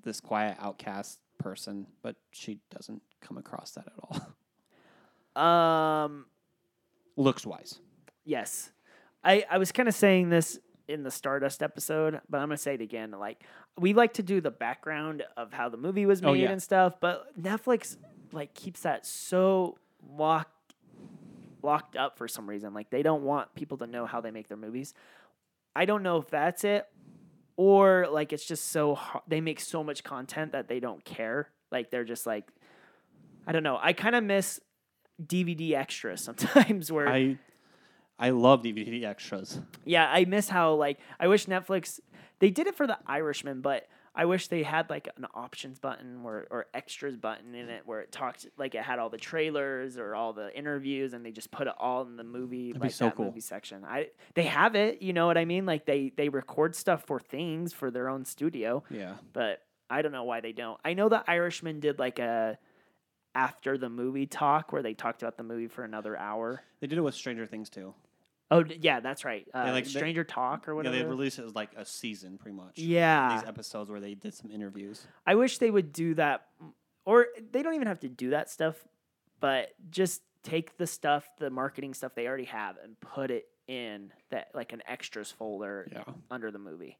this 0.04 0.20
quiet 0.22 0.58
outcast 0.60 1.20
person, 1.40 1.88
but 2.02 2.16
she 2.32 2.60
doesn't 2.70 3.02
come 3.22 3.38
across 3.38 3.72
that 3.72 3.88
at 3.88 3.94
all. 4.02 4.20
Um, 5.36 6.26
Looks 7.17 7.45
wise. 7.45 7.80
yes, 8.24 8.71
I 9.24 9.45
I 9.50 9.58
was 9.58 9.71
kind 9.71 9.88
of 9.89 9.95
saying 9.95 10.30
this 10.30 10.60
in 10.88 11.04
the 11.04 11.12
Stardust 11.12 11.63
episode, 11.63 12.21
but 12.30 12.38
I'm 12.39 12.48
gonna 12.50 12.58
say 12.58 12.76
it 12.76 12.82
again. 12.82 13.12
Like 13.12 13.43
we 13.78 13.93
like 13.93 14.13
to 14.13 14.24
do 14.24 14.39
the 14.41 14.52
background 14.52 15.24
of 15.38 15.52
how 15.54 15.69
the 15.69 15.78
movie 15.78 16.06
was 16.06 16.21
made 16.21 16.30
Oh, 16.30 16.34
yeah. 16.34 16.52
and 16.52 16.62
stuff, 16.62 16.95
but 17.00 17.28
Netflix 17.41 17.98
like 18.32 18.54
keeps 18.54 18.82
that 18.82 19.06
so 19.06 19.78
locked 20.08 20.52
locked 21.63 21.95
up 21.95 22.17
for 22.17 22.28
some 22.28 22.48
reason. 22.48 22.74
Like 22.74 22.89
they 22.89 23.02
don't 23.02 23.24
want 23.24 23.54
people 23.56 23.78
to 23.80 23.88
know 23.88 24.06
how 24.06 24.21
they 24.21 24.32
make 24.32 24.48
their 24.48 24.58
movies. 24.58 24.93
I 25.76 25.86
don't 25.86 26.04
know 26.04 26.17
if 26.17 26.30
that's 26.30 26.63
it 26.63 26.86
or 27.58 28.08
like 28.12 28.32
it's 28.34 28.45
just 28.45 28.67
so 28.67 28.95
hard. 28.95 29.24
they 29.28 29.41
make 29.41 29.60
so 29.60 29.84
much 29.84 30.04
content 30.04 30.52
that 30.52 30.67
they 30.67 30.80
don't 30.80 31.04
care. 31.04 31.50
Like 31.71 31.89
they're 31.89 32.04
just 32.04 32.26
like 32.28 32.48
I 33.48 33.52
don't 33.52 33.63
know. 33.63 33.80
I 33.82 33.93
kind 33.93 34.15
of 34.15 34.24
miss 34.24 34.60
DVD 35.23 35.71
extras 35.73 36.21
sometimes 36.21 36.91
where 36.91 37.08
I 37.10 37.38
I 38.17 38.30
love 38.30 38.62
DVD 38.63 39.04
extras. 39.04 39.60
yeah, 39.84 40.10
I 40.12 40.25
miss 40.25 40.49
how 40.49 40.73
like 40.73 40.99
I 41.19 41.28
wish 41.28 41.45
Netflix 41.47 41.99
they 42.39 42.49
did 42.49 42.67
it 42.67 42.75
for 42.75 42.88
the 42.88 42.97
Irishman, 43.08 43.62
but 43.62 43.88
I 44.17 44.23
wish 44.25 44.47
they 44.47 44.63
had 44.63 44.89
like 44.89 45.10
an 45.17 45.25
options 45.34 45.78
button 45.80 46.23
where 46.23 46.47
or 46.49 46.67
extras 46.73 47.17
button 47.17 47.54
in 47.54 47.67
it 47.69 47.82
where 47.86 47.99
it 47.99 48.12
talked 48.13 48.45
like 48.58 48.73
it 48.75 48.82
had 48.82 48.97
all 48.99 49.10
the 49.10 49.17
trailers 49.17 49.97
or 49.97 50.15
all 50.15 50.32
the 50.32 50.58
interviews 50.58 51.12
and 51.13 51.25
they 51.25 51.32
just 51.32 51.51
put 51.51 51.67
it 51.67 51.73
all 51.78 52.04
in 52.04 52.15
the 52.15 52.23
movie 52.23 52.67
That'd 52.71 52.82
be 52.82 52.86
like 52.88 52.93
so 52.95 53.06
that 53.06 53.15
cool. 53.17 53.25
movie 53.25 53.41
section. 53.41 53.84
I 53.86 54.08
they 54.34 54.43
have 54.43 54.75
it, 54.75 55.01
you 55.01 55.12
know 55.12 55.28
what 55.28 55.38
I 55.38 55.43
mean? 55.45 55.65
Like 55.65 55.86
they 55.86 56.13
they 56.15 56.30
record 56.30 56.75
stuff 56.75 57.04
for 57.06 57.19
things 57.19 57.73
for 57.73 57.91
their 57.91 58.08
own 58.08 58.23
studio, 58.23 58.84
Yeah. 58.89 59.15
but 59.34 59.62
I 59.89 60.01
don't 60.01 60.13
know 60.13 60.23
why 60.23 60.39
they 60.39 60.54
don't. 60.54 60.80
I 60.86 60.93
know 60.93 61.10
the 61.10 61.23
Irishman 61.30 61.80
did 61.82 61.99
like 61.99 62.17
a 62.19 62.58
after 63.36 63.78
the 63.78 63.89
movie 63.89 64.26
talk 64.26 64.71
where 64.71 64.82
they 64.82 64.93
talked 64.93 65.21
about 65.21 65.38
the 65.38 65.43
movie 65.43 65.67
for 65.67 65.84
another 65.84 66.17
hour. 66.17 66.63
They 66.80 66.88
did 66.88 66.98
it 66.98 67.02
with 67.02 67.13
Stranger 67.15 67.45
Things 67.45 67.69
too. 67.69 67.93
Oh 68.52 68.63
d- 68.63 68.78
yeah, 68.82 69.00
that's 69.00 69.26
right. 69.26 69.45
Uh, 69.54 69.69
like, 69.71 69.84
they- 69.84 69.89
Stranger 69.89 70.24
Talk 70.24 70.67
or 70.67 70.76
whatever. 70.76 70.95
Yeah, 70.95 71.04
they 71.04 71.10
released 71.10 71.39
it 71.39 71.45
as 71.45 71.54
like 71.56 71.71
a 71.76 71.86
season 71.86 72.38
pretty 72.38 72.56
much. 72.56 72.78
Yeah. 72.78 73.38
These 73.39 73.48
episodes 73.48 73.89
where 73.91 74.00
they 74.00 74.13
did 74.13 74.34
some 74.34 74.50
interviews. 74.52 75.06
I 75.28 75.36
wish 75.36 75.58
they 75.58 75.69
would 75.71 75.91
do 75.91 76.13
that, 76.15 76.48
or 77.06 77.28
they 77.52 77.62
don't 77.63 77.74
even 77.76 77.88
have 77.88 78.00
to 78.02 78.10
do 78.10 78.30
that 78.32 78.50
stuff, 78.50 78.76
but 79.39 79.74
just 79.89 80.21
take 80.43 80.78
the 80.78 80.86
stuff, 80.88 81.28
the 81.39 81.50
marketing 81.50 81.93
stuff 81.95 82.13
they 82.15 82.28
already 82.28 82.45
have, 82.45 82.78
and 82.84 83.00
put 83.02 83.32
it 83.32 83.48
in 83.67 84.12
that 84.30 84.50
like 84.54 84.74
an 84.74 84.84
extras 84.88 85.32
folder 85.32 85.88
Yeah. 85.91 86.04
under 86.30 86.52
the 86.52 86.60
movie. 86.60 87.00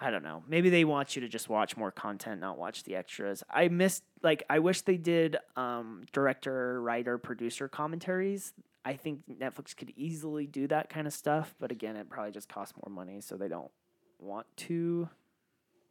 I 0.00 0.10
don't 0.10 0.24
know. 0.24 0.42
Maybe 0.48 0.70
they 0.70 0.84
want 0.84 1.14
you 1.14 1.22
to 1.22 1.28
just 1.28 1.48
watch 1.48 1.76
more 1.76 1.90
content, 1.90 2.40
not 2.40 2.58
watch 2.58 2.82
the 2.82 2.96
extras. 2.96 3.44
I 3.48 3.68
missed 3.68 4.02
like 4.22 4.42
I 4.50 4.58
wish 4.58 4.82
they 4.82 4.96
did 4.96 5.36
um, 5.56 6.04
director, 6.12 6.80
writer, 6.82 7.18
producer 7.18 7.68
commentaries. 7.68 8.52
I 8.84 8.94
think 8.94 9.20
Netflix 9.30 9.76
could 9.76 9.92
easily 9.96 10.46
do 10.46 10.66
that 10.66 10.88
kind 10.88 11.06
of 11.06 11.12
stuff, 11.12 11.54
but 11.60 11.70
again, 11.70 11.94
it 11.94 12.10
probably 12.10 12.32
just 12.32 12.48
costs 12.48 12.74
more 12.84 12.92
money, 12.92 13.20
so 13.20 13.36
they 13.36 13.46
don't 13.46 13.70
want 14.18 14.46
to. 14.56 15.08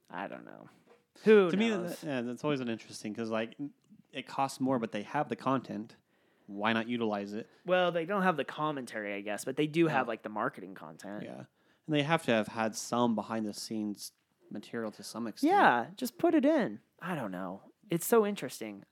I 0.09 0.27
don't 0.27 0.45
know. 0.45 0.67
Who 1.23 1.49
to 1.49 1.55
me, 1.55 1.69
knows? 1.69 1.99
that, 1.99 2.07
yeah, 2.07 2.21
that's 2.21 2.43
always 2.43 2.59
an 2.59 2.67
interesting 2.67 3.13
because 3.13 3.29
like 3.29 3.55
it 4.11 4.27
costs 4.27 4.59
more, 4.59 4.79
but 4.79 4.91
they 4.91 5.03
have 5.03 5.29
the 5.29 5.35
content. 5.35 5.95
Why 6.47 6.73
not 6.73 6.89
utilize 6.89 7.33
it? 7.33 7.47
well, 7.65 7.93
they 7.93 8.03
don't 8.03 8.23
have 8.23 8.35
the 8.35 8.43
commentary, 8.43 9.13
I 9.13 9.21
guess, 9.21 9.45
but 9.45 9.55
they 9.55 9.67
do 9.67 9.87
have 9.87 10.09
like 10.09 10.21
the 10.21 10.29
marketing 10.29 10.73
content. 10.73 11.23
Yeah, 11.23 11.43
and 11.91 11.99
they 11.99 12.03
have 12.03 12.23
to 12.23 12.31
have 12.31 12.47
had 12.47 12.75
some 12.75 13.15
behind 13.15 13.45
the 13.45 13.53
scenes 13.53 14.13
material 14.49 14.91
to 14.91 15.03
some 15.03 15.27
extent. 15.27 15.51
Yeah, 15.53 15.85
just 15.97 16.17
put 16.17 16.33
it 16.33 16.45
in. 16.45 16.79
I 17.01 17.15
don't 17.15 17.31
know. 17.31 17.61
It's 17.89 18.05
so 18.07 18.25
interesting. 18.25 18.83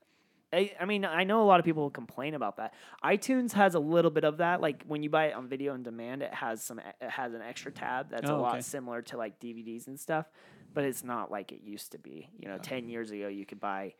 I, 0.52 0.72
I 0.80 0.84
mean, 0.84 1.04
I 1.04 1.24
know 1.24 1.42
a 1.42 1.44
lot 1.46 1.60
of 1.60 1.64
people 1.64 1.88
complain 1.90 2.34
about 2.34 2.56
that. 2.58 2.74
iTunes 3.04 3.52
has 3.52 3.74
a 3.74 3.78
little 3.78 4.10
bit 4.10 4.24
of 4.24 4.38
that. 4.38 4.60
Like 4.60 4.82
when 4.86 5.02
you 5.02 5.08
buy 5.08 5.26
it 5.26 5.34
on 5.34 5.48
video 5.48 5.72
on 5.72 5.82
demand, 5.82 6.22
it 6.22 6.34
has 6.34 6.62
some. 6.62 6.78
It 6.78 7.08
has 7.08 7.32
an 7.34 7.40
extra 7.40 7.70
tab 7.72 8.10
that's 8.10 8.28
a 8.28 8.34
Oh, 8.34 8.40
lot 8.42 8.54
okay. 8.54 8.60
similar 8.62 9.00
to 9.02 9.16
like 9.16 9.38
DVDs 9.40 9.86
and 9.86 9.98
stuff, 9.98 10.26
but 10.74 10.84
it's 10.84 11.02
not 11.04 11.30
like 11.30 11.52
it 11.52 11.60
used 11.62 11.92
to 11.92 11.98
be. 11.98 12.28
You 12.36 12.48
know, 12.48 12.58
ten 12.58 12.88
years 12.88 13.10
ago, 13.12 13.28
you 13.28 13.46
could 13.46 13.60
buy 13.60 13.94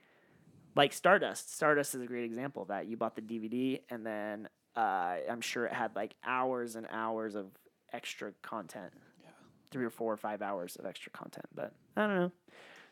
like 0.76 0.92
Stardust. 0.92 1.54
Stardust 1.54 1.94
is 1.94 2.02
a 2.02 2.06
great 2.06 2.24
example 2.24 2.62
of 2.62 2.68
that. 2.68 2.86
You 2.86 2.96
bought 2.96 3.14
the 3.14 3.22
DVD, 3.22 3.80
and 3.88 4.04
then 4.04 4.48
uh, 4.76 5.16
I'm 5.30 5.40
sure 5.40 5.64
it 5.66 5.72
had 5.72 5.94
like 5.94 6.14
hours 6.24 6.74
and 6.76 6.86
hours 6.90 7.36
of 7.36 7.46
extra 7.92 8.32
content. 8.42 8.92
Yeah. 9.22 9.30
Three 9.70 9.84
or 9.84 9.90
four 9.90 10.12
or 10.12 10.16
five 10.16 10.42
hours 10.42 10.76
of 10.76 10.86
extra 10.86 11.12
content, 11.12 11.46
but 11.54 11.72
I 11.96 12.06
don't 12.06 12.16
know. 12.16 12.32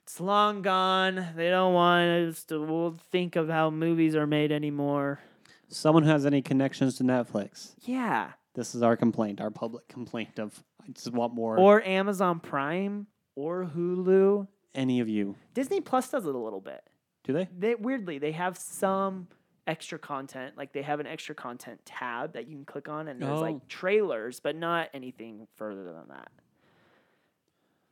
It's 0.04 0.20
long 0.20 0.62
gone. 0.62 1.26
They 1.36 1.50
don't 1.50 1.74
want 1.74 2.08
us 2.28 2.44
to 2.44 2.96
think 3.10 3.36
of 3.36 3.48
how 3.48 3.68
movies 3.70 4.16
are 4.16 4.26
made 4.26 4.50
anymore. 4.52 5.20
Someone 5.68 6.02
who 6.02 6.08
has 6.10 6.24
any 6.24 6.40
connections 6.40 6.96
to 6.96 7.04
Netflix. 7.04 7.72
Yeah. 7.82 8.30
This 8.54 8.74
is 8.74 8.82
our 8.82 8.96
complaint, 8.96 9.40
our 9.40 9.50
public 9.50 9.86
complaint 9.88 10.38
of 10.38 10.64
I 10.82 10.90
just 10.92 11.12
want 11.12 11.34
more. 11.34 11.58
Or 11.58 11.82
Amazon 11.86 12.40
Prime 12.40 13.06
or 13.36 13.66
Hulu. 13.66 14.48
any 14.74 15.00
of 15.00 15.08
you. 15.10 15.36
Disney 15.52 15.80
Plus 15.82 16.08
does 16.10 16.24
it 16.26 16.34
a 16.34 16.38
little 16.38 16.60
bit. 16.62 16.82
Do 17.24 17.34
they? 17.34 17.48
They 17.56 17.74
weirdly 17.74 18.18
they 18.18 18.32
have 18.32 18.56
some 18.56 19.28
extra 19.68 19.98
content. 19.98 20.56
Like 20.56 20.72
they 20.72 20.82
have 20.82 20.98
an 20.98 21.06
extra 21.06 21.34
content 21.34 21.80
tab 21.84 22.32
that 22.32 22.48
you 22.48 22.56
can 22.56 22.64
click 22.64 22.88
on 22.88 23.06
and 23.06 23.22
there's 23.22 23.38
Oh. 23.38 23.42
like 23.42 23.68
trailers, 23.68 24.40
but 24.40 24.56
not 24.56 24.88
anything 24.92 25.46
further 25.56 25.84
than 25.84 26.08
that. 26.08 26.32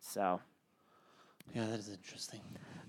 So 0.01 0.41
Yeah, 1.55 1.67
that 1.67 1.79
is 1.79 1.89
interesting. 1.89 2.41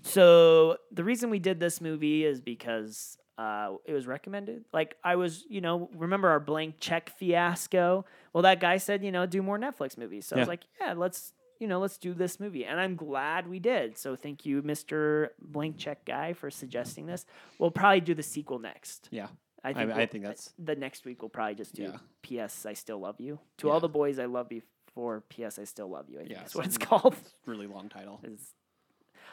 So 0.02 0.78
the 0.90 1.04
reason 1.04 1.30
we 1.30 1.38
did 1.38 1.60
this 1.60 1.80
movie 1.80 2.24
is 2.24 2.40
because 2.40 3.18
uh, 3.36 3.74
it 3.84 3.92
was 3.92 4.06
recommended. 4.06 4.64
Like 4.72 4.96
I 5.04 5.14
was, 5.16 5.44
you 5.48 5.60
know, 5.60 5.88
remember 5.94 6.28
our 6.28 6.40
blank 6.40 6.76
check 6.80 7.10
fiasco? 7.18 8.04
Well, 8.32 8.42
that 8.42 8.58
guy 8.58 8.78
said, 8.78 9.04
you 9.04 9.12
know, 9.12 9.26
do 9.26 9.42
more 9.42 9.58
Netflix 9.58 9.96
movies. 9.96 10.26
So 10.26 10.34
I 10.36 10.38
was 10.40 10.48
like, 10.48 10.62
yeah, 10.80 10.94
let's, 10.94 11.32
you 11.58 11.66
know, 11.66 11.78
let's 11.80 11.98
do 11.98 12.14
this 12.14 12.38
movie, 12.40 12.64
and 12.64 12.78
I'm 12.80 12.94
glad 12.96 13.48
we 13.48 13.58
did. 13.58 13.98
So 13.98 14.16
thank 14.16 14.46
you, 14.46 14.62
Mister 14.62 15.32
Blank 15.40 15.78
Check 15.78 16.04
guy, 16.04 16.32
for 16.32 16.50
suggesting 16.50 17.06
this. 17.06 17.26
We'll 17.58 17.70
probably 17.70 18.00
do 18.00 18.14
the 18.14 18.22
sequel 18.22 18.58
next. 18.58 19.08
Yeah. 19.10 19.28
I 19.64 19.70
I, 19.70 19.72
think, 19.74 19.90
I 19.92 19.96
we'll- 19.96 20.06
think 20.06 20.24
that's 20.24 20.52
the 20.58 20.76
next 20.76 21.04
week. 21.04 21.20
We'll 21.22 21.28
probably 21.30 21.56
just 21.56 21.74
do 21.74 21.82
Yeah. 21.82 21.96
P.S. 22.22 22.64
I 22.64 22.74
still 22.74 22.98
love 23.00 23.20
you 23.20 23.40
to 23.58 23.66
Yeah. 23.66 23.72
all 23.72 23.80
the 23.80 23.88
boys 23.88 24.18
I 24.20 24.26
love 24.26 24.48
before 24.48 25.22
P.S. 25.28 25.58
I 25.58 25.64
still 25.64 25.88
love 25.88 26.08
you. 26.08 26.16
I 26.18 26.20
think 26.20 26.30
Yeah, 26.30 26.38
that's 26.38 26.54
what 26.54 26.64
it's 26.66 26.78
called 26.78 27.16
really 27.44 27.66
long 27.66 27.88
title. 27.88 28.20
is 28.24 28.54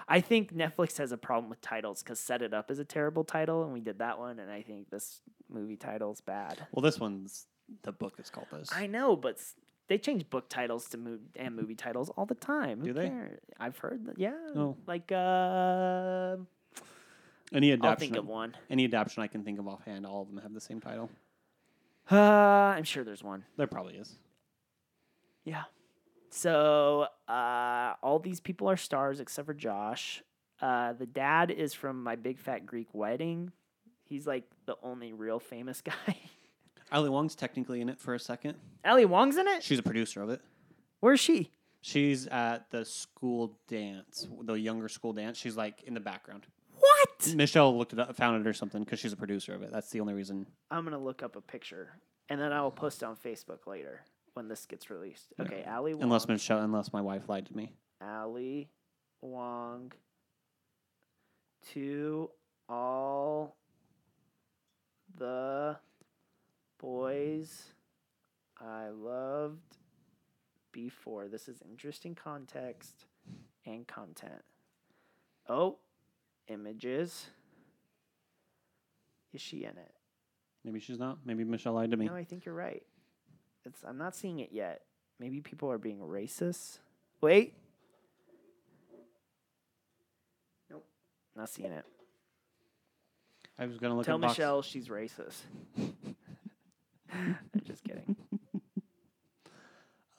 I 0.07 0.21
think 0.21 0.53
Netflix 0.53 0.97
has 0.97 1.11
a 1.11 1.17
problem 1.17 1.49
with 1.49 1.61
titles 1.61 2.01
because 2.03 2.19
Set 2.19 2.41
It 2.41 2.53
Up 2.53 2.69
is 2.71 2.79
a 2.79 2.85
terrible 2.85 3.23
title, 3.23 3.63
and 3.63 3.71
we 3.73 3.79
did 3.81 3.99
that 3.99 4.17
one, 4.19 4.39
and 4.39 4.51
I 4.51 4.61
think 4.61 4.89
this 4.89 5.21
movie 5.49 5.77
title's 5.77 6.21
bad. 6.21 6.65
Well, 6.71 6.81
this 6.81 6.99
one's 6.99 7.45
the 7.83 7.91
book 7.91 8.15
is 8.19 8.29
called 8.29 8.47
this. 8.51 8.69
I 8.73 8.85
know, 8.87 9.15
but 9.15 9.37
they 9.87 9.97
change 9.97 10.29
book 10.29 10.49
titles 10.49 10.87
to 10.89 10.97
move 10.97 11.19
and 11.35 11.55
movie 11.55 11.75
titles 11.75 12.09
all 12.17 12.25
the 12.25 12.35
time. 12.35 12.79
Who 12.79 12.87
Do 12.87 12.93
they? 12.93 13.09
cares? 13.09 13.39
I've 13.59 13.77
heard 13.77 14.05
that. 14.07 14.17
Yeah, 14.19 14.33
Oh. 14.55 14.75
like 14.87 15.11
uh, 15.11 16.37
any 17.53 17.71
I'll 17.71 17.77
adaptation. 17.79 18.13
think 18.13 18.15
of 18.17 18.27
one. 18.27 18.55
Any 18.69 18.85
adaptation 18.85 19.23
I 19.23 19.27
can 19.27 19.43
think 19.43 19.59
of 19.59 19.67
offhand, 19.67 20.05
all 20.05 20.21
of 20.23 20.27
them 20.29 20.37
have 20.41 20.53
the 20.53 20.61
same 20.61 20.79
title. 20.81 21.09
Uh, 22.11 22.15
I'm 22.15 22.83
sure 22.83 23.03
there's 23.03 23.23
one. 23.23 23.45
There 23.57 23.67
probably 23.67 23.95
is. 23.95 24.15
Yeah. 25.43 25.63
So 26.29 27.07
uh, 27.27 27.93
all 28.03 28.19
these 28.19 28.39
people 28.39 28.69
are 28.69 28.77
stars 28.77 29.19
except 29.19 29.45
for 29.45 29.53
Josh. 29.53 30.21
Uh, 30.61 30.93
the 30.93 31.05
dad 31.05 31.51
is 31.51 31.73
from 31.73 32.03
My 32.03 32.15
Big 32.15 32.39
Fat 32.39 32.65
Greek 32.65 32.87
Wedding. 32.93 33.51
He's 34.03 34.25
like 34.27 34.43
the 34.65 34.75
only 34.83 35.13
real 35.13 35.39
famous 35.39 35.81
guy. 35.81 36.17
Ali 36.91 37.09
Wong's 37.09 37.35
technically 37.35 37.81
in 37.81 37.89
it 37.89 37.99
for 37.99 38.13
a 38.13 38.19
second. 38.19 38.55
Ali 38.85 39.05
Wong's 39.05 39.37
in 39.37 39.47
it. 39.47 39.63
She's 39.63 39.79
a 39.79 39.83
producer 39.83 40.21
of 40.21 40.29
it. 40.29 40.41
Where's 40.99 41.19
she? 41.19 41.51
She's 41.81 42.25
at 42.27 42.71
the 42.71 42.83
school 42.83 43.57
dance, 43.67 44.27
the 44.41 44.53
younger 44.53 44.89
school 44.89 45.13
dance. 45.13 45.37
She's 45.37 45.55
like 45.55 45.83
in 45.83 45.93
the 45.93 45.99
background. 45.99 46.47
What? 46.77 47.35
Michelle 47.35 47.77
looked 47.77 47.93
it 47.93 47.99
up, 47.99 48.15
found 48.15 48.43
it 48.43 48.49
or 48.49 48.53
something 48.53 48.83
because 48.83 48.99
she's 48.99 49.13
a 49.13 49.17
producer 49.17 49.53
of 49.53 49.61
it. 49.61 49.71
That's 49.71 49.89
the 49.91 49.99
only 50.01 50.13
reason. 50.13 50.47
I'm 50.71 50.83
gonna 50.83 50.97
look 50.97 51.21
up 51.21 51.35
a 51.35 51.41
picture 51.41 51.89
and 52.29 52.39
then 52.39 52.51
I 52.51 52.61
will 52.61 52.71
post 52.71 53.01
it 53.01 53.05
on 53.05 53.15
Facebook 53.15 53.67
later 53.67 54.01
when 54.33 54.47
this 54.47 54.65
gets 54.65 54.89
released. 54.89 55.33
Yeah. 55.37 55.45
Okay, 55.45 55.63
Ali 55.69 55.93
Wong. 55.93 56.03
Unless 56.03 56.27
Michelle, 56.27 56.61
unless 56.61 56.91
my 56.91 57.01
wife 57.01 57.29
lied 57.29 57.45
to 57.47 57.55
me. 57.55 57.71
Ali 58.01 58.69
Wong 59.21 59.91
to 61.73 62.29
all 62.67 63.55
the 65.17 65.77
boys 66.85 67.63
I 68.61 68.89
loved 68.89 69.77
before. 70.71 71.27
This 71.27 71.47
is 71.47 71.57
interesting 71.67 72.13
context 72.13 73.05
and 73.65 73.87
content. 73.87 74.43
Oh, 75.49 75.79
images. 76.47 77.25
Is 79.33 79.41
she 79.41 79.63
in 79.63 79.71
it? 79.71 79.93
Maybe 80.63 80.79
she's 80.79 80.99
not. 80.99 81.17
Maybe 81.25 81.43
Michelle 81.43 81.73
lied 81.73 81.89
to 81.89 81.97
me. 81.97 82.05
No, 82.05 82.13
I 82.13 82.23
think 82.23 82.45
you're 82.45 82.53
right. 82.53 82.83
It's 83.65 83.83
I'm 83.83 83.97
not 83.97 84.15
seeing 84.15 84.39
it 84.39 84.49
yet. 84.51 84.83
Maybe 85.19 85.41
people 85.41 85.71
are 85.71 85.79
being 85.79 85.97
racist. 85.99 86.77
Wait. 87.19 87.55
Nope. 90.69 90.85
Not 91.35 91.49
seeing 91.49 91.71
it. 91.71 91.85
I 93.57 93.65
was 93.65 93.77
gonna 93.77 93.95
look 93.95 94.05
Tell 94.05 94.17
at 94.17 94.21
box. 94.21 94.37
Michelle 94.37 94.61
she's 94.61 94.87
racist. 94.87 95.41
I'm 97.15 97.37
just 97.63 97.83
kidding. 97.83 98.15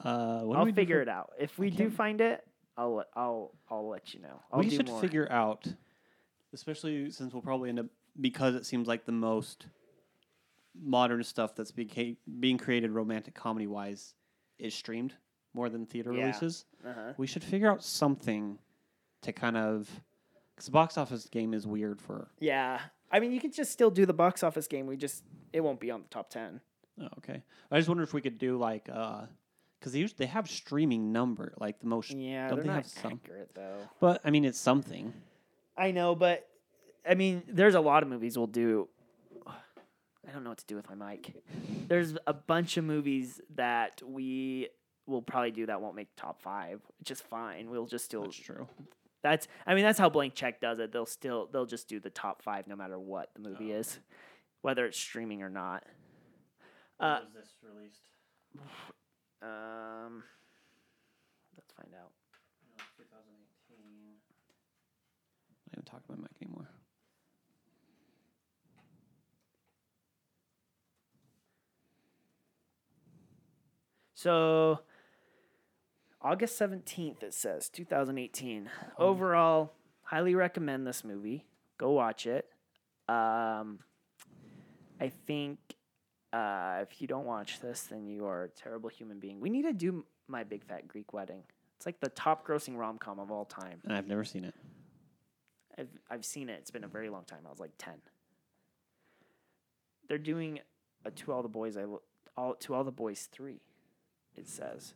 Uh, 0.04 0.44
I'll 0.52 0.72
figure 0.72 1.00
it 1.00 1.08
out. 1.08 1.32
If 1.38 1.58
we 1.58 1.70
do 1.70 1.76
can't- 1.84 1.94
find 1.94 2.20
it, 2.20 2.46
I'll 2.76 2.96
let- 2.96 3.08
I'll 3.14 3.54
I'll 3.70 3.88
let 3.88 4.14
you 4.14 4.20
know. 4.20 4.42
I'll 4.52 4.60
we 4.60 4.68
do 4.68 4.76
should 4.76 4.88
more. 4.88 5.00
figure 5.00 5.26
out, 5.30 5.66
especially 6.52 7.10
since 7.10 7.32
we'll 7.32 7.42
probably 7.42 7.70
end 7.70 7.80
up 7.80 7.86
because 8.20 8.54
it 8.54 8.66
seems 8.66 8.86
like 8.86 9.04
the 9.06 9.12
most 9.12 9.66
modern 10.78 11.22
stuff 11.24 11.54
that's 11.54 11.72
beca- 11.72 12.16
being 12.38 12.58
created 12.58 12.90
romantic 12.90 13.34
comedy 13.34 13.66
wise 13.66 14.14
is 14.58 14.74
streamed 14.74 15.14
more 15.54 15.70
than 15.70 15.86
theater 15.86 16.12
Yeah. 16.12 16.20
releases. 16.26 16.66
Uh-huh. 16.86 17.14
We 17.16 17.26
should 17.26 17.42
figure 17.42 17.70
out 17.70 17.82
something 17.82 18.58
to 19.22 19.32
kind 19.32 19.56
of 19.56 19.88
because 20.54 20.66
the 20.66 20.72
box 20.72 20.98
office 20.98 21.26
game 21.28 21.54
is 21.54 21.66
weird 21.66 22.00
for. 22.00 22.28
Yeah, 22.38 22.80
I 23.10 23.20
mean 23.20 23.32
you 23.32 23.40
could 23.40 23.54
just 23.54 23.72
still 23.72 23.90
do 23.90 24.04
the 24.04 24.14
box 24.14 24.42
office 24.42 24.68
game. 24.68 24.86
We 24.86 24.98
just 24.98 25.24
it 25.54 25.60
won't 25.62 25.80
be 25.80 25.90
on 25.90 26.02
the 26.02 26.08
top 26.08 26.28
ten. 26.28 26.60
Oh, 27.00 27.08
okay, 27.18 27.42
I 27.70 27.76
just 27.76 27.88
wonder 27.88 28.02
if 28.02 28.14
we 28.14 28.20
could 28.22 28.38
do 28.38 28.56
like 28.58 28.88
uh, 28.92 29.22
because 29.78 29.92
they 29.92 29.98
usually 29.98 30.16
they 30.18 30.26
have 30.26 30.48
streaming 30.48 31.12
number 31.12 31.52
like 31.58 31.78
the 31.80 31.86
most. 31.86 32.10
Yeah, 32.10 32.48
don't 32.48 32.56
they're 32.56 32.62
they 32.64 32.68
not 32.68 32.76
have 32.76 32.86
some? 32.86 33.20
accurate 33.24 33.50
though. 33.54 33.78
But 34.00 34.20
I 34.24 34.30
mean, 34.30 34.44
it's 34.44 34.58
something. 34.58 35.12
I 35.76 35.90
know, 35.90 36.14
but 36.14 36.48
I 37.08 37.14
mean, 37.14 37.42
there's 37.48 37.74
a 37.74 37.80
lot 37.80 38.02
of 38.02 38.08
movies 38.08 38.36
we'll 38.38 38.46
do. 38.46 38.88
I 39.46 40.32
don't 40.32 40.42
know 40.42 40.50
what 40.50 40.58
to 40.58 40.66
do 40.66 40.74
with 40.74 40.88
my 40.92 41.10
mic. 41.12 41.34
There's 41.86 42.16
a 42.26 42.32
bunch 42.32 42.76
of 42.78 42.84
movies 42.84 43.40
that 43.54 44.02
we 44.04 44.68
will 45.06 45.22
probably 45.22 45.52
do 45.52 45.66
that 45.66 45.80
won't 45.80 45.94
make 45.94 46.08
top 46.16 46.42
five, 46.42 46.80
which 46.98 47.12
is 47.12 47.20
fine. 47.20 47.70
We'll 47.70 47.86
just 47.86 48.04
still. 48.06 48.22
That's 48.22 48.36
true. 48.36 48.66
That's. 49.22 49.46
I 49.66 49.74
mean, 49.74 49.84
that's 49.84 49.98
how 49.98 50.08
Blank 50.08 50.34
Check 50.34 50.60
does 50.60 50.78
it. 50.80 50.90
They'll 50.92 51.06
still. 51.06 51.48
They'll 51.52 51.66
just 51.66 51.88
do 51.88 52.00
the 52.00 52.10
top 52.10 52.42
five 52.42 52.66
no 52.66 52.74
matter 52.74 52.98
what 52.98 53.30
the 53.34 53.48
movie 53.48 53.72
Oh, 53.72 53.78
is, 53.78 54.00
whether 54.62 54.84
it's 54.86 54.98
streaming 54.98 55.42
or 55.42 55.50
not. 55.50 55.84
Uh, 56.98 57.20
was 57.24 57.32
this 57.34 57.54
released? 57.62 58.00
um. 59.42 60.22
Let's 61.56 61.72
find 61.72 61.94
out. 61.94 62.12
2018. 62.96 63.76
I 65.72 65.74
don't 65.74 65.86
talk 65.86 66.02
about 66.08 66.18
mic 66.20 66.30
anymore. 66.42 66.68
So 74.14 74.80
August 76.22 76.58
17th 76.58 77.22
it 77.22 77.34
says 77.34 77.68
2018. 77.68 78.70
Overall, 78.98 79.72
highly 80.02 80.34
recommend 80.34 80.86
this 80.86 81.04
movie. 81.04 81.44
Go 81.78 81.90
watch 81.92 82.26
it. 82.26 82.46
Um 83.08 83.80
I 84.98 85.10
think 85.26 85.58
uh, 86.36 86.78
if 86.82 87.00
you 87.00 87.08
don't 87.08 87.24
watch 87.24 87.60
this, 87.60 87.84
then 87.84 88.06
you 88.06 88.26
are 88.26 88.44
a 88.44 88.48
terrible 88.48 88.90
human 88.90 89.18
being. 89.18 89.40
We 89.40 89.48
need 89.48 89.62
to 89.62 89.72
do 89.72 90.04
My 90.28 90.44
Big 90.44 90.62
Fat 90.64 90.86
Greek 90.86 91.12
Wedding. 91.14 91.42
It's 91.76 91.86
like 91.86 91.98
the 92.00 92.10
top 92.10 92.46
grossing 92.46 92.76
rom 92.76 92.98
com 92.98 93.18
of 93.18 93.30
all 93.30 93.46
time. 93.46 93.80
And 93.84 93.92
I've 93.94 94.06
never 94.06 94.24
seen 94.24 94.44
it. 94.44 94.54
I've 95.78 95.88
I've 96.10 96.24
seen 96.24 96.48
it. 96.48 96.58
It's 96.60 96.70
been 96.70 96.84
a 96.84 96.88
very 96.88 97.08
long 97.08 97.24
time. 97.24 97.40
I 97.46 97.50
was 97.50 97.60
like 97.60 97.72
ten. 97.78 97.94
They're 100.08 100.18
doing 100.18 100.60
a 101.04 101.10
to 101.10 101.32
all 101.32 101.42
the 101.42 101.48
boys 101.48 101.76
I 101.76 101.84
all 102.36 102.54
to 102.54 102.74
all 102.74 102.84
the 102.84 102.92
boys 102.92 103.28
three. 103.32 103.60
It 104.34 104.48
says. 104.48 104.94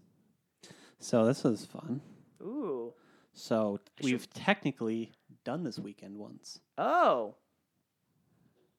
So 0.99 1.25
this 1.25 1.43
was 1.45 1.65
fun. 1.65 2.03
Ooh. 2.43 2.93
So 3.33 3.81
I 4.03 4.05
we've 4.05 4.29
technically 4.31 5.13
done 5.45 5.65
this 5.65 5.79
weekend 5.79 6.19
once. 6.19 6.61
Oh. 6.77 7.37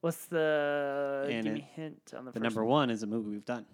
What's 0.02 0.26
the 0.26 1.26
And 1.30 1.44
give 1.44 1.52
it- 1.52 1.54
me 1.54 1.60
a 1.60 1.76
hint 1.80 2.12
on 2.16 2.24
the, 2.26 2.32
The 2.32 2.40
first 2.40 2.42
number 2.42 2.64
one 2.64 2.90
is 2.90 3.02
a 3.02 3.06
movie 3.06 3.30
we've 3.30 3.44
done. 3.44 3.64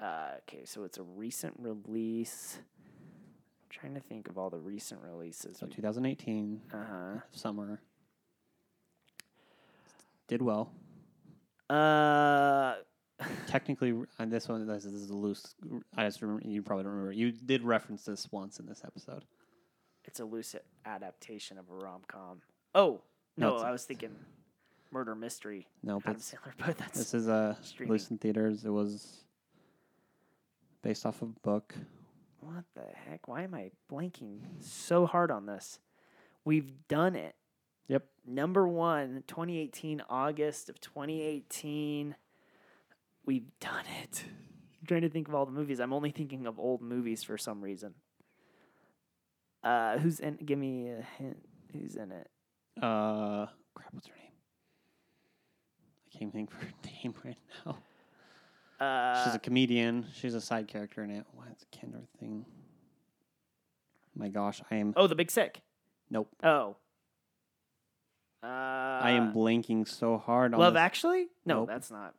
Uh, 0.00 0.30
okay, 0.38 0.64
so 0.64 0.84
it's 0.84 0.98
a 0.98 1.02
recent 1.02 1.54
release. 1.58 2.58
I'm 2.58 3.68
trying 3.68 3.94
to 3.94 4.00
think 4.00 4.28
of 4.28 4.38
all 4.38 4.48
the 4.48 4.58
recent 4.58 5.00
releases. 5.02 5.58
So 5.58 5.66
2018 5.66 6.62
Uh 6.72 6.76
huh. 6.84 7.20
summer 7.32 7.80
did 10.26 10.40
well. 10.42 10.72
Uh, 11.68 12.76
Technically, 13.48 13.92
and 14.18 14.30
this 14.32 14.48
one 14.48 14.64
this 14.66 14.84
is 14.84 15.10
a 15.10 15.14
loose. 15.14 15.54
I 15.96 16.04
just 16.04 16.22
remember 16.22 16.42
you 16.48 16.62
probably 16.62 16.84
don't 16.84 16.92
remember. 16.92 17.12
You 17.12 17.32
did 17.32 17.62
reference 17.64 18.04
this 18.04 18.30
once 18.30 18.58
in 18.60 18.66
this 18.66 18.82
episode. 18.86 19.24
it's 20.04 20.20
a 20.20 20.24
loose 20.24 20.54
adaptation 20.86 21.58
of 21.58 21.68
a 21.70 21.74
rom 21.74 22.02
com. 22.06 22.40
Oh 22.74 23.02
No, 23.38 23.56
no, 23.56 23.62
I 23.62 23.70
was 23.70 23.84
thinking 23.84 24.10
murder 24.90 25.14
mystery. 25.14 25.68
No, 25.82 25.98
Adam 26.04 26.14
but 26.14 26.16
Sandler, 26.18 26.52
but 26.66 26.78
that's 26.78 26.98
this 26.98 27.14
is 27.14 27.28
a 27.28 27.56
streaming. 27.62 27.92
release 27.92 28.10
in 28.10 28.18
theaters. 28.18 28.64
It 28.64 28.70
was 28.70 29.24
based 30.82 31.06
off 31.06 31.22
of 31.22 31.28
a 31.30 31.40
book. 31.40 31.74
what 32.40 32.64
the 32.74 32.82
heck? 33.08 33.28
Why 33.28 33.42
am 33.42 33.54
I 33.54 33.70
blanking 33.90 34.40
so 34.60 35.06
hard 35.06 35.30
on 35.30 35.46
this? 35.46 35.78
We've 36.44 36.72
done 36.88 37.14
it. 37.14 37.34
Yep. 37.88 38.04
Number 38.26 38.66
one, 38.68 39.22
2018, 39.26 40.02
August 40.08 40.68
of 40.68 40.80
2018. 40.80 42.14
We've 43.24 43.46
done 43.60 43.84
it. 44.02 44.24
I'm 44.80 44.86
trying 44.86 45.02
to 45.02 45.08
think 45.08 45.28
of 45.28 45.34
all 45.34 45.46
the 45.46 45.52
movies. 45.52 45.80
I'm 45.80 45.92
only 45.92 46.10
thinking 46.10 46.46
of 46.46 46.58
old 46.58 46.80
movies 46.82 47.22
for 47.22 47.36
some 47.38 47.60
reason. 47.60 47.94
Uh, 49.62 49.98
who's 49.98 50.20
in? 50.20 50.36
Give 50.36 50.58
me 50.58 50.88
a 50.88 51.02
hint. 51.18 51.38
Who's 51.72 51.96
in 51.96 52.12
it? 52.12 52.28
Uh, 52.80 53.46
crap, 53.74 53.92
what's 53.92 54.06
her 54.06 54.14
name? 54.14 54.32
I 56.14 56.18
can't 56.18 56.32
think 56.32 56.50
of 56.52 56.56
her 56.58 56.68
name 57.02 57.14
right 57.24 57.36
now. 57.66 57.78
Uh, 58.84 59.24
She's 59.24 59.34
a 59.34 59.38
comedian. 59.38 60.06
She's 60.14 60.34
a 60.34 60.40
side 60.40 60.68
character 60.68 61.02
in 61.02 61.10
it. 61.10 61.24
What's 61.34 61.64
the 61.64 61.76
Kendra 61.76 62.02
thing? 62.20 62.44
My 64.14 64.28
gosh, 64.28 64.60
I 64.70 64.76
am. 64.76 64.94
oh, 64.96 65.06
The 65.06 65.14
Big 65.16 65.30
Sick. 65.30 65.60
Nope. 66.10 66.28
Oh. 66.42 66.76
Uh, 68.42 68.46
I 68.46 69.10
am 69.12 69.32
blanking 69.32 69.86
so 69.88 70.16
hard 70.16 70.54
on 70.54 70.60
Love 70.60 70.74
this. 70.74 70.80
Actually? 70.80 71.26
No, 71.44 71.60
Nope. 71.60 71.68
that's 71.68 71.90
not. 71.90 72.14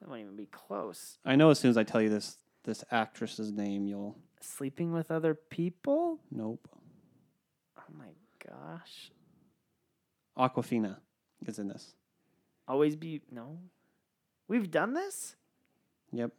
That 0.00 0.08
won't 0.08 0.20
even 0.20 0.36
be 0.36 0.46
close. 0.46 1.18
I 1.24 1.34
know 1.34 1.50
as 1.50 1.58
soon 1.58 1.70
as 1.70 1.76
I 1.76 1.82
tell 1.82 2.00
you 2.00 2.08
this 2.08 2.38
this 2.62 2.84
actress's 2.92 3.50
name, 3.52 3.86
you'll 3.86 4.16
Sleeping 4.40 4.92
with 4.92 5.10
other 5.10 5.34
people? 5.34 6.20
nope. 6.30 6.68
Gosh. 8.48 9.10
Awkwafina 10.36 10.96
is 11.46 11.58
in 11.58 11.68
this. 11.68 11.94
Always 12.68 12.96
be 12.96 13.22
no. 13.30 13.58
We've 14.48 14.70
done 14.70 14.94
this? 14.94 15.36
Yep. 16.12 16.32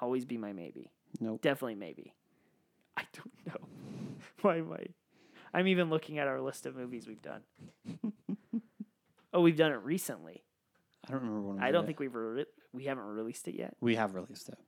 Always 0.00 0.24
be 0.24 0.36
my 0.36 0.52
maybe. 0.52 0.90
Nope. 1.20 1.42
Definitely 1.42 1.76
maybe. 1.76 2.14
I 2.96 3.02
don't 3.12 3.46
know. 3.46 3.68
Why 4.42 4.56
am 4.58 4.72
I? 4.72 4.86
I'm 5.54 5.66
even 5.68 5.90
looking 5.90 6.18
at 6.18 6.28
our 6.28 6.40
list 6.40 6.66
of 6.66 6.76
movies 6.76 7.06
we've 7.06 7.22
done. 7.22 7.42
oh, 9.32 9.40
we've 9.40 9.56
done 9.56 9.72
it 9.72 9.80
recently. 9.82 10.42
I 11.06 11.12
don't 11.12 11.20
remember 11.20 11.48
when. 11.48 11.62
I 11.62 11.70
don't 11.70 11.86
think 11.86 12.00
we've 12.00 12.14
re- 12.14 12.46
we 12.72 12.84
haven't 12.84 13.04
released 13.04 13.48
it 13.48 13.54
yet, 13.54 13.76
we 13.80 13.96
have 13.96 14.14
released 14.14 14.48
it. 14.48 14.58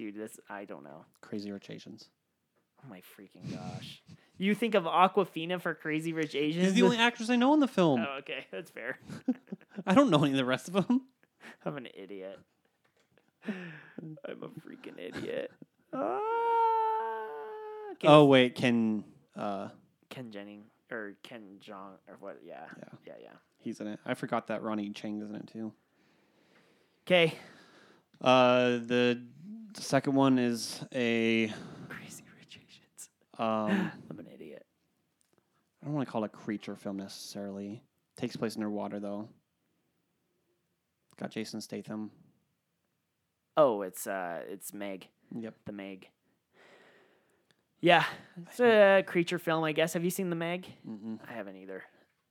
Dude. 0.00 0.16
This 0.16 0.40
I 0.48 0.64
don't 0.64 0.82
know. 0.82 1.04
Crazy 1.20 1.52
Rich 1.52 1.68
Asians. 1.68 2.08
Oh 2.82 2.88
my 2.88 3.00
freaking 3.02 3.52
gosh! 3.52 4.02
You 4.38 4.54
think 4.54 4.74
of 4.74 4.84
Awkwafina 4.84 5.60
for 5.60 5.74
Crazy 5.74 6.14
Rich 6.14 6.34
Asians? 6.34 6.64
She's 6.68 6.74
the 6.74 6.82
only 6.84 6.96
actress 6.96 7.28
I 7.28 7.36
know 7.36 7.52
in 7.52 7.60
the 7.60 7.68
film. 7.68 8.00
oh, 8.08 8.16
okay, 8.20 8.46
that's 8.50 8.70
fair. 8.70 8.98
I 9.86 9.92
don't 9.94 10.08
know 10.08 10.22
any 10.22 10.30
of 10.30 10.38
the 10.38 10.46
rest 10.46 10.68
of 10.68 10.72
them. 10.74 11.02
I'm 11.66 11.76
an 11.76 11.88
idiot. 11.94 12.38
I'm 13.46 14.16
a 14.42 14.48
freaking 14.48 14.98
idiot. 14.98 15.50
Ah, 15.92 17.90
okay, 17.92 18.06
Oh 18.08 18.24
wait, 18.24 18.54
Ken. 18.54 19.04
Uh, 19.36 19.68
Ken 20.08 20.30
Jennings 20.30 20.66
or 20.90 21.14
Ken 21.24 21.58
Jeong 21.60 21.98
or 22.08 22.16
what? 22.20 22.38
Yeah, 22.44 22.64
Yeah. 22.78 22.84
yeah, 23.06 23.12
yeah. 23.22 23.32
he's 23.58 23.80
in 23.80 23.88
it. 23.88 23.98
I 24.06 24.14
forgot 24.14 24.46
that 24.46 24.62
Ronny 24.62 24.88
Chieng 24.90 25.20
is 25.22 25.28
in 25.28 25.34
it 25.36 25.48
too. 25.48 25.72
Okay, 27.06 27.34
Uh, 28.22 28.78
the 28.86 29.20
second 29.74 30.14
one 30.14 30.38
is 30.38 30.82
a. 30.94 31.52
Crazy 31.88 32.24
Rich 32.38 32.58
Asians. 32.66 33.10
Um, 33.38 33.92
I'm 34.10 34.18
an 34.18 34.26
idiot. 34.32 34.64
I 35.82 35.86
don't 35.86 35.94
want 35.94 36.06
to 36.06 36.12
call 36.12 36.24
it 36.24 36.26
a 36.26 36.28
creature 36.30 36.76
film 36.76 36.96
necessarily. 36.98 37.82
Takes 38.16 38.36
place 38.36 38.56
underwater 38.56 39.00
though. 39.00 39.28
Got 41.18 41.30
Jason 41.30 41.60
Statham. 41.60 42.10
Oh, 43.56 43.82
it's 43.82 44.06
uh, 44.06 44.40
it's 44.48 44.72
Meg, 44.72 45.08
Yep. 45.38 45.54
the 45.66 45.72
Meg. 45.72 46.08
Yeah, 47.82 48.04
it's 48.46 48.60
a 48.60 49.02
creature 49.06 49.38
film, 49.38 49.64
I 49.64 49.72
guess. 49.72 49.94
Have 49.94 50.04
you 50.04 50.10
seen 50.10 50.28
the 50.30 50.36
Meg? 50.36 50.66
Mm-mm. 50.86 51.18
I 51.28 51.32
haven't 51.32 51.56
either. 51.56 51.82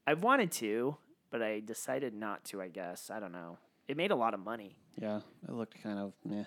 I've 0.06 0.22
wanted 0.24 0.52
to, 0.54 0.98
but 1.32 1.42
I 1.42 1.60
decided 1.60 2.14
not 2.14 2.46
to. 2.46 2.62
I 2.62 2.68
guess 2.68 3.10
I 3.12 3.20
don't 3.20 3.32
know. 3.32 3.58
It 3.88 3.98
made 3.98 4.12
a 4.12 4.16
lot 4.16 4.34
of 4.36 4.40
money. 4.40 4.78
Yeah, 5.02 5.22
it 5.48 5.52
looked 5.54 5.82
kind 5.82 5.98
of 5.98 6.14
meh. 6.24 6.44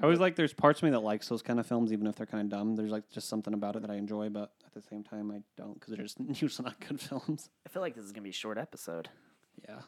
I 0.00 0.04
always 0.04 0.18
like. 0.18 0.36
There's 0.36 0.52
parts 0.54 0.78
of 0.80 0.84
me 0.84 0.90
that 0.90 1.00
likes 1.00 1.28
those 1.28 1.42
kind 1.42 1.60
of 1.60 1.66
films, 1.66 1.92
even 1.92 2.06
if 2.06 2.16
they're 2.16 2.26
kind 2.26 2.42
of 2.42 2.48
dumb. 2.48 2.76
There's 2.76 2.90
like 2.90 3.08
just 3.10 3.28
something 3.28 3.52
about 3.54 3.76
it 3.76 3.82
that 3.82 3.90
I 3.90 3.96
enjoy, 3.96 4.30
but 4.30 4.52
at 4.66 4.72
the 4.72 4.80
same 4.82 5.04
time, 5.04 5.30
I 5.30 5.42
don't 5.56 5.74
because 5.74 5.94
they're 5.94 6.04
just 6.04 6.18
usually 6.42 6.64
not 6.66 6.80
good 6.80 7.00
films. 7.00 7.50
I 7.66 7.68
feel 7.68 7.82
like 7.82 7.94
this 7.94 8.04
is 8.04 8.12
gonna 8.12 8.22
be 8.24 8.30
a 8.30 8.32
short 8.32 8.56
episode. 8.58 9.08
Yeah, 9.68 9.80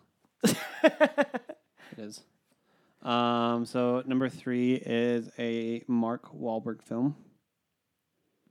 it 0.84 1.98
is. 1.98 2.22
Um, 3.02 3.64
so 3.66 4.02
number 4.06 4.28
three 4.28 4.74
is 4.74 5.30
a 5.38 5.82
Mark 5.88 6.34
Wahlberg 6.34 6.82
film. 6.82 7.16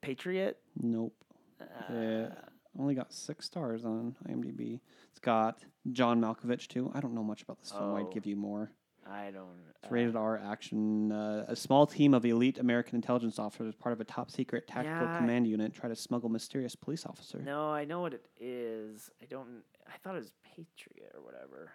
Patriot. 0.02 0.60
Nope. 0.82 1.16
Uh, 1.62 1.94
It 1.94 2.32
only 2.80 2.96
got 2.96 3.14
six 3.14 3.46
stars 3.46 3.86
on 3.86 4.16
IMDb. 4.28 4.80
It's 5.12 5.20
got 5.20 5.60
John 5.92 6.20
Malkovich 6.20 6.68
too. 6.68 6.92
I 6.94 7.00
don't 7.00 7.14
know 7.14 7.24
much 7.24 7.42
about 7.44 7.60
this 7.62 7.72
film. 7.72 7.92
Oh. 7.92 7.96
I'd 7.98 8.12
give 8.12 8.26
you 8.26 8.36
more. 8.36 8.72
I 9.10 9.32
don't. 9.32 9.48
It's 9.76 9.86
uh, 9.86 9.90
rated 9.90 10.16
R 10.16 10.38
action. 10.38 11.12
Uh, 11.12 11.46
a 11.48 11.56
small 11.56 11.86
team 11.86 12.14
of 12.14 12.26
elite 12.26 12.58
American 12.58 12.96
intelligence 12.96 13.38
officers, 13.38 13.76
part 13.76 13.92
of 13.94 14.00
a 14.02 14.04
top 14.06 14.32
secret 14.32 14.68
tactical 14.68 15.08
Yeah. 15.08 15.18
command 15.18 15.46
unit, 15.48 15.74
try 15.74 15.90
to 15.90 15.96
smuggle 15.96 16.30
mysterious 16.30 16.76
police 16.76 17.06
officer. 17.06 17.40
No, 17.40 17.70
I 17.70 17.84
know 17.86 18.00
what 18.02 18.14
it 18.14 18.26
is. 18.40 19.10
I 19.22 19.26
don't. 19.26 19.64
I 19.88 19.98
thought 20.04 20.16
it 20.16 20.20
was 20.20 20.32
Patriot 20.44 21.12
or 21.16 21.22
whatever. 21.22 21.72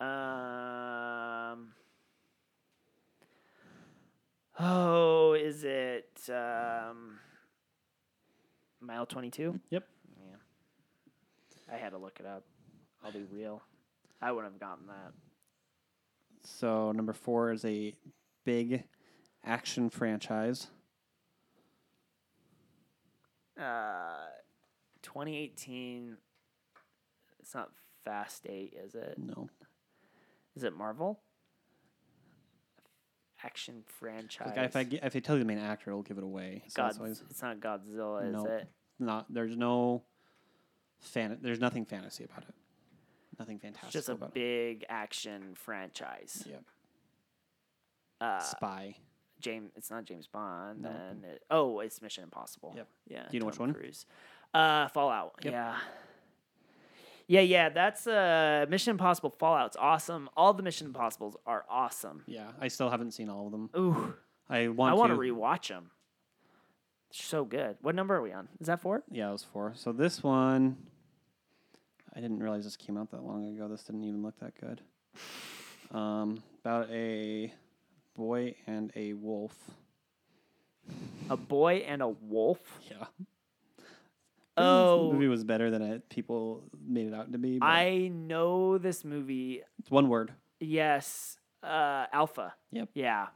Um. 0.00 1.68
Oh, 4.60 5.34
is 5.34 5.64
it 5.64 6.18
um, 6.28 7.18
mile 8.80 9.06
twenty 9.06 9.30
two? 9.30 9.58
Yep. 9.70 9.86
Yeah. 10.20 11.74
I 11.74 11.78
had 11.78 11.90
to 11.90 11.98
look 11.98 12.18
it 12.20 12.26
up. 12.26 12.44
I'll 13.04 13.12
be 13.12 13.24
real. 13.32 13.62
I 14.20 14.32
wouldn't 14.32 14.52
have 14.52 14.60
gotten 14.60 14.86
that. 14.88 15.12
So 16.56 16.92
number 16.92 17.12
four 17.12 17.52
is 17.52 17.64
a 17.64 17.94
big 18.44 18.84
action 19.44 19.90
franchise. 19.90 20.68
Uh, 23.58 24.26
2018. 25.02 26.16
It's 27.40 27.54
not 27.54 27.70
Fast 28.04 28.46
Eight, 28.48 28.74
is 28.84 28.94
it? 28.94 29.16
No, 29.18 29.48
Is 30.56 30.64
it 30.64 30.76
Marvel? 30.76 31.20
Action 33.44 33.84
franchise. 33.86 34.52
like 34.56 34.66
if 34.66 34.74
I 34.76 34.86
if 35.06 35.14
I 35.14 35.20
tell 35.20 35.36
you 35.36 35.40
the 35.40 35.46
main 35.46 35.58
actor, 35.58 35.90
it'll 35.90 36.02
give 36.02 36.18
it 36.18 36.24
away. 36.24 36.64
So 36.68 36.82
God, 36.82 36.96
it's 37.30 37.42
not 37.42 37.60
Godzilla, 37.60 38.34
is 38.34 38.44
it? 38.44 38.68
not. 38.98 39.32
There's 39.32 39.56
no 39.56 40.02
fan. 41.00 41.38
There's 41.40 41.60
nothing 41.60 41.84
fantasy 41.84 42.24
about 42.24 42.42
it. 42.48 42.54
Nothing 43.38 43.56
It's 43.56 43.62
fantastic 43.64 43.92
just 43.92 44.08
a 44.08 44.14
big 44.16 44.84
action 44.88 45.54
franchise. 45.54 46.42
it. 46.46 46.50
Yep. 46.50 46.62
Uh, 48.20 48.40
Spy. 48.40 48.96
James, 49.40 49.70
it's 49.76 49.90
not 49.90 50.04
James 50.04 50.26
Bond. 50.26 50.82
No. 50.82 50.88
Then 50.90 51.24
it, 51.30 51.42
oh, 51.50 51.78
it's 51.80 52.02
Mission 52.02 52.24
Impossible. 52.24 52.72
Yep. 52.76 52.88
Yeah. 53.08 53.22
Do 53.30 53.36
you 53.36 53.40
know 53.40 53.46
which 53.46 53.58
one? 53.58 53.72
Cruise. 53.72 54.06
Uh, 54.52 54.88
Fallout. 54.88 55.34
Yep. 55.42 55.52
Yeah. 55.52 55.76
Yeah, 57.30 57.42
yeah, 57.42 57.68
that's 57.68 58.06
uh 58.06 58.64
Mission 58.70 58.92
Impossible 58.92 59.34
Fallout's 59.38 59.76
awesome. 59.78 60.30
All 60.34 60.54
the 60.54 60.62
Mission 60.62 60.86
Impossibles 60.86 61.36
are 61.46 61.66
awesome. 61.68 62.22
Yeah, 62.26 62.46
I 62.58 62.68
still 62.68 62.88
haven't 62.88 63.10
seen 63.12 63.28
all 63.28 63.44
of 63.46 63.52
them. 63.52 63.68
Ooh, 63.76 64.14
I 64.48 64.68
want 64.68 64.92
I 64.92 64.94
want 64.94 65.10
to. 65.12 65.16
to 65.16 65.20
rewatch 65.20 65.68
them. 65.68 65.90
So 67.10 67.44
good. 67.44 67.76
What 67.82 67.94
number 67.94 68.16
are 68.16 68.22
we 68.22 68.32
on? 68.32 68.48
Is 68.60 68.66
that 68.68 68.80
four? 68.80 69.02
Yeah, 69.10 69.28
it 69.28 69.32
was 69.32 69.44
four. 69.44 69.72
So 69.76 69.92
this 69.92 70.22
one, 70.22 70.78
I 72.18 72.20
didn't 72.20 72.40
realize 72.40 72.64
this 72.64 72.76
came 72.76 72.96
out 72.96 73.12
that 73.12 73.22
long 73.22 73.46
ago. 73.54 73.68
This 73.68 73.84
didn't 73.84 74.02
even 74.02 74.24
look 74.24 74.36
that 74.40 74.52
good. 74.60 74.80
Um, 75.96 76.42
about 76.64 76.90
a 76.90 77.54
boy 78.16 78.56
and 78.66 78.90
a 78.96 79.12
wolf. 79.12 79.54
A 81.30 81.36
boy 81.36 81.84
and 81.86 82.02
a 82.02 82.08
wolf. 82.08 82.58
Yeah. 82.90 83.04
Oh, 84.56 85.04
this 85.04 85.12
movie 85.12 85.28
was 85.28 85.44
better 85.44 85.70
than 85.70 85.80
it 85.80 86.08
people 86.08 86.64
made 86.84 87.06
it 87.06 87.14
out 87.14 87.30
to 87.30 87.38
be. 87.38 87.60
I 87.62 88.10
know 88.12 88.78
this 88.78 89.04
movie. 89.04 89.62
it's 89.78 89.88
one 89.88 90.08
word. 90.08 90.32
Yes, 90.58 91.38
uh, 91.62 92.06
Alpha. 92.12 92.52
Yep. 92.72 92.88
Yeah, 92.94 93.28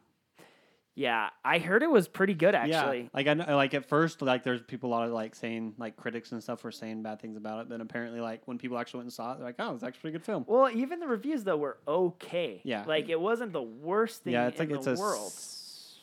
yeah. 0.94 1.30
I 1.44 1.58
heard 1.58 1.82
it 1.82 1.90
was 1.90 2.08
pretty 2.08 2.34
good 2.34 2.54
actually. 2.54 3.02
Yeah, 3.02 3.08
like 3.14 3.26
I 3.26 3.34
know, 3.34 3.56
like 3.56 3.74
at 3.74 3.88
first, 3.88 4.20
like 4.22 4.44
there's 4.44 4.62
people 4.62 4.90
a 4.90 4.92
lot 4.92 5.06
of 5.06 5.12
like 5.12 5.34
saying 5.34 5.74
like 5.78 5.96
critics 5.96 6.32
and 6.32 6.42
stuff 6.42 6.62
were 6.64 6.72
saying 6.72 7.02
bad 7.02 7.20
things 7.20 7.36
about 7.36 7.60
it. 7.62 7.68
Then 7.68 7.80
apparently, 7.80 8.20
like 8.20 8.42
when 8.46 8.58
people 8.58 8.78
actually 8.78 8.98
went 8.98 9.06
and 9.06 9.12
saw 9.12 9.32
it, 9.32 9.36
they're 9.38 9.46
like, 9.46 9.56
oh, 9.58 9.74
it's 9.74 9.82
actually 9.84 10.10
a 10.10 10.12
good 10.12 10.24
film. 10.24 10.44
Well, 10.46 10.70
even 10.70 11.00
the 11.00 11.08
reviews 11.08 11.44
though 11.44 11.56
were 11.56 11.78
okay. 11.86 12.60
Yeah. 12.64 12.84
like 12.86 13.08
it 13.08 13.20
wasn't 13.20 13.52
the 13.52 13.62
worst 13.62 14.24
thing 14.24 14.34
yeah, 14.34 14.48
it's 14.48 14.60
in 14.60 14.68
like 14.68 14.76
it's 14.76 14.84
the 14.86 14.94
a. 14.94 14.98
world. 14.98 15.26
s- 15.26 15.96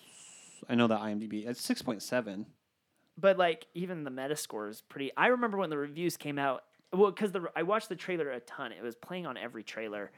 I 0.67 0.75
know 0.75 0.87
that 0.87 0.99
IMDb. 1.01 1.47
It's 1.47 1.61
six 1.61 1.81
point 1.81 2.01
seven. 2.01 2.45
But 3.17 3.37
like 3.37 3.67
even 3.73 4.03
the 4.03 4.11
Metascore 4.11 4.69
is 4.69 4.81
pretty. 4.81 5.11
I 5.17 5.27
remember 5.27 5.57
when 5.57 5.69
the 5.69 5.77
reviews 5.77 6.15
came 6.17 6.39
out. 6.39 6.63
Well, 6.93 7.11
because 7.11 7.31
the 7.31 7.45
I 7.55 7.63
watched 7.63 7.89
the 7.89 7.95
trailer 7.95 8.31
a 8.31 8.39
ton. 8.39 8.71
It 8.71 8.81
was 8.81 8.95
playing 8.95 9.27
on 9.27 9.37
every 9.37 9.61
trailer, 9.63 10.11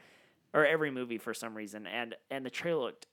or 0.54 0.64
every 0.64 0.90
movie 0.90 1.18
for 1.18 1.34
some 1.34 1.54
reason, 1.54 1.86
and 1.86 2.14
and 2.30 2.46
the 2.46 2.50
trailer 2.50 2.82
looked 2.84 3.06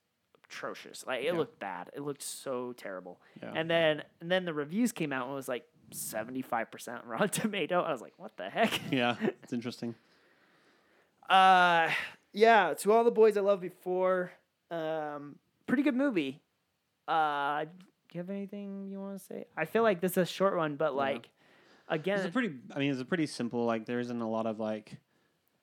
atrocious. 0.49 1.05
Like 1.05 1.21
it 1.21 1.25
Yeah. 1.25 1.33
looked 1.33 1.59
bad. 1.59 1.89
It 1.95 2.01
looked 2.01 2.21
so 2.23 2.73
terrible. 2.73 3.19
Yeah. 3.41 3.51
And 3.55 3.69
then 3.69 4.03
and 4.21 4.31
then 4.31 4.45
the 4.45 4.53
reviews 4.53 4.91
came 4.91 5.13
out 5.13 5.25
and 5.25 5.33
it 5.33 5.35
was 5.35 5.47
like 5.47 5.65
seventy 5.91 6.41
five 6.41 6.71
percent 6.71 7.03
Rotten 7.05 7.29
Tomato. 7.41 7.81
I 7.81 7.91
was 7.91 8.01
like, 8.01 8.13
what 8.17 8.35
the 8.37 8.49
heck? 8.49 8.79
yeah, 8.91 9.15
it's 9.43 9.53
interesting. 9.59 9.95
Uh, 11.29 11.89
yeah. 12.33 12.73
To 12.79 12.91
all 12.91 13.03
the 13.03 13.11
boys 13.11 13.37
I 13.37 13.41
loved 13.41 13.61
before, 13.61 14.31
um, 14.71 15.35
pretty 15.67 15.83
good 15.83 15.95
movie. 15.95 16.41
Uh, 17.07 17.65
do 17.65 17.69
you 18.13 18.19
have 18.19 18.29
anything 18.29 18.87
you 18.89 18.99
want 18.99 19.19
to 19.19 19.23
say? 19.23 19.45
I 19.55 19.65
feel 19.65 19.83
like 19.83 20.01
this 20.01 20.11
is 20.13 20.17
a 20.17 20.25
short 20.25 20.57
one, 20.57 20.75
but 20.75 20.91
Yeah. 20.93 20.97
like, 20.97 21.29
again, 21.87 22.17
It's 22.19 22.27
a 22.27 22.31
pretty. 22.31 22.55
I 22.75 22.79
mean, 22.79 22.91
it's 22.91 23.01
a 23.01 23.05
pretty 23.05 23.27
simple. 23.27 23.65
Like 23.65 23.85
there 23.85 23.99
isn't 23.99 24.21
a 24.21 24.29
lot 24.29 24.45
of 24.47 24.59
like. 24.59 24.97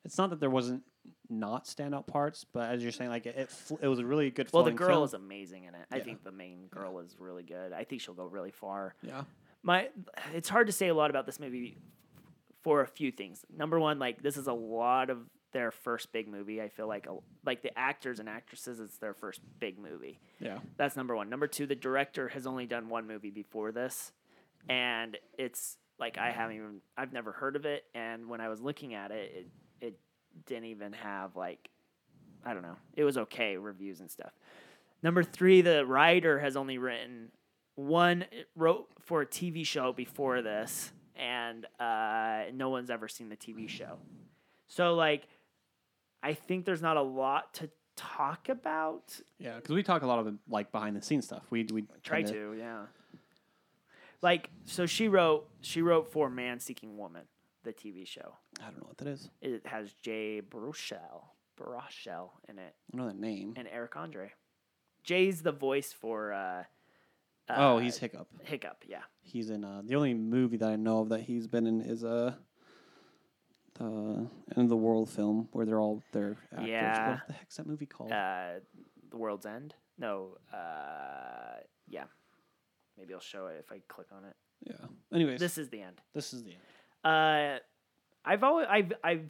It's 0.04 0.18
not 0.18 0.30
that 0.30 0.38
there 0.38 0.50
wasn't 0.50 0.82
not 1.28 1.64
standout 1.66 2.06
parts, 2.06 2.44
but 2.52 2.70
as 2.70 2.82
you're 2.82 2.92
saying, 2.92 3.10
like 3.10 3.26
it, 3.26 3.36
it, 3.36 3.50
fl- 3.50 3.76
it 3.80 3.88
was 3.88 3.98
a 3.98 4.04
really 4.06 4.30
good. 4.30 4.48
well, 4.52 4.62
the 4.62 4.70
girl 4.72 4.88
film. 4.88 5.04
is 5.04 5.14
amazing 5.14 5.64
in 5.64 5.74
it. 5.74 5.86
I 5.90 5.96
Yeah. 5.98 6.04
think 6.04 6.24
the 6.24 6.32
main 6.32 6.66
girl 6.68 6.98
is 7.00 7.16
really 7.18 7.42
good. 7.42 7.72
I 7.72 7.84
think 7.84 8.00
she'll 8.02 8.14
go 8.14 8.26
really 8.26 8.50
far. 8.50 8.94
Yeah. 9.02 9.22
My, 9.62 9.88
it's 10.34 10.48
hard 10.48 10.66
to 10.68 10.72
say 10.72 10.88
a 10.88 10.94
lot 10.94 11.10
about 11.10 11.26
this 11.26 11.40
movie 11.40 11.76
for 12.62 12.80
a 12.82 12.86
few 12.86 13.10
things. 13.10 13.44
Number 13.56 13.78
one, 13.80 13.98
like 13.98 14.22
this 14.22 14.36
is 14.36 14.46
a 14.46 14.52
lot 14.52 15.10
of 15.10 15.18
their 15.52 15.70
first 15.70 16.12
big 16.12 16.28
movie. 16.28 16.60
I 16.60 16.68
feel 16.68 16.86
like 16.86 17.06
a, 17.06 17.16
like 17.44 17.62
the 17.62 17.76
actors 17.78 18.18
and 18.20 18.28
actresses, 18.28 18.78
it's 18.78 18.98
their 18.98 19.14
first 19.14 19.40
big 19.58 19.78
movie. 19.78 20.20
Yeah. 20.38 20.58
That's 20.76 20.96
number 20.96 21.16
one. 21.16 21.28
Number 21.30 21.46
two, 21.46 21.66
the 21.66 21.74
director 21.74 22.28
has 22.28 22.46
only 22.46 22.66
done 22.66 22.88
one 22.88 23.06
movie 23.06 23.30
before 23.30 23.72
this, 23.72 24.12
and 24.68 25.16
it's 25.38 25.78
like 25.98 26.18
I 26.18 26.30
haven't 26.30 26.56
even 26.56 26.80
I've 26.96 27.12
never 27.12 27.32
heard 27.32 27.56
of 27.56 27.64
it. 27.64 27.84
And 27.94 28.28
when 28.28 28.40
I 28.40 28.48
was 28.48 28.60
looking 28.60 28.94
at 28.94 29.10
it, 29.10 29.32
it 29.34 29.46
it 29.86 29.98
didn't 30.46 30.66
even 30.66 30.92
have 30.92 31.36
like 31.36 31.70
I 32.44 32.54
don't 32.54 32.62
know. 32.62 32.76
It 32.94 33.04
was 33.04 33.18
okay 33.18 33.56
reviews 33.56 34.00
and 34.00 34.10
stuff. 34.10 34.32
Number 35.02 35.22
three, 35.22 35.62
the 35.62 35.84
writer 35.84 36.38
has 36.38 36.56
only 36.56 36.78
written 36.78 37.30
one 37.74 38.24
wrote 38.54 38.88
for 39.00 39.22
a 39.22 39.26
TV 39.26 39.64
show 39.66 39.92
before 39.92 40.42
this, 40.42 40.92
and 41.14 41.66
uh, 41.78 42.44
no 42.54 42.70
one's 42.70 42.90
ever 42.90 43.08
seen 43.08 43.28
the 43.28 43.36
TV 43.36 43.68
show. 43.68 43.98
So 44.68 44.94
like, 44.94 45.28
I 46.22 46.34
think 46.34 46.64
there's 46.64 46.82
not 46.82 46.96
a 46.96 47.02
lot 47.02 47.54
to 47.54 47.70
talk 47.96 48.48
about. 48.48 49.20
Yeah, 49.38 49.56
because 49.56 49.74
we 49.74 49.82
talk 49.82 50.02
a 50.02 50.06
lot 50.06 50.18
of 50.18 50.34
like 50.48 50.72
behind 50.72 50.96
the 50.96 51.02
scenes 51.02 51.26
stuff. 51.26 51.42
We 51.50 51.64
we 51.64 51.84
Try 52.02 52.22
to, 52.22 52.54
yeah. 52.58 52.82
Like, 54.22 54.50
so 54.64 54.86
she 54.86 55.08
wrote. 55.08 55.48
She 55.60 55.82
wrote 55.82 56.10
for 56.10 56.30
Man 56.30 56.58
Seeking 56.58 56.96
Woman, 56.96 57.22
the 57.66 57.72
TV 57.74 58.06
show. 58.06 58.36
I 58.60 58.64
don't 58.70 58.78
know 58.80 58.86
what 58.86 58.98
that 58.98 59.08
is. 59.08 59.28
It 59.42 59.66
has 59.66 59.92
Jay 59.92 60.40
Baruchel, 60.40 61.24
Baruchel 61.60 62.30
in 62.48 62.58
it, 62.58 62.74
I 62.92 62.96
know 62.96 63.06
that 63.06 63.18
name. 63.18 63.54
and 63.56 63.68
Eric 63.70 63.96
Andre. 63.96 64.32
Jay's 65.04 65.42
the 65.42 65.52
voice 65.52 65.92
for. 65.92 66.32
Uh, 66.32 66.62
oh, 67.50 67.76
uh, 67.76 67.78
he's 67.80 67.98
Hiccup. 67.98 68.28
Hiccup. 68.44 68.84
Yeah. 68.88 69.02
He's 69.22 69.50
in 69.50 69.64
uh, 69.64 69.82
the 69.84 69.94
only 69.96 70.14
movie 70.14 70.56
that 70.56 70.68
I 70.68 70.76
know 70.76 71.00
of 71.00 71.10
that 71.10 71.20
he's 71.20 71.46
been 71.46 71.66
in 71.66 71.80
is 71.80 72.02
uh, 72.04 72.34
the 73.74 73.84
end 73.84 74.28
of 74.56 74.68
the 74.68 74.76
world 74.76 75.10
film 75.10 75.48
where 75.52 75.66
they're 75.66 75.80
all 75.80 76.02
they're 76.12 76.36
actors. 76.52 76.68
Yeah. 76.68 77.10
What 77.10 77.20
the 77.28 77.32
heck's 77.34 77.56
that 77.56 77.66
movie 77.66 77.86
called? 77.86 78.10
Uh, 78.12 78.60
the 79.10 79.16
World's 79.16 79.46
End. 79.46 79.74
No. 79.98 80.38
Uh, 80.52 81.58
yeah. 81.88 82.04
Maybe 82.98 83.12
I'll 83.14 83.20
show 83.20 83.46
it 83.46 83.56
if 83.60 83.70
I 83.70 83.80
click 83.88 84.06
on 84.12 84.24
it. 84.24 84.34
yeah. 84.66 84.86
Anyways, 85.12 85.38
this 85.38 85.54
This 85.56 85.64
is 85.64 85.70
the 85.70 85.82
end. 85.82 86.00
this 86.14 86.32
is 86.32 86.42
the 86.44 86.50
end. 86.50 86.60
Uh, 87.06 87.58
I've 88.24 88.42
always 88.42 88.66
I've 88.68 88.92
I've 89.04 89.28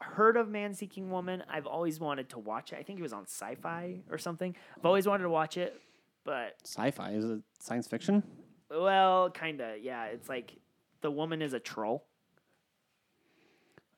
heard 0.00 0.36
of 0.36 0.48
Man 0.48 0.74
Seeking 0.74 1.10
Woman. 1.10 1.42
I've 1.50 1.66
always 1.66 1.98
wanted 1.98 2.28
to 2.30 2.38
watch 2.38 2.72
it. 2.72 2.78
I 2.78 2.82
think 2.82 2.98
it 2.98 3.02
was 3.02 3.12
on 3.12 3.24
Sci-Fi 3.26 4.02
or 4.10 4.18
something. 4.18 4.54
I've 4.76 4.86
always 4.86 5.06
wanted 5.08 5.24
to 5.24 5.30
watch 5.30 5.56
it, 5.56 5.80
but 6.24 6.54
Sci-fi 6.64 7.12
is 7.12 7.24
it 7.24 7.40
science 7.58 7.88
fiction? 7.88 8.22
well, 8.70 9.30
kind 9.30 9.60
of. 9.60 9.80
Yeah, 9.82 10.04
it's 10.06 10.28
like 10.28 10.52
the 11.00 11.10
woman 11.10 11.42
is 11.42 11.52
a 11.52 11.60
troll. 11.60 12.04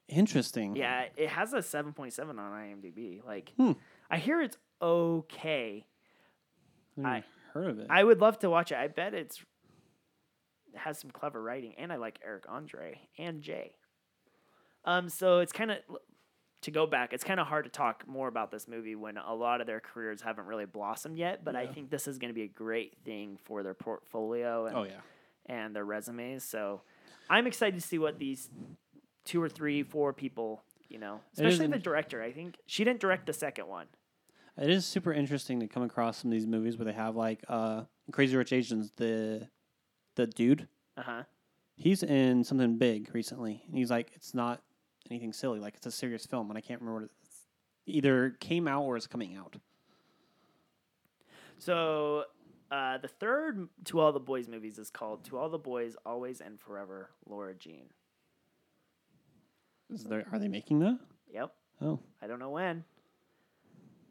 Interesting. 0.08 0.74
Yeah, 0.76 1.04
it 1.16 1.28
has 1.28 1.52
a 1.52 1.62
seven 1.62 1.92
point 1.92 2.14
seven 2.14 2.38
on 2.38 2.50
IMDb. 2.52 3.22
Like, 3.26 3.52
Hmm. 3.58 3.72
I 4.10 4.16
hear 4.16 4.40
it's 4.40 4.56
okay. 4.80 5.84
Never 6.96 7.08
I- 7.16 7.24
heard 7.52 7.66
of 7.70 7.78
it. 7.80 7.86
I 7.90 8.02
would 8.04 8.20
love 8.20 8.38
to 8.38 8.48
watch 8.50 8.72
it. 8.72 8.78
I 8.78 8.88
bet 8.88 9.12
it's 9.12 9.38
it 9.38 9.44
has 10.78 10.98
some 10.98 11.10
clever 11.10 11.42
writing, 11.42 11.74
and 11.78 11.92
I 11.92 11.96
like 11.96 12.18
Eric 12.24 12.44
Andre 12.48 13.00
and 13.18 13.42
Jay. 13.42 13.74
Um, 14.84 15.08
so 15.08 15.38
it's 15.38 15.52
kind 15.52 15.70
of 15.70 15.78
to 16.62 16.70
go 16.70 16.86
back. 16.86 17.12
It's 17.12 17.24
kind 17.24 17.38
of 17.38 17.46
hard 17.46 17.64
to 17.64 17.70
talk 17.70 18.04
more 18.06 18.28
about 18.28 18.50
this 18.50 18.66
movie 18.66 18.96
when 18.96 19.16
a 19.16 19.34
lot 19.34 19.60
of 19.60 19.66
their 19.66 19.80
careers 19.80 20.22
haven't 20.22 20.46
really 20.46 20.64
blossomed 20.64 21.16
yet. 21.16 21.44
But 21.44 21.56
I 21.56 21.66
think 21.66 21.90
this 21.90 22.08
is 22.08 22.18
going 22.18 22.30
to 22.30 22.34
be 22.34 22.42
a 22.42 22.48
great 22.48 22.96
thing 23.04 23.38
for 23.44 23.62
their 23.62 23.74
portfolio 23.74 24.66
and, 24.66 24.76
oh 24.76 24.84
yeah. 24.84 25.00
and 25.46 25.74
their 25.74 25.84
resumes. 25.84 26.42
So 26.44 26.82
I'm 27.30 27.46
excited 27.46 27.80
to 27.80 27.86
see 27.86 27.98
what 27.98 28.18
these 28.18 28.50
two 29.24 29.42
or 29.42 29.48
three, 29.48 29.82
four 29.82 30.12
people, 30.12 30.62
you 30.88 30.98
know, 30.98 31.20
especially 31.34 31.68
the 31.68 31.78
director. 31.78 32.22
I 32.22 32.32
think 32.32 32.56
she 32.66 32.82
didn't 32.82 33.00
direct 33.00 33.26
the 33.26 33.32
second 33.32 33.68
one. 33.68 33.86
It 34.60 34.70
is 34.70 34.84
super 34.84 35.12
interesting 35.12 35.60
to 35.60 35.68
come 35.68 35.84
across 35.84 36.18
some 36.18 36.32
of 36.32 36.36
these 36.36 36.46
movies 36.46 36.76
where 36.76 36.86
they 36.86 36.92
have 36.92 37.14
like 37.14 37.44
uh 37.48 37.82
Crazy 38.10 38.36
Rich 38.36 38.52
Asians 38.52 38.90
the 38.96 39.48
the 40.18 40.26
dude 40.26 40.66
Uh 40.96 41.02
huh. 41.02 41.22
he's 41.76 42.02
in 42.02 42.42
something 42.44 42.76
big 42.76 43.10
recently 43.14 43.62
and 43.68 43.78
he's 43.78 43.90
like 43.90 44.10
it's 44.14 44.34
not 44.34 44.60
anything 45.10 45.32
silly 45.32 45.60
like 45.60 45.74
it's 45.76 45.86
a 45.86 45.90
serious 45.90 46.26
film 46.26 46.50
and 46.50 46.58
I 46.58 46.60
can't 46.60 46.80
remember 46.80 47.02
what 47.02 47.10
it's 47.22 47.46
either 47.86 48.36
came 48.40 48.68
out 48.68 48.82
or 48.82 48.96
is 48.96 49.06
coming 49.06 49.36
out. 49.36 49.56
So 51.58 52.24
uh, 52.70 52.98
the 52.98 53.08
third 53.08 53.68
To 53.86 54.00
All 54.00 54.12
the 54.12 54.20
Boys 54.20 54.48
movies 54.48 54.78
is 54.78 54.90
called 54.90 55.24
To 55.26 55.38
All 55.38 55.48
the 55.48 55.58
Boys 55.58 55.96
Always 56.04 56.40
and 56.40 56.60
Forever, 56.60 57.10
Lara 57.26 57.54
Jean. 57.54 57.86
Is 59.90 60.04
there 60.04 60.26
are 60.32 60.38
they 60.38 60.48
making 60.48 60.80
that? 60.80 60.98
Yep. 61.32 61.52
Oh, 61.80 62.00
I 62.20 62.26
don't 62.26 62.38
know 62.38 62.50
when. 62.50 62.84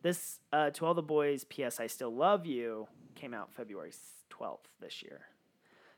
This 0.02 0.40
uh, 0.52 0.72
To 0.72 0.86
All 0.86 0.94
the 0.94 1.02
Boys, 1.04 1.44
P.S. 1.44 1.80
I 1.80 1.88
Still 1.88 2.14
Love 2.16 2.46
You 2.46 2.88
came 3.16 3.34
out 3.34 3.54
February 3.54 3.92
12th 4.32 4.58
this 4.82 5.04
year. 5.04 5.22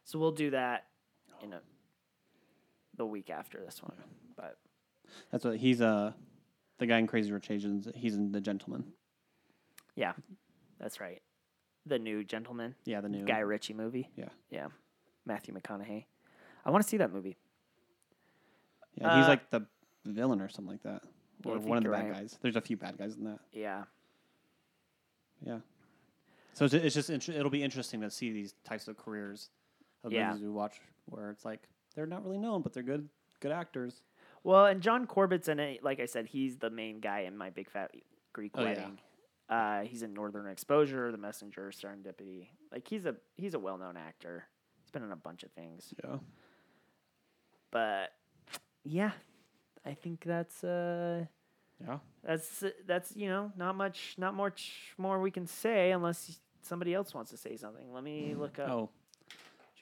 So 0.09 0.17
we'll 0.17 0.31
do 0.31 0.49
that 0.49 0.87
in 1.43 1.53
a, 1.53 1.61
the 2.97 3.05
week 3.05 3.29
after 3.29 3.63
this 3.63 3.83
one. 3.83 3.93
But 4.35 4.57
that's 5.31 5.45
what 5.45 5.57
he's 5.57 5.81
uh 5.81 6.13
the 6.79 6.87
guy 6.87 6.97
in 6.97 7.05
Crazy 7.05 7.31
Rich 7.31 7.51
Asians. 7.51 7.87
He's 7.93 8.15
in 8.15 8.31
The 8.31 8.41
Gentleman. 8.41 8.85
yeah, 9.95 10.13
that's 10.79 10.99
right. 10.99 11.21
The 11.85 11.99
new 11.99 12.23
Gentleman, 12.23 12.73
Yeah, 12.85 13.01
the 13.01 13.09
new 13.09 13.23
Guy 13.23 13.37
Ritchie 13.39 13.75
movie. 13.75 14.09
Yeah. 14.15 14.29
Yeah. 14.49 14.67
Matthew 15.27 15.53
McConaughey. 15.53 16.05
I 16.65 16.71
want 16.71 16.81
to 16.83 16.89
see 16.89 16.97
that 16.97 17.13
movie. 17.13 17.37
Yeah, 18.95 19.15
he's 19.17 19.25
Uh, 19.25 19.29
like 19.29 19.49
the 19.51 19.67
villain 20.05 20.41
or 20.41 20.49
something 20.49 20.71
like 20.71 20.81
that, 20.83 21.03
or 21.45 21.59
one 21.59 21.77
of 21.77 21.83
the 21.83 21.89
bad 21.91 22.05
right. 22.09 22.13
guys. 22.13 22.39
There's 22.41 22.55
a 22.55 22.61
few 22.61 22.77
bad 22.77 22.97
guys 22.97 23.15
in 23.15 23.25
that. 23.25 23.39
Yeah. 23.51 23.83
Yeah. 25.45 25.59
So 26.55 26.65
it's, 26.65 26.73
it's 26.73 26.95
just 26.95 27.09
it'll 27.29 27.51
be 27.51 27.61
interesting 27.63 28.01
to 28.01 28.09
see 28.09 28.31
these 28.33 28.55
types 28.63 28.87
of 28.87 28.97
careers 28.97 29.51
of 30.03 30.11
Yeah. 30.11 30.29
movies 30.29 30.43
we 30.43 30.49
watch 30.49 30.79
where 31.05 31.29
it's 31.31 31.45
like 31.45 31.67
they're 31.95 32.05
not 32.05 32.23
really 32.23 32.37
known, 32.37 32.61
but 32.61 32.73
they're 32.73 32.83
good 32.83 33.09
good 33.39 33.51
actors. 33.51 34.01
Well, 34.43 34.65
and 34.67 34.81
John 34.81 35.05
Corbett's 35.07 35.47
in 35.47 35.59
it. 35.59 35.83
Like 35.83 35.99
I 35.99 36.05
said, 36.05 36.25
he's 36.27 36.57
the 36.57 36.69
main 36.69 36.99
guy 36.99 37.21
in 37.21 37.37
My 37.37 37.49
Big 37.49 37.69
Fat 37.69 37.91
Greek 38.33 38.51
Oh, 38.55 38.61
yeah. 38.61 38.67
Wedding. 38.67 38.99
Uh, 39.49 39.81
he's 39.81 40.03
in 40.03 40.13
Northern 40.13 40.45
Exposure, 40.47 41.11
The 41.11 41.17
Messenger, 41.17 41.71
Serendipity. 41.73 42.47
Like 42.71 42.87
he's 42.87 43.05
a 43.05 43.15
he's 43.35 43.53
a 43.55 43.59
well 43.59 43.77
known 43.77 43.97
actor. 43.97 44.45
He's 44.81 44.91
been 44.91 45.03
in 45.03 45.11
a 45.11 45.15
bunch 45.17 45.43
of 45.43 45.51
things. 45.51 45.93
Yeah. 46.03 46.17
But 47.71 48.13
yeah, 48.83 49.11
I 49.85 49.93
think 49.93 50.23
that's 50.23 50.63
uh 50.63 51.25
Yeah. 51.83 51.99
that's 52.23 52.63
that's 52.85 53.15
you 53.15 53.27
know 53.29 53.51
not 53.57 53.75
much 53.75 54.15
not 54.17 54.33
much 54.35 54.93
more 54.97 55.19
we 55.19 55.31
can 55.31 55.47
say 55.47 55.91
unless 55.91 56.39
somebody 56.61 56.93
else 56.93 57.13
wants 57.13 57.31
to 57.31 57.37
say 57.37 57.55
something. 57.57 57.91
Let 57.93 58.03
me 58.03 58.35
look 58.35 58.59
up. 58.59 58.69
Oh. 58.69 58.89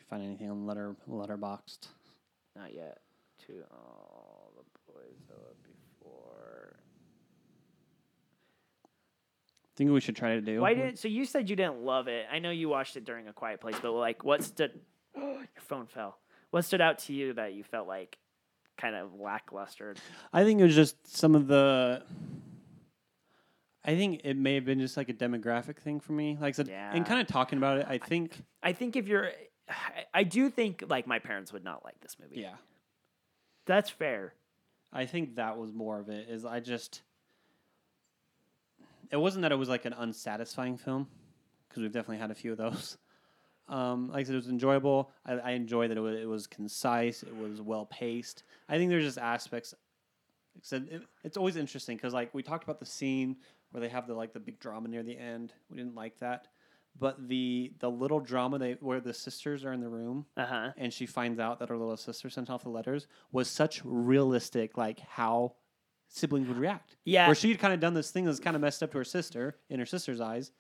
Did 0.08 0.16
find 0.16 0.24
anything 0.24 0.50
on 0.50 0.66
letter 0.66 0.96
Letterboxd? 1.10 1.88
Not 2.56 2.74
yet. 2.74 3.00
To 3.48 3.54
all 3.72 4.52
the 4.56 4.64
boys 4.94 5.18
I 5.30 5.34
before. 6.00 6.78
Think 9.76 9.92
we 9.92 10.00
should 10.00 10.16
try 10.16 10.36
to 10.36 10.42
do. 10.42 10.62
Why 10.62 10.74
didn't? 10.74 10.98
So 10.98 11.08
you 11.08 11.26
said 11.26 11.50
you 11.50 11.56
didn't 11.56 11.82
love 11.82 12.08
it. 12.08 12.26
I 12.32 12.40
know 12.40 12.50
you 12.52 12.70
watched 12.70 12.96
it 12.96 13.06
during 13.06 13.28
a 13.28 13.34
quiet 13.34 13.60
place, 13.62 13.76
but 13.82 13.92
like, 13.92 14.24
what 14.24 14.44
stood? 14.44 14.80
your 15.16 15.46
phone 15.58 15.88
fell. 15.88 16.18
What 16.52 16.64
stood 16.64 16.82
out 16.82 17.00
to 17.00 17.14
you 17.14 17.34
that 17.34 17.54
you 17.54 17.64
felt 17.64 17.88
like 17.88 18.18
kind 18.78 18.96
of 18.96 19.14
lackluster? 19.20 19.96
I 20.32 20.44
think 20.46 20.62
it 20.62 20.64
was 20.64 20.76
just 20.76 21.16
some 21.16 21.36
of 21.36 21.48
the. 21.48 22.02
I 23.86 23.96
think 23.96 24.22
it 24.24 24.36
may 24.36 24.56
have 24.56 24.66
been 24.66 24.80
just 24.80 24.96
like 24.98 25.10
a 25.10 25.14
demographic 25.14 25.78
thing 25.78 26.00
for 26.00 26.14
me. 26.14 26.38
Like, 26.40 26.50
I 26.50 26.52
said, 26.52 26.68
Yeah. 26.70 26.92
and 26.94 27.06
kind 27.06 27.22
of 27.22 27.28
talking 27.28 27.58
about 27.58 27.78
it, 27.78 27.86
I 27.88 27.98
think. 28.00 28.42
I 28.64 28.74
think 28.74 28.96
if 28.98 29.08
you're, 29.08 29.32
I- 29.70 30.06
I 30.14 30.24
do 30.24 30.50
think 30.50 30.84
like 30.88 31.08
my 31.08 31.20
parents 31.20 31.52
would 31.54 31.64
not 31.64 31.84
like 31.86 32.00
this 32.02 32.18
movie. 32.20 32.40
Yeah. 32.42 32.56
that's 33.66 33.90
fair. 33.90 34.34
I 34.94 35.06
think 35.06 35.36
that 35.36 35.58
was 35.58 35.74
more 35.74 36.00
of 36.00 36.10
it. 36.10 36.30
Is 36.30 36.46
I 36.46 36.60
just. 36.62 37.02
It 39.12 39.18
wasn't 39.18 39.44
that 39.44 39.52
it 39.52 39.56
was 39.58 39.70
like 39.70 39.86
an 39.86 39.94
unsatisfying 39.94 40.78
film, 40.78 41.08
because 41.68 41.82
we've 41.82 41.92
definitely 41.92 42.18
had 42.18 42.32
a 42.32 42.36
few 42.36 42.52
of 42.52 42.58
those. 42.58 42.98
Um, 43.70 44.08
like 44.08 44.22
I 44.22 44.24
said, 44.24 44.36
it 44.36 44.38
was 44.38 44.48
enjoyable. 44.48 45.12
I, 45.26 45.34
I 45.34 45.52
enjoyed 45.52 45.92
that 45.92 45.98
it 45.98 46.00
was, 46.00 46.18
it 46.18 46.26
was 46.26 46.48
concise. 46.48 47.22
It 47.22 47.36
was 47.36 47.60
well 47.62 47.86
paced. 47.88 48.44
I 48.70 48.78
think 48.78 48.90
there's 48.90 49.04
just 49.04 49.18
aspects. 49.18 49.74
Like 50.56 50.62
I 50.62 50.64
said, 50.64 50.88
it, 50.90 51.02
it's 51.26 51.36
always 51.36 51.58
interesting 51.58 51.98
because 51.98 52.14
like 52.14 52.34
we 52.34 52.42
talked 52.44 52.64
about 52.64 52.80
the 52.80 52.86
scene 52.86 53.36
where 53.72 53.82
they 53.82 53.90
have 53.90 54.08
the 54.08 54.14
like 54.14 54.32
the 54.32 54.40
big 54.40 54.58
drama 54.62 54.88
near 54.88 55.04
the 55.04 55.18
end. 55.18 55.52
We 55.70 55.76
didn't 55.76 55.96
like 55.96 56.18
that, 56.20 56.48
but 57.00 57.28
the 57.28 57.72
the 57.80 57.90
little 57.90 58.20
drama 58.20 58.58
they 58.58 58.74
where 58.80 59.00
the 59.00 59.14
sisters 59.14 59.64
are 59.66 59.74
in 59.74 59.82
the 59.82 59.90
room 59.90 60.26
Uh 60.36 60.46
huh. 60.46 60.70
and 60.78 60.92
she 60.94 61.06
finds 61.06 61.40
out 61.40 61.60
that 61.60 61.70
her 61.70 61.78
little 61.78 61.98
sister 61.98 62.30
sent 62.30 62.50
off 62.50 62.64
the 62.64 62.70
letters 62.70 63.08
was 63.32 63.48
such 63.50 63.82
realistic, 63.86 64.78
like 64.78 65.00
how 65.00 65.54
siblings 66.10 66.48
would 66.48 66.58
react. 66.58 66.96
Yeah. 67.06 67.28
Where 67.28 67.36
she'd 67.36 67.60
kind 67.60 67.74
of 67.74 67.80
done 67.80 67.94
this 67.94 68.12
thing 68.12 68.26
that's 68.26 68.40
kind 68.40 68.56
of 68.56 68.62
messed 68.62 68.82
up 68.82 68.92
to 68.94 68.98
her 68.98 69.04
sister 69.04 69.58
in 69.70 69.80
her 69.80 69.86
sister's 69.86 70.22
eyes. 70.22 70.52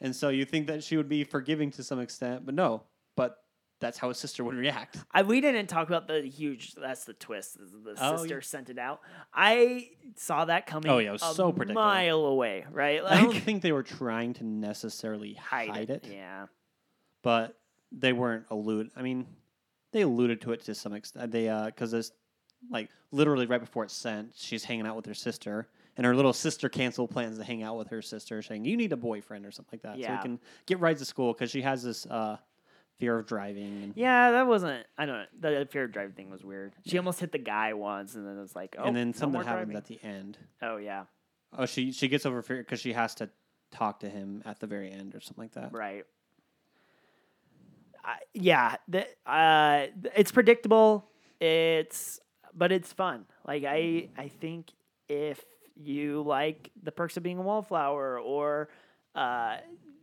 And 0.00 0.14
so 0.14 0.28
you 0.28 0.44
think 0.44 0.66
that 0.68 0.82
she 0.84 0.96
would 0.96 1.08
be 1.08 1.24
forgiving 1.24 1.70
to 1.72 1.82
some 1.82 2.00
extent, 2.00 2.44
but 2.46 2.54
no. 2.54 2.82
But 3.16 3.36
that's 3.80 3.98
how 3.98 4.10
a 4.10 4.14
sister 4.14 4.42
would 4.44 4.56
react. 4.56 4.96
I, 5.12 5.22
we 5.22 5.40
didn't 5.40 5.66
talk 5.68 5.86
about 5.88 6.08
the 6.08 6.22
huge. 6.22 6.74
That's 6.74 7.04
the 7.04 7.12
twist. 7.14 7.58
The 7.58 7.94
Oh, 8.00 8.16
sister 8.16 8.34
yeah. 8.36 8.40
sent 8.42 8.70
it 8.70 8.78
out. 8.78 9.00
I 9.32 9.90
saw 10.16 10.44
that 10.46 10.66
coming. 10.66 10.90
Oh, 10.90 10.98
yeah, 10.98 11.10
it 11.10 11.12
was 11.12 11.22
a 11.22 11.34
so 11.34 11.52
predictable. 11.52 11.82
mile 11.82 12.24
away. 12.24 12.64
Right. 12.70 13.00
I 13.04 13.22
don't 13.22 13.36
think 13.36 13.62
they 13.62 13.72
were 13.72 13.82
trying 13.84 14.34
to 14.34 14.44
necessarily 14.44 15.34
hide, 15.34 15.90
it, 15.90 16.06
Yeah. 16.10 16.46
but 17.22 17.58
they 17.92 18.12
weren't 18.12 18.46
allude. 18.50 18.90
I 18.96 19.02
mean, 19.02 19.26
they 19.92 20.02
alluded 20.02 20.40
to 20.42 20.52
it 20.52 20.62
to 20.64 20.74
some 20.74 20.92
extent. 20.92 21.30
They 21.30 21.48
uh, 21.48 21.66
because 21.66 21.92
it's 21.94 22.10
like 22.70 22.90
literally 23.12 23.46
right 23.46 23.60
before 23.60 23.84
it's 23.84 23.94
sent, 23.94 24.32
she's 24.36 24.64
hanging 24.64 24.86
out 24.86 24.96
with 24.96 25.06
her 25.06 25.14
sister, 25.14 25.68
and 25.96 26.04
her 26.04 26.14
little 26.14 26.32
sister 26.32 26.68
canceled 26.68 27.10
plans 27.10 27.38
to 27.38 27.44
hang 27.44 27.62
out 27.62 27.78
with 27.78 27.88
her 27.88 28.02
sister, 28.02 28.42
saying 28.42 28.64
you 28.64 28.76
need 28.76 28.92
a 28.92 28.96
boyfriend 28.96 29.46
or 29.46 29.50
something 29.52 29.78
like 29.78 29.82
that, 29.82 29.94
so 29.94 30.00
Yeah. 30.00 30.16
you 30.16 30.22
can 30.22 30.40
get 30.66 30.80
rides 30.80 30.98
to 31.00 31.04
school 31.06 31.32
because 31.32 31.50
she 31.50 31.62
has 31.62 31.82
this 31.82 32.04
uh, 32.06 32.36
fear 32.98 33.18
of 33.18 33.26
driving. 33.26 33.92
Yeah, 33.96 34.32
that 34.32 34.46
wasn't. 34.46 34.86
I 34.96 35.06
don't 35.06 35.26
know. 35.40 35.58
The 35.60 35.66
fear 35.70 35.84
of 35.84 35.92
driving 35.92 36.12
thing 36.14 36.30
was 36.30 36.44
weird. 36.44 36.72
She 36.86 36.98
almost 36.98 37.20
hit 37.20 37.32
the 37.32 37.38
guy 37.38 37.72
once, 37.74 38.14
and 38.14 38.26
then 38.26 38.36
it 38.36 38.40
was 38.40 38.54
like, 38.56 38.76
oh, 38.78 38.84
and 38.84 38.96
then 38.96 39.08
no 39.08 39.12
something 39.12 39.32
more 39.34 39.44
happens 39.44 39.72
driving. 39.72 39.76
at 39.76 39.84
the 39.86 40.00
end. 40.06 40.38
Oh 40.62 40.76
yeah, 40.76 41.04
Oh, 41.56 41.66
she 41.66 41.92
she 41.92 42.08
gets 42.08 42.26
over 42.26 42.42
fear 42.42 42.58
because 42.58 42.80
she 42.80 42.92
has 42.92 43.14
to 43.16 43.30
talk 43.70 44.00
to 44.00 44.08
him 44.08 44.42
at 44.44 44.60
the 44.60 44.66
very 44.66 44.90
end 44.90 45.14
or 45.14 45.20
something 45.20 45.44
like 45.44 45.52
that. 45.52 45.72
right. 45.72 46.04
I 48.04 48.16
yeah, 48.34 48.76
the, 48.88 49.06
uh, 49.26 49.86
th- 50.02 50.14
it's 50.16 50.32
predictable. 50.32 51.08
It's 51.40 52.20
but 52.54 52.72
it's 52.72 52.92
fun. 52.92 53.26
Like 53.46 53.64
I 53.64 54.08
I 54.16 54.28
think 54.28 54.70
if 55.08 55.44
you 55.76 56.22
like 56.22 56.70
the 56.82 56.90
perks 56.92 57.16
of 57.16 57.22
being 57.22 57.38
a 57.38 57.42
wallflower 57.42 58.18
or 58.18 58.68
uh, 59.14 59.58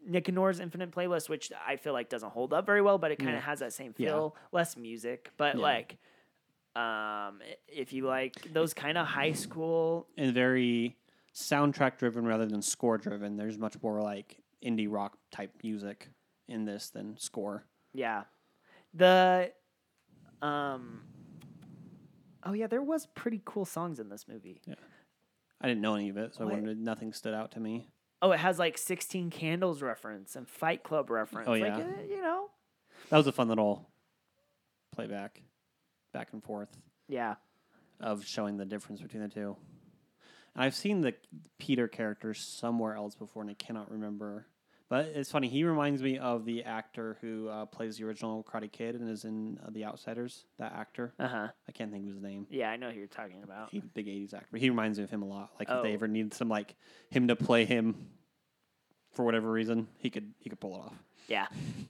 Nick 0.06 0.28
and 0.28 0.36
Nora's 0.36 0.60
Infinite 0.60 0.92
Playlist, 0.92 1.30
which 1.30 1.52
I 1.68 1.76
feel 1.78 1.94
like 1.94 2.10
doesn't 2.10 2.30
hold 2.32 2.54
up 2.54 2.66
very 2.66 2.82
well, 2.82 2.98
but 2.98 3.12
it 3.12 3.18
kind 3.18 3.32
of 3.32 3.36
Yeah. 3.38 3.42
has 3.42 3.60
that 3.60 3.74
same 3.74 3.94
Yeah. 3.98 4.10
feel, 4.10 4.36
less 4.52 4.78
music, 4.78 5.32
but 5.38 5.56
Yeah. 5.56 5.62
like. 5.62 5.98
Um, 6.76 7.42
if 7.70 7.94
you 7.94 8.06
like 8.06 8.52
those 8.52 8.74
kind 8.74 8.98
of 8.98 9.08
high 9.08 9.32
school 9.32 10.10
and 10.18 10.34
very 10.34 10.98
soundtrack 11.34 11.98
driven 11.98 12.26
rather 12.26 12.46
than 12.46 12.62
score 12.62 12.98
driven. 12.98 13.38
There's 13.38 13.58
much 13.58 13.82
more 13.82 14.02
like 14.02 14.44
indie 14.62 14.92
rock 14.92 15.18
type 15.32 15.54
music 15.64 16.10
in 16.50 16.66
this 16.66 16.90
than 16.90 17.18
score. 17.18 17.64
Yeah. 17.94 18.26
The 18.94 19.54
um 20.42 21.06
Oh 22.44 22.52
yeah, 22.52 22.68
there 22.68 22.84
was 22.84 23.06
pretty 23.08 23.42
cool 23.46 23.64
songs 23.64 24.00
in 24.02 24.10
this 24.10 24.28
movie. 24.28 24.60
Yeah. 24.68 24.76
I 25.62 25.68
didn't 25.70 25.82
know 25.82 25.96
any 25.96 26.10
of 26.10 26.18
it, 26.18 26.36
so 26.36 26.42
I 26.42 26.46
What? 26.46 26.60
wouldn't, 26.62 26.80
nothing 26.82 27.14
stood 27.14 27.34
out 27.34 27.52
to 27.52 27.62
me. 27.62 27.88
Oh, 28.26 28.32
it 28.32 28.40
has 28.40 28.58
like 28.58 28.78
16 28.80 29.30
Candles 29.30 29.84
reference 29.84 30.36
and 30.36 30.48
Fight 30.48 30.82
Club 30.82 31.12
reference. 31.12 31.48
Oh, 31.48 31.52
Like, 31.52 31.62
yeah. 31.62 31.78
eh, 31.80 32.06
you 32.10 32.22
know. 32.22 32.50
That 33.10 33.18
was 33.18 33.28
a 33.28 33.32
fun 33.32 33.48
little 33.50 33.88
playback, 34.92 35.42
back 36.12 36.30
and 36.34 36.44
forth 36.44 36.76
Yeah. 37.08 37.36
of 38.00 38.26
showing 38.26 38.58
the 38.58 38.66
difference 38.66 39.00
between 39.02 39.22
the 39.22 39.30
two. 39.30 39.56
And 40.56 40.64
I've 40.64 40.74
seen 40.74 41.02
the 41.02 41.14
Peter 41.60 41.88
character 41.88 42.34
somewhere 42.34 42.96
else 42.96 43.14
before, 43.14 43.44
and 43.44 43.52
I 43.52 43.56
cannot 43.56 43.92
remember. 43.92 44.48
But 44.88 45.08
it's 45.08 45.32
funny. 45.32 45.48
He 45.48 45.64
reminds 45.64 46.02
me 46.04 46.18
of 46.20 46.46
the 46.46 46.64
actor 46.64 47.18
who 47.20 47.48
uh, 47.50 47.66
plays 47.66 47.98
the 47.98 48.06
original 48.06 48.44
Karate 48.44 48.72
Kid 48.72 48.96
and 48.96 49.10
is 49.10 49.26
in 49.26 49.60
uh, 49.66 49.70
The 49.72 49.84
Outsiders. 49.84 50.46
That 50.60 50.74
actor. 50.74 51.12
Uh 51.20 51.28
huh. 51.28 51.48
I 51.68 51.72
can't 51.72 51.92
think 51.92 52.06
of 52.08 52.14
his 52.14 52.22
name. 52.22 52.46
Yeah, 52.52 52.70
I 52.70 52.78
know 52.78 52.92
who 52.92 52.98
you're 53.00 53.08
talking 53.08 53.42
about. 53.44 53.70
He's 53.72 53.84
a 53.84 53.88
big 53.88 54.06
'80s 54.08 54.34
actor. 54.36 54.48
But 54.52 54.62
he 54.62 54.70
reminds 54.70 54.98
me 55.00 55.04
of 55.04 55.10
him 55.10 55.24
a 55.24 55.26
lot. 55.28 55.52
Like 55.60 55.70
if 55.72 55.82
they 55.84 55.90
Oh. 55.92 55.94
ever 55.96 56.08
need 56.08 56.34
some 56.36 56.50
like 56.50 56.76
him 57.10 57.28
to 57.30 57.36
play 57.36 57.66
him 57.66 58.10
for 59.16 59.24
whatever 59.24 59.52
reason, 59.52 59.88
he 59.98 60.10
could 60.10 60.34
he 60.40 60.50
could 60.50 60.60
pull 60.60 60.76
it 60.76 60.80
off. 60.80 60.94
Yeah, 61.28 61.48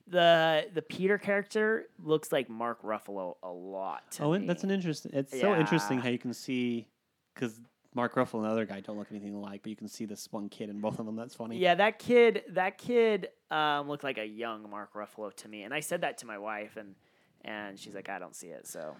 the 0.07 0.65
the 0.73 0.81
Peter 0.81 1.17
character 1.17 1.85
looks 2.01 2.31
like 2.31 2.49
Mark 2.49 2.81
Ruffalo 2.83 3.35
a 3.43 3.49
lot. 3.51 4.17
Oh, 4.21 4.33
and 4.33 4.47
that's 4.49 4.63
an 4.63 4.71
interesting. 4.71 5.11
It's 5.13 5.37
so 5.39 5.55
interesting 5.55 5.97
Yeah. 5.97 6.03
how 6.03 6.09
you 6.09 6.19
can 6.19 6.33
see 6.33 6.87
because 7.33 7.59
Mark 7.93 8.15
Ruffalo 8.15 8.35
and 8.35 8.45
the 8.45 8.49
other 8.49 8.65
guy 8.65 8.79
don't 8.81 8.97
look 8.97 9.07
anything 9.11 9.33
alike, 9.33 9.61
but 9.63 9.69
you 9.69 9.75
can 9.75 9.87
see 9.87 10.05
this 10.05 10.27
one 10.31 10.47
kid 10.49 10.69
in 10.69 10.79
both 10.79 10.99
of 10.99 11.05
them. 11.05 11.15
That's 11.15 11.35
funny. 11.35 11.57
Yeah, 11.57 11.75
that 11.75 11.99
kid, 11.99 12.43
that 12.49 12.77
kid 12.77 13.29
um, 13.51 13.87
looked 13.87 14.03
like 14.03 14.17
a 14.17 14.25
young 14.25 14.69
Mark 14.69 14.93
Ruffalo 14.93 15.33
to 15.35 15.47
me, 15.47 15.63
and 15.63 15.73
I 15.73 15.79
said 15.81 16.01
that 16.01 16.17
to 16.19 16.25
my 16.25 16.37
wife, 16.37 16.77
and 16.77 16.95
and 17.43 17.77
she's 17.79 17.93
like, 17.95 18.09
I 18.09 18.19
don't 18.19 18.35
see 18.35 18.47
it. 18.47 18.67
So 18.67 18.95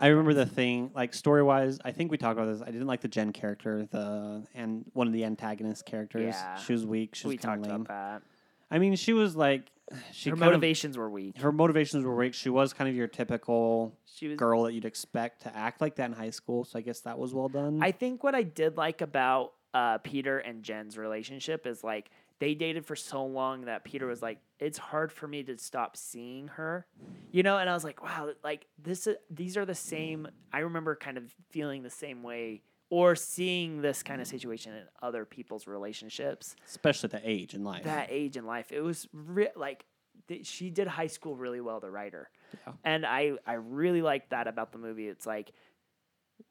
I 0.00 0.08
remember 0.08 0.34
the 0.34 0.46
thing, 0.46 0.90
like 0.94 1.14
story 1.14 1.42
wise. 1.42 1.78
I 1.84 1.92
think 1.92 2.10
we 2.10 2.16
talked 2.18 2.38
about 2.38 2.50
this. 2.52 2.62
I 2.62 2.70
didn't 2.70 2.86
like 2.86 3.00
the 3.00 3.08
Jen 3.08 3.32
character, 3.32 3.86
the 3.90 4.46
and 4.54 4.84
one 4.94 5.06
of 5.06 5.12
the 5.12 5.24
antagonist 5.24 5.84
characters. 5.86 6.34
Yeah. 6.34 6.56
She 6.56 6.72
was 6.72 6.84
weak. 6.86 7.14
She 7.14 7.26
was 7.26 7.32
we 7.34 7.36
kind 7.38 7.62
talked 7.62 7.66
of 7.66 7.72
lame. 7.72 7.80
about 7.82 8.20
that. 8.20 8.22
I 8.70 8.78
mean, 8.78 8.96
she 8.96 9.12
was 9.12 9.36
like, 9.36 9.70
she 10.12 10.30
Her 10.30 10.36
kind 10.36 10.44
of- 10.44 10.52
motivations 10.54 10.96
were 10.96 11.10
weak. 11.10 11.38
her 11.38 11.52
motivations 11.52 12.04
were 12.04 12.14
weak. 12.16 12.32
She 12.34 12.48
was 12.48 12.72
kind 12.72 12.88
of 12.88 12.96
your 12.96 13.06
typical 13.08 13.94
She 14.06 14.28
was. 14.28 14.38
girl 14.38 14.62
that 14.62 14.72
you'd 14.72 14.86
expect 14.86 15.42
to 15.42 15.54
act 15.54 15.80
like 15.82 15.96
that 15.96 16.06
in 16.06 16.12
high 16.16 16.30
school. 16.30 16.64
So 16.64 16.78
I 16.78 16.82
guess 16.82 17.00
that 17.00 17.18
was 17.18 17.34
well 17.34 17.48
done. 17.48 17.80
I 17.82 17.92
think 17.92 18.24
what 18.24 18.34
I 18.34 18.42
did 18.44 18.76
like 18.78 19.02
about 19.02 19.52
uh, 19.74 19.98
Peter 19.98 20.38
and 20.38 20.62
Jen's 20.62 20.96
relationship 20.96 21.66
is 21.66 21.82
like 21.84 22.10
they 22.42 22.54
dated 22.54 22.84
for 22.84 22.96
so 22.96 23.24
long 23.24 23.66
that 23.66 23.84
Peter 23.84 24.04
was 24.04 24.20
like, 24.20 24.40
it's 24.58 24.76
hard 24.76 25.12
for 25.12 25.28
me 25.28 25.44
to 25.44 25.56
stop 25.58 25.96
seeing 25.96 26.48
her, 26.48 26.84
you 27.30 27.44
know. 27.44 27.56
And 27.58 27.70
I 27.70 27.72
was 27.72 27.84
like, 27.84 28.02
wow, 28.02 28.30
like 28.42 28.66
this, 28.82 29.06
is, 29.06 29.14
these 29.30 29.56
are 29.56 29.64
the 29.64 29.76
same. 29.76 30.26
I 30.52 30.58
remember 30.58 30.96
kind 30.96 31.18
of 31.18 31.32
feeling 31.50 31.84
the 31.84 31.90
same 31.90 32.24
way 32.24 32.62
or 32.90 33.14
seeing 33.14 33.80
this 33.80 34.02
kind 34.02 34.20
of 34.20 34.26
situation 34.26 34.72
in 34.74 34.82
other 35.00 35.24
people's 35.24 35.68
relationships. 35.68 36.56
especially 36.66 37.10
the 37.10 37.20
age 37.22 37.54
in 37.54 37.62
life. 37.62 37.84
That 37.84 38.08
age 38.10 38.36
in 38.36 38.44
life, 38.44 38.72
it 38.72 38.80
was 38.80 39.06
re- 39.12 39.52
like 39.54 39.84
th- 40.26 40.44
she 40.44 40.68
did 40.68 40.88
high 40.88 41.06
school 41.06 41.36
really 41.36 41.60
well, 41.60 41.78
the 41.78 41.92
writer, 41.92 42.28
Yeah. 42.66 42.72
and 42.82 43.06
I 43.06 43.34
I 43.46 43.52
really 43.54 44.02
liked 44.02 44.30
that 44.30 44.48
about 44.48 44.72
the 44.72 44.78
movie. 44.78 45.06
It's 45.06 45.26
like 45.26 45.52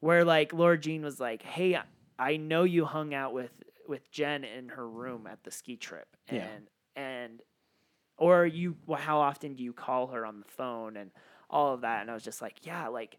where 0.00 0.24
like 0.24 0.54
Lara 0.54 0.78
Jean 0.78 1.02
was 1.02 1.20
like, 1.20 1.42
"Hey, 1.42 1.78
I 2.18 2.36
know 2.38 2.64
you 2.64 2.86
hung 2.86 3.12
out 3.14 3.34
with 3.34 3.50
with 3.88 4.10
Jen 4.10 4.44
in 4.44 4.70
her 4.70 4.88
room 4.88 5.26
at 5.26 5.42
the 5.44 5.50
ski 5.50 5.76
trip, 5.76 6.16
and 6.28 6.38
Yeah. 6.38 7.02
and 7.02 7.42
or 8.18 8.46
you 8.46 8.76
well, 8.86 9.00
how 9.00 9.18
often 9.20 9.54
do 9.54 9.62
you 9.64 9.72
call 9.72 10.08
her 10.08 10.24
on 10.26 10.40
the 10.40 10.48
phone 10.48 10.96
and 10.96 11.10
all 11.50 11.74
of 11.74 11.80
that?" 11.82 12.02
And 12.02 12.10
I 12.10 12.14
was 12.14 12.22
just 12.24 12.42
like, 12.42 12.64
"Yeah, 12.66 12.88
like." 12.88 13.18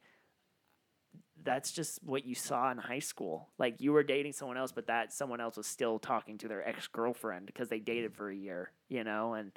That's 1.46 1.74
just 1.74 2.02
what 2.04 2.24
you 2.26 2.36
saw 2.36 2.72
in 2.72 2.78
high 2.78 3.00
school. 3.00 3.50
Like 3.58 3.82
you 3.82 3.92
were 3.92 4.04
dating 4.04 4.32
someone 4.32 4.56
else, 4.56 4.72
but 4.72 4.88
that 4.88 5.12
someone 5.12 5.42
else 5.42 5.58
was 5.58 5.68
still 5.68 6.00
talking 6.00 6.38
to 6.38 6.48
their 6.48 6.66
ex 6.66 6.88
girlfriend 6.88 7.48
because 7.48 7.68
they 7.68 7.80
dated 7.80 8.16
for 8.16 8.30
a 8.30 8.36
year, 8.36 8.72
you 8.88 9.04
know, 9.04 9.34
and 9.34 9.52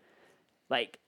like 0.69 0.99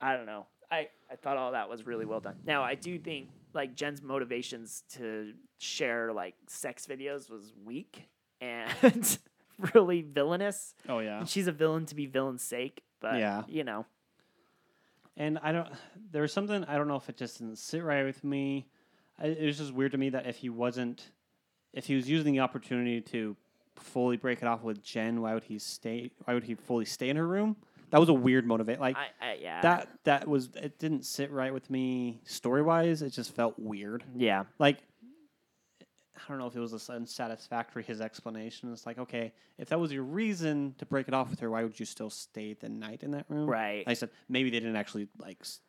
I 0.00 0.14
don't 0.14 0.26
know. 0.26 0.46
I, 0.70 0.88
I 1.10 1.14
thought 1.16 1.38
all 1.38 1.52
that 1.52 1.70
was 1.70 1.86
really 1.86 2.04
well 2.04 2.20
done. 2.20 2.36
Now 2.44 2.62
I 2.64 2.74
do 2.74 2.98
think 2.98 3.30
like 3.54 3.76
Jen's 3.76 4.02
motivations 4.02 4.82
to 4.94 5.32
share 5.58 6.12
like 6.12 6.34
sex 6.48 6.86
videos 6.86 7.30
was 7.30 7.54
weak 7.64 8.08
and 8.42 9.18
really 9.74 10.02
villainous. 10.02 10.74
oh 10.88 10.98
yeah. 11.00 11.18
And 11.20 11.28
she's 11.28 11.46
a 11.46 11.52
villain 11.52 11.86
to 11.86 11.94
be 11.94 12.06
villain's 12.06 12.42
sake, 12.42 12.82
but 13.00 13.18
Yeah. 13.18 13.42
you 13.48 13.64
know. 13.64 13.86
And 15.16 15.38
I 15.42 15.52
don't. 15.52 15.68
There 16.12 16.22
was 16.22 16.32
something 16.32 16.64
I 16.64 16.76
don't 16.76 16.88
know 16.88 16.96
if 16.96 17.08
it 17.08 17.16
just 17.16 17.38
didn't 17.38 17.56
sit 17.58 17.82
right 17.82 18.04
with 18.04 18.22
me. 18.22 18.66
I, 19.18 19.28
it 19.28 19.46
was 19.46 19.56
just 19.58 19.72
weird 19.72 19.92
to 19.92 19.98
me 19.98 20.10
that 20.10 20.26
if 20.26 20.36
he 20.36 20.50
wasn't, 20.50 21.10
if 21.72 21.86
he 21.86 21.94
was 21.94 22.08
using 22.08 22.32
the 22.34 22.40
opportunity 22.40 23.00
to 23.00 23.34
fully 23.76 24.18
break 24.18 24.42
it 24.42 24.48
off 24.48 24.62
with 24.62 24.82
Jen, 24.82 25.22
why 25.22 25.32
would 25.32 25.44
he 25.44 25.58
stay? 25.58 26.10
Why 26.24 26.34
would 26.34 26.44
he 26.44 26.54
fully 26.54 26.84
stay 26.84 27.08
in 27.08 27.16
her 27.16 27.26
room? 27.26 27.56
That 27.90 27.98
was 28.00 28.10
a 28.10 28.14
weird 28.14 28.44
motivate. 28.46 28.78
Like 28.78 28.96
I, 28.96 29.06
I 29.22 29.34
yeah. 29.40 29.62
that. 29.62 29.88
That 30.04 30.28
was. 30.28 30.50
It 30.56 30.78
didn't 30.78 31.06
sit 31.06 31.30
right 31.30 31.54
with 31.54 31.70
me 31.70 32.20
story 32.24 32.60
wise. 32.60 33.00
It 33.00 33.10
just 33.10 33.34
felt 33.34 33.58
weird. 33.58 34.04
yeah. 34.14 34.44
Like. 34.58 34.78
I 36.16 36.28
don't 36.28 36.38
know 36.38 36.46
if 36.46 36.56
it 36.56 36.60
was 36.60 36.72
a 36.88 36.92
unsatisfactory 36.92 37.82
his 37.82 38.00
explanation. 38.00 38.72
It's 38.72 38.86
like, 38.86 38.98
okay, 38.98 39.32
if 39.58 39.68
that 39.68 39.78
was 39.78 39.92
your 39.92 40.02
reason 40.02 40.74
to 40.78 40.86
break 40.86 41.08
it 41.08 41.14
off 41.14 41.30
with 41.30 41.40
her, 41.40 41.50
why 41.50 41.62
would 41.62 41.78
you 41.78 41.86
still 41.86 42.10
stay 42.10 42.54
the 42.54 42.68
night 42.68 43.02
in 43.02 43.10
that 43.12 43.26
room? 43.28 43.46
Right. 43.48 43.86
Like 43.86 43.88
I 43.88 43.94
said 43.94 44.10
maybe 44.28 44.50
they 44.50 44.60
didn't 44.60 44.76
actually 44.76 45.08
like 45.18 45.38
s- 45.42 45.60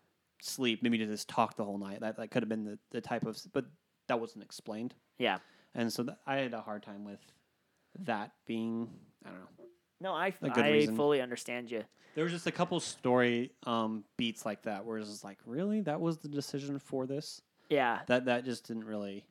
sleep. 0.42 0.82
Maybe 0.84 0.98
they 0.98 1.06
just 1.06 1.28
talked 1.28 1.58
the 1.58 1.66
whole 1.66 1.78
night. 1.78 2.00
That 2.02 2.18
that 2.18 2.32
could 2.32 2.44
have 2.44 2.50
been 2.50 2.64
the, 2.64 2.80
the 2.92 3.02
type 3.02 3.26
of, 3.26 3.38
but 3.54 3.66
that 4.08 4.20
wasn't 4.20 4.44
explained. 4.44 4.94
Yeah. 5.18 5.40
And 5.76 5.92
so 5.92 6.04
th- 6.04 6.18
I 6.26 6.38
had 6.38 6.54
a 6.54 6.62
hard 6.62 6.82
time 6.84 7.04
with 7.04 7.20
that 8.06 8.32
being. 8.46 8.90
I 9.26 9.30
don't 9.30 9.40
know. 9.40 9.48
No, 10.00 10.14
I, 10.14 10.28
A 10.44 10.50
good 10.50 10.64
I 10.66 10.72
reason. 10.72 10.96
fully 10.96 11.22
understand 11.22 11.72
you. 11.72 11.84
There 12.16 12.24
was 12.24 12.32
just 12.34 12.48
a 12.48 12.52
couple 12.52 12.80
story 12.80 13.52
um, 13.64 14.04
beats 14.16 14.46
like 14.46 14.62
that 14.64 14.86
where 14.86 14.98
it's 15.00 15.10
just 15.10 15.24
like, 15.24 15.38
really, 15.46 15.82
that 15.82 16.00
was 16.00 16.18
the 16.20 16.28
decision 16.28 16.78
for 16.80 17.06
this. 17.08 17.42
Yeah. 17.70 18.00
That 18.08 18.26
that 18.26 18.46
just 18.46 18.68
didn't 18.68 18.86
really. 18.86 19.26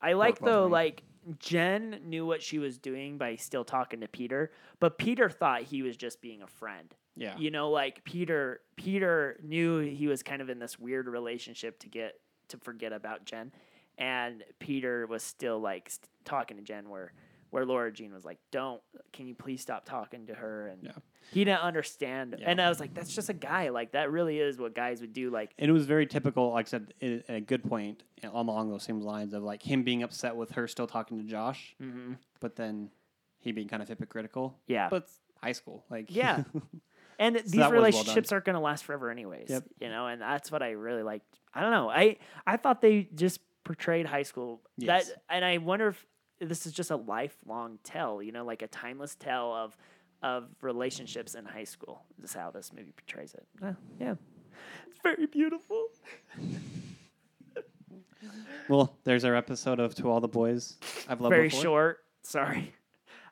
I 0.00 0.12
like 0.14 0.38
though, 0.38 0.66
me. 0.66 0.72
like 0.72 1.02
Jen 1.38 2.00
knew 2.04 2.24
what 2.24 2.42
she 2.42 2.58
was 2.58 2.78
doing 2.78 3.18
by 3.18 3.36
still 3.36 3.64
talking 3.64 4.00
to 4.00 4.08
Peter, 4.08 4.50
but 4.80 4.98
Peter 4.98 5.28
thought 5.28 5.62
he 5.62 5.82
was 5.82 5.96
just 5.96 6.20
being 6.20 6.42
a 6.42 6.46
friend. 6.46 6.94
Yeah. 7.16 7.36
You 7.36 7.50
know, 7.50 7.70
like 7.70 8.04
Peter 8.04 8.60
Peter 8.76 9.38
knew 9.42 9.80
he 9.80 10.06
was 10.06 10.22
kind 10.22 10.40
of 10.40 10.48
in 10.48 10.58
this 10.58 10.78
weird 10.78 11.08
relationship 11.08 11.78
to 11.80 11.88
get 11.88 12.14
to 12.48 12.58
forget 12.58 12.92
about 12.92 13.24
Jen. 13.24 13.52
And 13.98 14.44
Peter 14.60 15.06
was 15.08 15.24
still 15.24 15.58
like 15.58 15.90
st- 15.90 16.08
talking 16.24 16.56
to 16.56 16.62
Jen 16.62 16.88
where 16.88 17.12
where 17.50 17.64
Lara 17.64 17.92
Jean 17.92 18.12
was 18.12 18.24
like, 18.24 18.38
"Don't, 18.52 18.80
can 19.12 19.26
you 19.26 19.34
please 19.34 19.60
stop 19.60 19.84
talking 19.84 20.26
to 20.26 20.34
her?" 20.34 20.68
And 20.68 20.84
Yeah. 20.84 20.92
He 21.32 21.44
didn't 21.44 21.60
understand. 21.60 22.36
Yeah. 22.38 22.50
And 22.50 22.60
I 22.60 22.68
was 22.68 22.80
like, 22.80 22.94
"That's 22.94 23.14
just 23.14 23.28
a 23.28 23.34
guy. 23.34 23.68
Like 23.70 23.92
that 23.92 24.10
really 24.10 24.38
is 24.38 24.58
what 24.58 24.74
guys 24.74 25.00
would 25.00 25.12
do." 25.12 25.30
Like, 25.30 25.52
And 25.58 25.68
it 25.68 25.72
was 25.72 25.86
very 25.86 26.06
typical, 26.06 26.50
like 26.52 26.66
I 26.66 26.70
said, 26.70 26.94
a 27.28 27.40
good 27.40 27.62
point 27.64 28.02
along 28.22 28.70
those 28.70 28.82
same 28.84 29.00
lines 29.00 29.32
of 29.34 29.42
like 29.42 29.62
him 29.62 29.82
being 29.82 30.02
upset 30.02 30.36
with 30.36 30.52
her 30.52 30.66
still 30.68 30.86
talking 30.86 31.18
to 31.18 31.24
Josh, 31.24 31.74
hmm 31.80 32.14
but 32.40 32.54
then 32.56 32.90
he 33.40 33.52
being 33.52 33.68
kind 33.68 33.82
of 33.82 33.88
hypocritical. 33.88 34.56
yeah, 34.66 34.88
But 34.88 35.08
high 35.42 35.52
school, 35.52 35.84
like 35.90 36.06
Yeah. 36.08 36.44
And 37.20 37.34
that 37.34 37.44
these 37.46 37.56
was 37.56 37.62
well 37.62 37.72
relationships 37.72 38.30
aren't 38.30 38.44
going 38.44 38.54
to 38.54 38.60
last 38.60 38.84
forever, 38.84 39.10
anyways. 39.10 39.50
Yep. 39.50 39.64
You 39.80 39.88
know, 39.88 40.06
and 40.06 40.22
that's 40.22 40.52
what 40.52 40.62
I 40.62 40.70
really 40.70 41.02
liked. 41.02 41.26
I 41.52 41.62
don't 41.62 41.72
know. 41.72 41.90
I 41.90 42.18
I 42.46 42.56
thought 42.56 42.80
they 42.80 43.08
just 43.14 43.40
portrayed 43.64 44.06
high 44.06 44.22
school 44.22 44.62
Yes. 44.76 45.08
that, 45.08 45.22
and 45.28 45.44
I 45.44 45.58
wonder 45.58 45.88
if 45.88 46.06
this 46.40 46.64
is 46.64 46.72
just 46.72 46.92
a 46.92 46.96
lifelong 46.96 47.80
tell. 47.82 48.22
You 48.22 48.30
know, 48.30 48.44
like 48.44 48.62
a 48.62 48.68
timeless 48.68 49.16
tell 49.16 49.52
of 49.52 49.76
of 50.22 50.48
relationships 50.62 51.34
in 51.34 51.44
high 51.44 51.64
school. 51.64 52.02
This 52.18 52.30
is 52.30 52.36
how 52.36 52.50
this 52.50 52.72
movie 52.72 52.92
portrays 52.96 53.34
it. 53.34 53.46
Uh, 53.62 53.72
yeah, 54.00 54.14
it's 54.88 54.98
very 55.02 55.26
beautiful. 55.26 55.86
Well, 58.68 58.96
there's 59.04 59.24
our 59.24 59.34
episode 59.34 59.80
of 59.80 59.94
To 59.96 60.10
All 60.10 60.20
the 60.20 60.28
Boys 60.28 60.76
I've 61.08 61.20
Loved 61.20 61.34
very 61.34 61.48
Before. 61.48 61.62
short. 61.62 61.98
Sorry. 62.22 62.74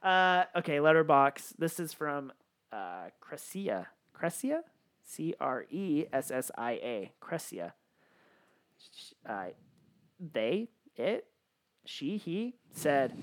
Uh, 0.03 0.45
okay, 0.57 0.81
letterbox. 0.81 1.53
This 1.59 1.79
is 1.81 1.93
from 1.93 2.33
uh, 2.73 3.07
Cressia. 3.21 3.87
Cressia? 4.15 4.61
C 5.05 5.35
R 5.41 5.67
E 5.71 6.05
S 6.13 6.31
S 6.31 6.51
I 6.57 6.73
A. 6.73 7.13
Cresia. 7.21 7.73
Sh- 8.79 9.13
Uh, 9.29 9.47
they, 10.33 10.69
it, 10.97 11.27
she, 11.89 12.17
he 12.17 12.55
said, 12.73 13.17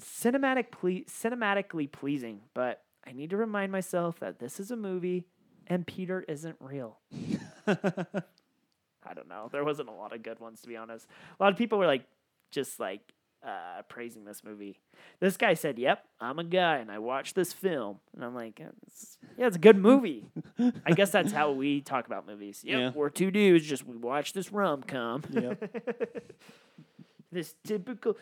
cinematic 0.00 0.70
ple- 0.70 1.04
cinematically 1.08 1.90
pleasing, 1.90 2.40
but 2.54 2.82
I 3.06 3.12
need 3.12 3.30
to 3.30 3.36
remind 3.36 3.72
myself 3.72 4.18
that 4.20 4.38
this 4.38 4.58
is 4.60 4.70
a 4.70 4.76
movie 4.76 5.24
and 5.66 5.86
Peter 5.86 6.24
isn't 6.28 6.56
real. 6.60 6.98
I 7.66 9.12
don't 9.14 9.28
know. 9.28 9.48
There 9.52 9.64
wasn't 9.64 9.88
a 9.88 9.92
lot 9.92 10.14
of 10.14 10.22
good 10.22 10.40
ones 10.40 10.60
to 10.62 10.68
be 10.68 10.76
honest. 10.76 11.06
A 11.38 11.42
lot 11.42 11.52
of 11.52 11.58
people 11.58 11.78
were 11.78 11.86
like 11.86 12.04
just 12.50 12.80
like 12.80 13.00
uh, 13.46 13.82
praising 13.88 14.24
this 14.24 14.42
movie. 14.42 14.80
This 15.20 15.36
guy 15.36 15.52
said, 15.52 15.78
"Yep, 15.78 16.02
I'm 16.20 16.38
a 16.38 16.44
guy 16.44 16.76
and 16.78 16.90
I 16.90 16.98
watched 16.98 17.34
this 17.34 17.52
film." 17.52 17.98
And 18.14 18.24
I'm 18.24 18.34
like, 18.34 18.58
"Uh, 18.58 18.68
it's- 18.86 19.18
"Yeah, 19.36 19.46
it's 19.48 19.56
a 19.56 19.58
good 19.58 19.76
movie." 19.76 20.30
I 20.86 20.92
guess 20.92 21.10
that's 21.10 21.32
how 21.32 21.52
we 21.52 21.82
talk 21.82 22.06
about 22.06 22.26
movies. 22.26 22.62
Yep, 22.64 22.78
Yeah. 22.78 22.90
we're 22.94 23.10
two 23.10 23.30
dudes 23.30 23.66
just 23.66 23.86
we 23.86 23.96
watch 23.98 24.32
this 24.32 24.50
rom 24.50 24.82
com. 24.82 25.22
Yep. 25.30 25.76
this 27.34 27.54
typical. 27.64 28.16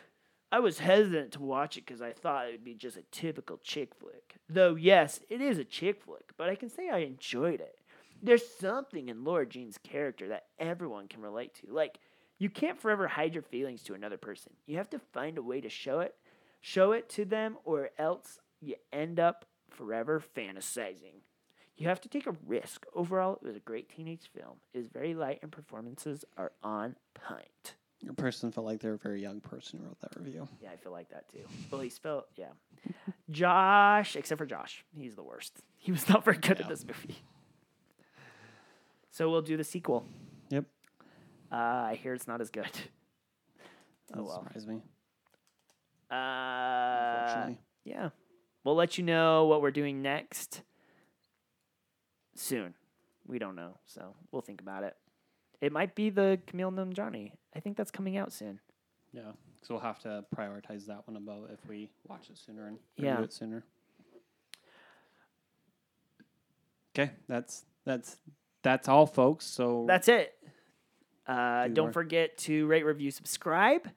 I 0.51 0.59
was 0.59 0.81
hesitant 0.81 1.33
to 1.33 1.43
watch 1.43 1.77
it 1.77 1.87
because 1.87 2.03
I 2.03 2.13
thought 2.13 2.49
it 2.49 2.53
would 2.53 2.65
be 2.65 2.75
just 2.75 2.97
a 2.97 3.05
typical 3.11 3.59
chick 3.63 3.95
flick. 3.95 4.37
Though 4.49 4.75
yes, 4.75 5.21
it 5.31 5.41
is 5.41 5.59
a 5.59 5.65
chick 5.65 6.03
flick, 6.03 6.33
but 6.37 6.49
I 6.49 6.57
can 6.57 6.69
say 6.69 6.91
I 6.91 6.99
enjoyed 6.99 7.61
it. 7.61 7.79
There's 8.23 8.47
something 8.47 9.09
in 9.09 9.25
Lara 9.25 9.47
Jean's 9.47 9.79
character 9.79 10.29
that 10.29 10.47
everyone 10.59 11.09
can 11.09 11.23
relate 11.23 11.55
to. 11.57 11.73
Like 11.73 11.99
you 12.39 12.51
can't 12.51 12.79
forever 12.79 13.07
hide 13.07 13.35
your 13.35 13.43
feelings 13.43 13.83
to 13.85 13.95
another 13.95 14.17
person. 14.17 14.53
You 14.67 14.77
have 14.77 14.91
to 14.91 14.99
find 14.99 15.39
a 15.39 15.43
way 15.43 15.61
to 15.61 15.69
show 15.69 16.01
it, 16.01 16.17
show 16.61 16.93
it 16.93 17.09
to 17.11 17.25
them, 17.25 17.57
or 17.65 17.91
else 17.99 18.39
you 18.61 18.75
end 18.93 19.21
up 19.21 19.47
Forever 19.71 20.23
Fantasizing. 20.37 21.23
You 21.77 21.89
have 21.89 22.01
to 22.03 22.09
take 22.09 22.27
a 22.27 22.37
risk. 22.47 22.85
Overall, 22.95 23.39
it 23.41 23.47
was 23.47 23.57
a 23.57 23.61
great 23.61 23.89
teenage 23.89 24.31
film. 24.35 24.59
It 24.75 24.81
is 24.81 24.89
very 24.89 25.15
light 25.15 25.39
and 25.43 25.51
performances 25.51 26.25
are 26.37 26.53
on 26.63 26.97
point. 27.15 27.75
Your 28.03 28.15
person 28.15 28.51
felt 28.51 28.67
like 28.67 28.81
they're 28.81 28.95
a 28.95 28.99
very 28.99 29.21
young 29.23 29.41
person 29.41 29.79
who 29.79 29.85
wrote 29.87 30.01
that 30.01 30.17
review. 30.17 30.49
Yeah, 30.61 30.71
I 30.73 30.77
feel 30.77 30.91
like 30.93 31.09
that 31.11 31.29
too. 31.31 31.45
Well, 31.71 31.81
he 31.81 31.89
felt 31.89 32.27
yeah. 32.37 32.49
Josh, 33.31 34.17
except 34.17 34.39
for 34.39 34.47
Josh, 34.47 34.85
he's 34.97 35.15
the 35.15 35.23
worst. 35.23 35.61
He 35.79 35.93
was 35.93 36.09
not 36.09 36.25
very 36.25 36.37
good 36.39 36.59
Yeah. 36.59 36.65
at 36.65 36.69
this 36.69 36.85
movie. 36.85 37.17
So 39.11 39.31
we'll 39.31 39.43
do 39.43 39.57
the 39.57 39.65
sequel. 39.65 40.05
Yep. 40.51 40.65
Uh, 41.51 41.55
I 41.55 41.99
hear 42.03 42.15
it's 42.15 42.27
not 42.27 42.41
as 42.41 42.51
good. 42.51 42.67
Oh 44.15 44.17
Doesn't 44.17 44.25
well. 44.27 44.43
surprise 44.45 44.67
me. 44.67 44.83
Uh, 46.11 46.15
Unfortunately. 47.25 47.59
yeah, 47.85 48.09
we'll 48.65 48.75
let 48.75 48.99
you 48.99 49.05
know 49.05 49.47
what 49.47 49.63
we're 49.63 49.71
doing 49.71 50.03
next 50.03 50.63
soon. 52.35 52.75
We 53.27 53.39
don't 53.39 53.55
know, 53.55 53.79
so 53.87 54.15
we'll 54.31 54.43
think 54.43 54.61
about 54.61 54.83
it. 54.85 54.97
It 55.63 55.73
might 55.73 55.95
be 55.95 56.11
the 56.11 56.39
Kumail 56.47 56.75
Nanjiani. 56.75 57.33
I 57.57 57.61
think 57.61 57.77
that's 57.79 57.91
coming 57.93 58.17
out 58.19 58.31
soon. 58.33 58.59
Yeah. 59.13 59.31
So 59.63 59.75
we'll 59.75 59.83
have 59.83 60.01
to 60.01 60.25
prioritize 60.37 60.85
that 60.87 61.07
one 61.07 61.17
above 61.17 61.49
if 61.53 61.65
we 61.69 61.89
watch 62.09 62.29
it 62.31 62.37
sooner 62.37 62.67
and 62.67 62.79
Yeah. 62.97 63.13
review 63.13 63.25
it 63.25 63.33
sooner. 63.33 63.65
Okay, 66.95 67.13
that's 67.29 67.65
that's 67.85 68.19
that's 68.63 68.89
all, 68.89 69.07
folks. 69.07 69.47
So 69.47 69.85
That's 69.89 70.09
it. 70.09 70.35
Uh, 71.27 71.69
Do 71.69 71.83
forget 71.85 71.93
forget 71.95 72.37
to 72.39 72.67
rate, 72.67 72.85
review, 72.85 73.11
subscribe. 73.13 73.89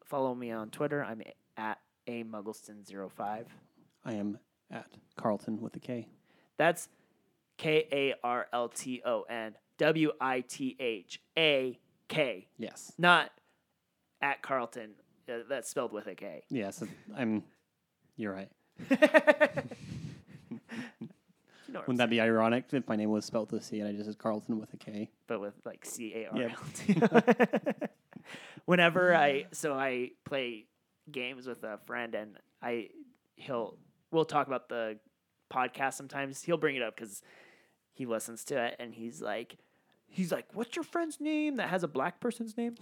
Follow 0.06 0.36
me 0.36 0.52
on 0.52 0.70
Twitter. 0.70 1.04
I'm 1.04 1.22
at 1.58 1.80
a 2.08 2.24
muggleston05. 2.24 3.46
I 4.06 4.14
am 4.14 4.38
at 4.70 4.86
Carlton 5.16 5.62
with 5.62 5.76
a 5.76 5.80
K. 5.80 6.08
That's 6.58 6.90
K 7.58 7.88
A 7.92 8.14
R 8.24 8.48
L 8.52 8.68
T 8.70 9.02
O 9.06 9.22
N 9.24 9.56
W 9.78 10.12
I 10.20 10.42
T 10.42 10.76
H 10.80 11.22
A 11.38 11.80
K, 12.10 12.48
Yes. 12.58 12.92
not 12.98 13.32
at 14.22 14.42
Carlton. 14.42 14.92
Uh, 15.28 15.38
that's 15.48 15.70
spelled 15.70 15.94
with 15.94 16.08
a 16.08 16.16
K. 16.16 16.44
Yes. 16.50 16.84
I'm. 17.16 17.44
You're 18.18 18.34
right. 18.34 18.50
you 21.74 21.80
know 21.80 21.84
Wouldn't 21.88 21.98
that 21.98 22.10
be 22.10 22.22
ironic 22.22 22.66
if 22.72 22.88
my 22.88 22.96
name 22.96 23.10
was 23.10 23.26
spelled 23.26 23.52
with 23.52 23.62
a 23.62 23.64
C 23.66 23.80
and 23.80 23.90
I 23.90 23.94
just 23.94 24.06
said 24.06 24.18
Carlton 24.18 24.60
with 24.60 24.74
a 24.74 24.78
K? 24.78 25.10
but 25.28 25.42
with 25.42 25.54
like 25.66 25.86
C 25.86 26.14
A 26.16 26.28
R 26.28 26.42
L 26.42 26.50
T. 26.74 26.96
Whenever 28.66 29.16
I 29.16 29.46
so 29.52 29.74
I 29.74 30.12
play 30.26 30.66
games 31.12 31.48
with 31.48 31.64
a 31.64 31.80
friend 31.86 32.16
and 32.16 32.38
I 32.62 32.90
he'll 33.36 33.78
we'll 34.12 34.26
talk 34.26 34.48
about 34.48 34.70
the 34.70 35.00
podcast 35.52 35.96
sometimes. 35.96 36.44
He'll 36.44 36.58
bring 36.58 36.76
it 36.76 36.82
up 36.82 36.96
because 36.96 37.22
he 37.92 38.06
listens 38.06 38.44
to 38.46 38.64
it 38.64 38.76
and 38.80 38.94
he's 38.94 39.22
like 39.22 39.58
he's 40.08 40.32
like, 40.32 40.46
"What's 40.54 40.76
your 40.76 40.84
friend's 40.84 41.20
name 41.20 41.58
that 41.58 41.70
has 41.70 41.84
a 41.84 41.88
black 41.88 42.20
person's 42.20 42.56
name?" 42.56 42.76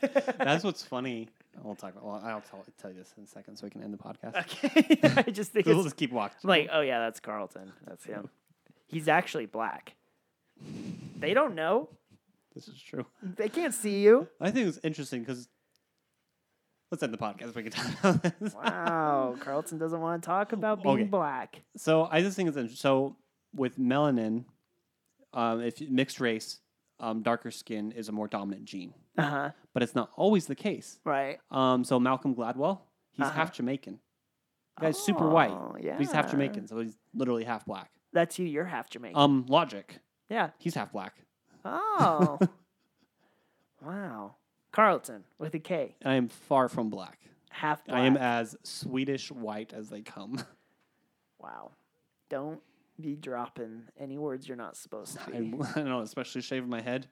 That's 0.38 0.62
what's 0.62 0.84
funny. 0.84 1.28
We'll 1.62 1.74
talk 1.76 1.92
about. 1.92 2.04
Well, 2.04 2.22
I'll 2.24 2.40
tell, 2.40 2.64
tell 2.80 2.90
you 2.90 2.96
this 2.98 3.12
in 3.16 3.24
a 3.24 3.26
second 3.26 3.56
so 3.56 3.66
we 3.66 3.70
can 3.70 3.82
end 3.82 3.92
the 3.92 3.98
podcast. 3.98 4.36
okay. 4.64 5.22
I 5.26 5.30
just 5.30 5.52
think 5.52 5.66
we'll 5.66 5.76
it's 5.78 5.86
just 5.86 5.96
keep 5.96 6.12
walking. 6.12 6.36
I'm 6.44 6.48
like, 6.48 6.68
oh 6.72 6.80
yeah, 6.80 6.98
that's 7.00 7.20
Carlton. 7.20 7.72
That's 7.86 8.04
him. 8.04 8.28
He's 8.86 9.08
actually 9.08 9.46
black. 9.46 9.94
They 11.18 11.34
don't 11.34 11.54
know. 11.54 11.88
This 12.54 12.68
is 12.68 12.80
true. 12.80 13.06
They 13.22 13.48
can't 13.48 13.74
see 13.74 14.00
you. 14.00 14.26
I 14.40 14.50
think 14.50 14.66
it's 14.68 14.80
interesting 14.82 15.20
because 15.20 15.48
let's 16.90 17.02
end 17.02 17.12
the 17.12 17.18
podcast. 17.18 17.54
We 17.54 17.62
can 17.64 17.72
talk 17.72 17.98
about 18.00 18.40
this. 18.40 18.54
Wow, 18.54 19.36
Carlton 19.38 19.78
doesn't 19.78 20.00
want 20.00 20.22
to 20.22 20.26
talk 20.26 20.52
about 20.52 20.82
being 20.82 20.94
Okay. 20.94 21.04
black. 21.04 21.62
So 21.76 22.08
I 22.10 22.22
just 22.22 22.36
think 22.36 22.48
it's 22.48 22.56
interesting. 22.56 22.80
So 22.80 23.16
with 23.54 23.78
melanin, 23.78 24.44
um, 25.32 25.60
if 25.60 25.80
mixed 25.80 26.18
race, 26.20 26.58
um, 27.00 27.22
darker 27.22 27.50
skin 27.50 27.92
is 27.92 28.08
a 28.08 28.12
more 28.12 28.26
dominant 28.28 28.64
gene, 28.64 28.94
Uh 29.16 29.22
huh. 29.22 29.50
but 29.74 29.82
it's 29.82 29.94
not 29.94 30.10
always 30.16 30.46
the 30.46 30.54
case. 30.54 30.98
Right. 31.04 31.38
Um, 31.50 31.84
so 31.84 31.98
Malcolm 32.00 32.34
Gladwell, 32.34 32.80
he's 33.12 33.26
Uh-huh. 33.26 33.34
half 33.34 33.52
Jamaican. 33.52 33.98
The 34.78 34.82
guy's 34.86 34.98
super 34.98 35.28
white. 35.28 35.50
Oh, 35.50 35.74
but 35.80 35.98
He's 35.98 36.12
half. 36.12 36.30
Jamaican, 36.30 36.68
so 36.68 36.78
he's 36.78 36.96
literally 37.14 37.42
half 37.44 37.64
black. 37.66 37.90
That's 38.12 38.38
you. 38.38 38.46
You're 38.46 38.64
half 38.64 38.88
Jamaican. 38.88 39.18
Um, 39.20 39.44
Logic, 39.48 39.98
yeah. 40.28 40.50
he's 40.58 40.74
half 40.74 40.92
black. 40.92 41.14
Oh. 41.64 42.38
wow. 43.84 44.34
Carlton 44.72 45.24
with 45.38 45.54
a 45.54 45.58
K. 45.58 45.96
I 46.04 46.14
am 46.14 46.28
far 46.28 46.68
from 46.68 46.90
black. 46.90 47.18
Half 47.50 47.84
black. 47.86 47.98
I 47.98 48.06
am 48.06 48.16
as 48.16 48.56
Swedish 48.62 49.30
white 49.32 49.72
as 49.72 49.88
they 49.88 50.02
come. 50.02 50.40
wow. 51.40 51.72
Don't 52.28 52.60
be 53.00 53.14
dropping 53.14 53.84
any 53.98 54.18
words 54.18 54.48
you're 54.48 54.56
not 54.56 54.76
supposed 54.76 55.14
to 55.14 55.20
I. 55.20 55.36
I 55.36 55.74
don't 55.74 55.88
know, 55.88 56.00
especially 56.00 56.42
shaving 56.42 56.68
my 56.68 56.80
head. 56.80 57.06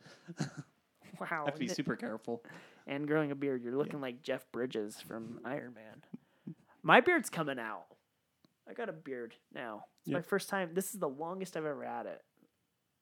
wow. 1.21 1.27
I 1.31 1.45
have 1.45 1.55
to 1.55 1.61
be 1.61 1.69
super 1.69 1.97
careful. 1.97 2.43
and 2.87 3.07
growing 3.07 3.31
a 3.31 3.35
beard. 3.35 3.63
You're 3.63 3.77
looking 3.77 4.01
like 4.01 4.23
Jeff 4.23 4.51
Bridges 4.53 5.01
from 5.01 5.41
Iron 5.45 5.75
Man. 5.75 6.55
My 6.83 7.01
beard's 7.01 7.31
coming 7.31 7.59
out. 7.59 7.87
I 8.69 8.75
got 8.75 8.89
a 8.89 8.93
beard 8.93 9.35
now. 9.55 9.85
It's 10.03 10.13
my 10.13 10.21
first 10.23 10.49
time. 10.49 10.71
This 10.73 10.93
is 10.93 11.01
the 11.01 11.09
longest 11.09 11.57
I've 11.57 11.65
ever 11.65 11.85
had 11.85 12.07
it. 12.07 12.23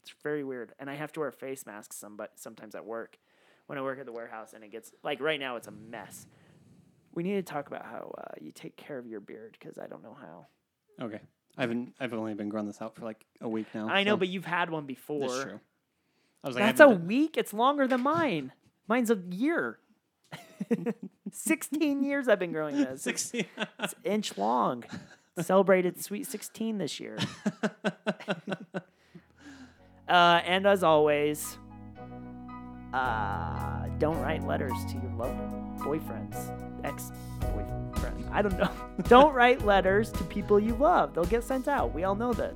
It's 0.01 0.15
very 0.23 0.45
weird, 0.45 0.73
and 0.79 0.91
I 0.91 0.95
have 0.95 1.13
to 1.13 1.21
wear 1.21 1.31
a 1.31 1.33
face 1.33 1.65
masks 1.65 1.97
some, 1.97 2.17
but 2.17 2.33
sometimes 2.39 2.75
at 2.75 2.85
work. 2.85 3.19
When 3.67 3.79
I 3.79 3.83
work 3.83 3.99
at 3.99 4.05
the 4.05 4.13
warehouse, 4.13 4.53
and 4.53 4.63
it 4.63 4.71
gets 4.71 4.93
like 5.03 5.21
right 5.23 5.41
now, 5.41 5.57
it's 5.57 5.69
a 5.69 5.71
mess. 5.71 6.27
We 7.15 7.23
need 7.23 7.35
to 7.35 7.43
talk 7.43 7.67
about 7.67 7.87
how 7.87 8.15
uh, 8.19 8.35
you 8.41 8.53
take 8.53 8.77
care 8.77 8.99
of 8.99 9.07
your 9.07 9.21
beard 9.21 9.57
because 9.59 9.79
I 9.79 9.87
don't 9.87 10.03
know 10.03 10.17
how. 10.21 10.47
Okay. 11.03 11.21
I 11.57 11.63
haven't. 11.63 11.95
I've 12.01 12.13
only 12.13 12.35
been 12.35 12.49
growing 12.49 12.67
this 12.67 12.81
out 12.83 12.95
for 12.97 13.05
like 13.05 13.25
a 13.41 13.49
week 13.49 13.67
now. 13.75 13.89
I 13.89 14.03
know, 14.05 14.13
so 14.13 14.17
but 14.19 14.29
you've 14.29 14.45
had 14.45 14.71
one 14.71 14.87
before. 14.87 15.21
that's 15.29 15.43
true. 15.43 15.61
I 16.43 16.47
was 16.49 16.57
like, 16.57 16.65
I 16.65 16.67
That's 16.67 16.81
a 16.81 16.83
haven't 16.85 16.99
done- 16.99 17.07
week. 17.09 17.37
It's 17.37 17.53
longer 17.55 17.87
than 17.87 18.03
mine. 18.03 18.53
Mine's 18.89 19.11
a 19.11 19.19
year. 19.31 19.79
Sixteen 21.33 22.03
years 22.05 22.29
I've 22.29 22.39
been 22.39 22.53
growing 22.53 22.77
this. 22.77 23.03
sixty. 23.03 23.49
It's 23.79 23.95
inch 24.05 24.37
long. 24.37 24.85
Celebrated 25.41 26.01
Sweet 26.01 26.27
16 26.27 26.79
this 26.79 27.01
year. 27.01 27.19
Uh, 30.07 30.43
and 30.45 30.67
as 30.67 30.83
always, 30.85 31.57
uh, 32.93 33.87
don't 33.99 34.19
write 34.21 34.47
letters 34.47 34.73
to 34.87 34.95
your 35.03 35.11
love 35.17 35.35
boyfriends, 35.79 36.37
ex 36.85 37.11
boyfriends. 37.41 37.94
I 38.35 38.43
don't 38.43 38.59
know. 38.59 38.71
don't 39.05 39.33
write 39.33 39.65
letters 39.65 40.11
to 40.13 40.25
people 40.25 40.59
you 40.61 40.75
love. 40.75 41.15
They'll 41.15 41.25
get 41.25 41.45
sent 41.45 41.69
out. 41.69 41.95
We 41.95 42.05
all 42.05 42.17
know 42.17 42.33
that. 42.35 42.55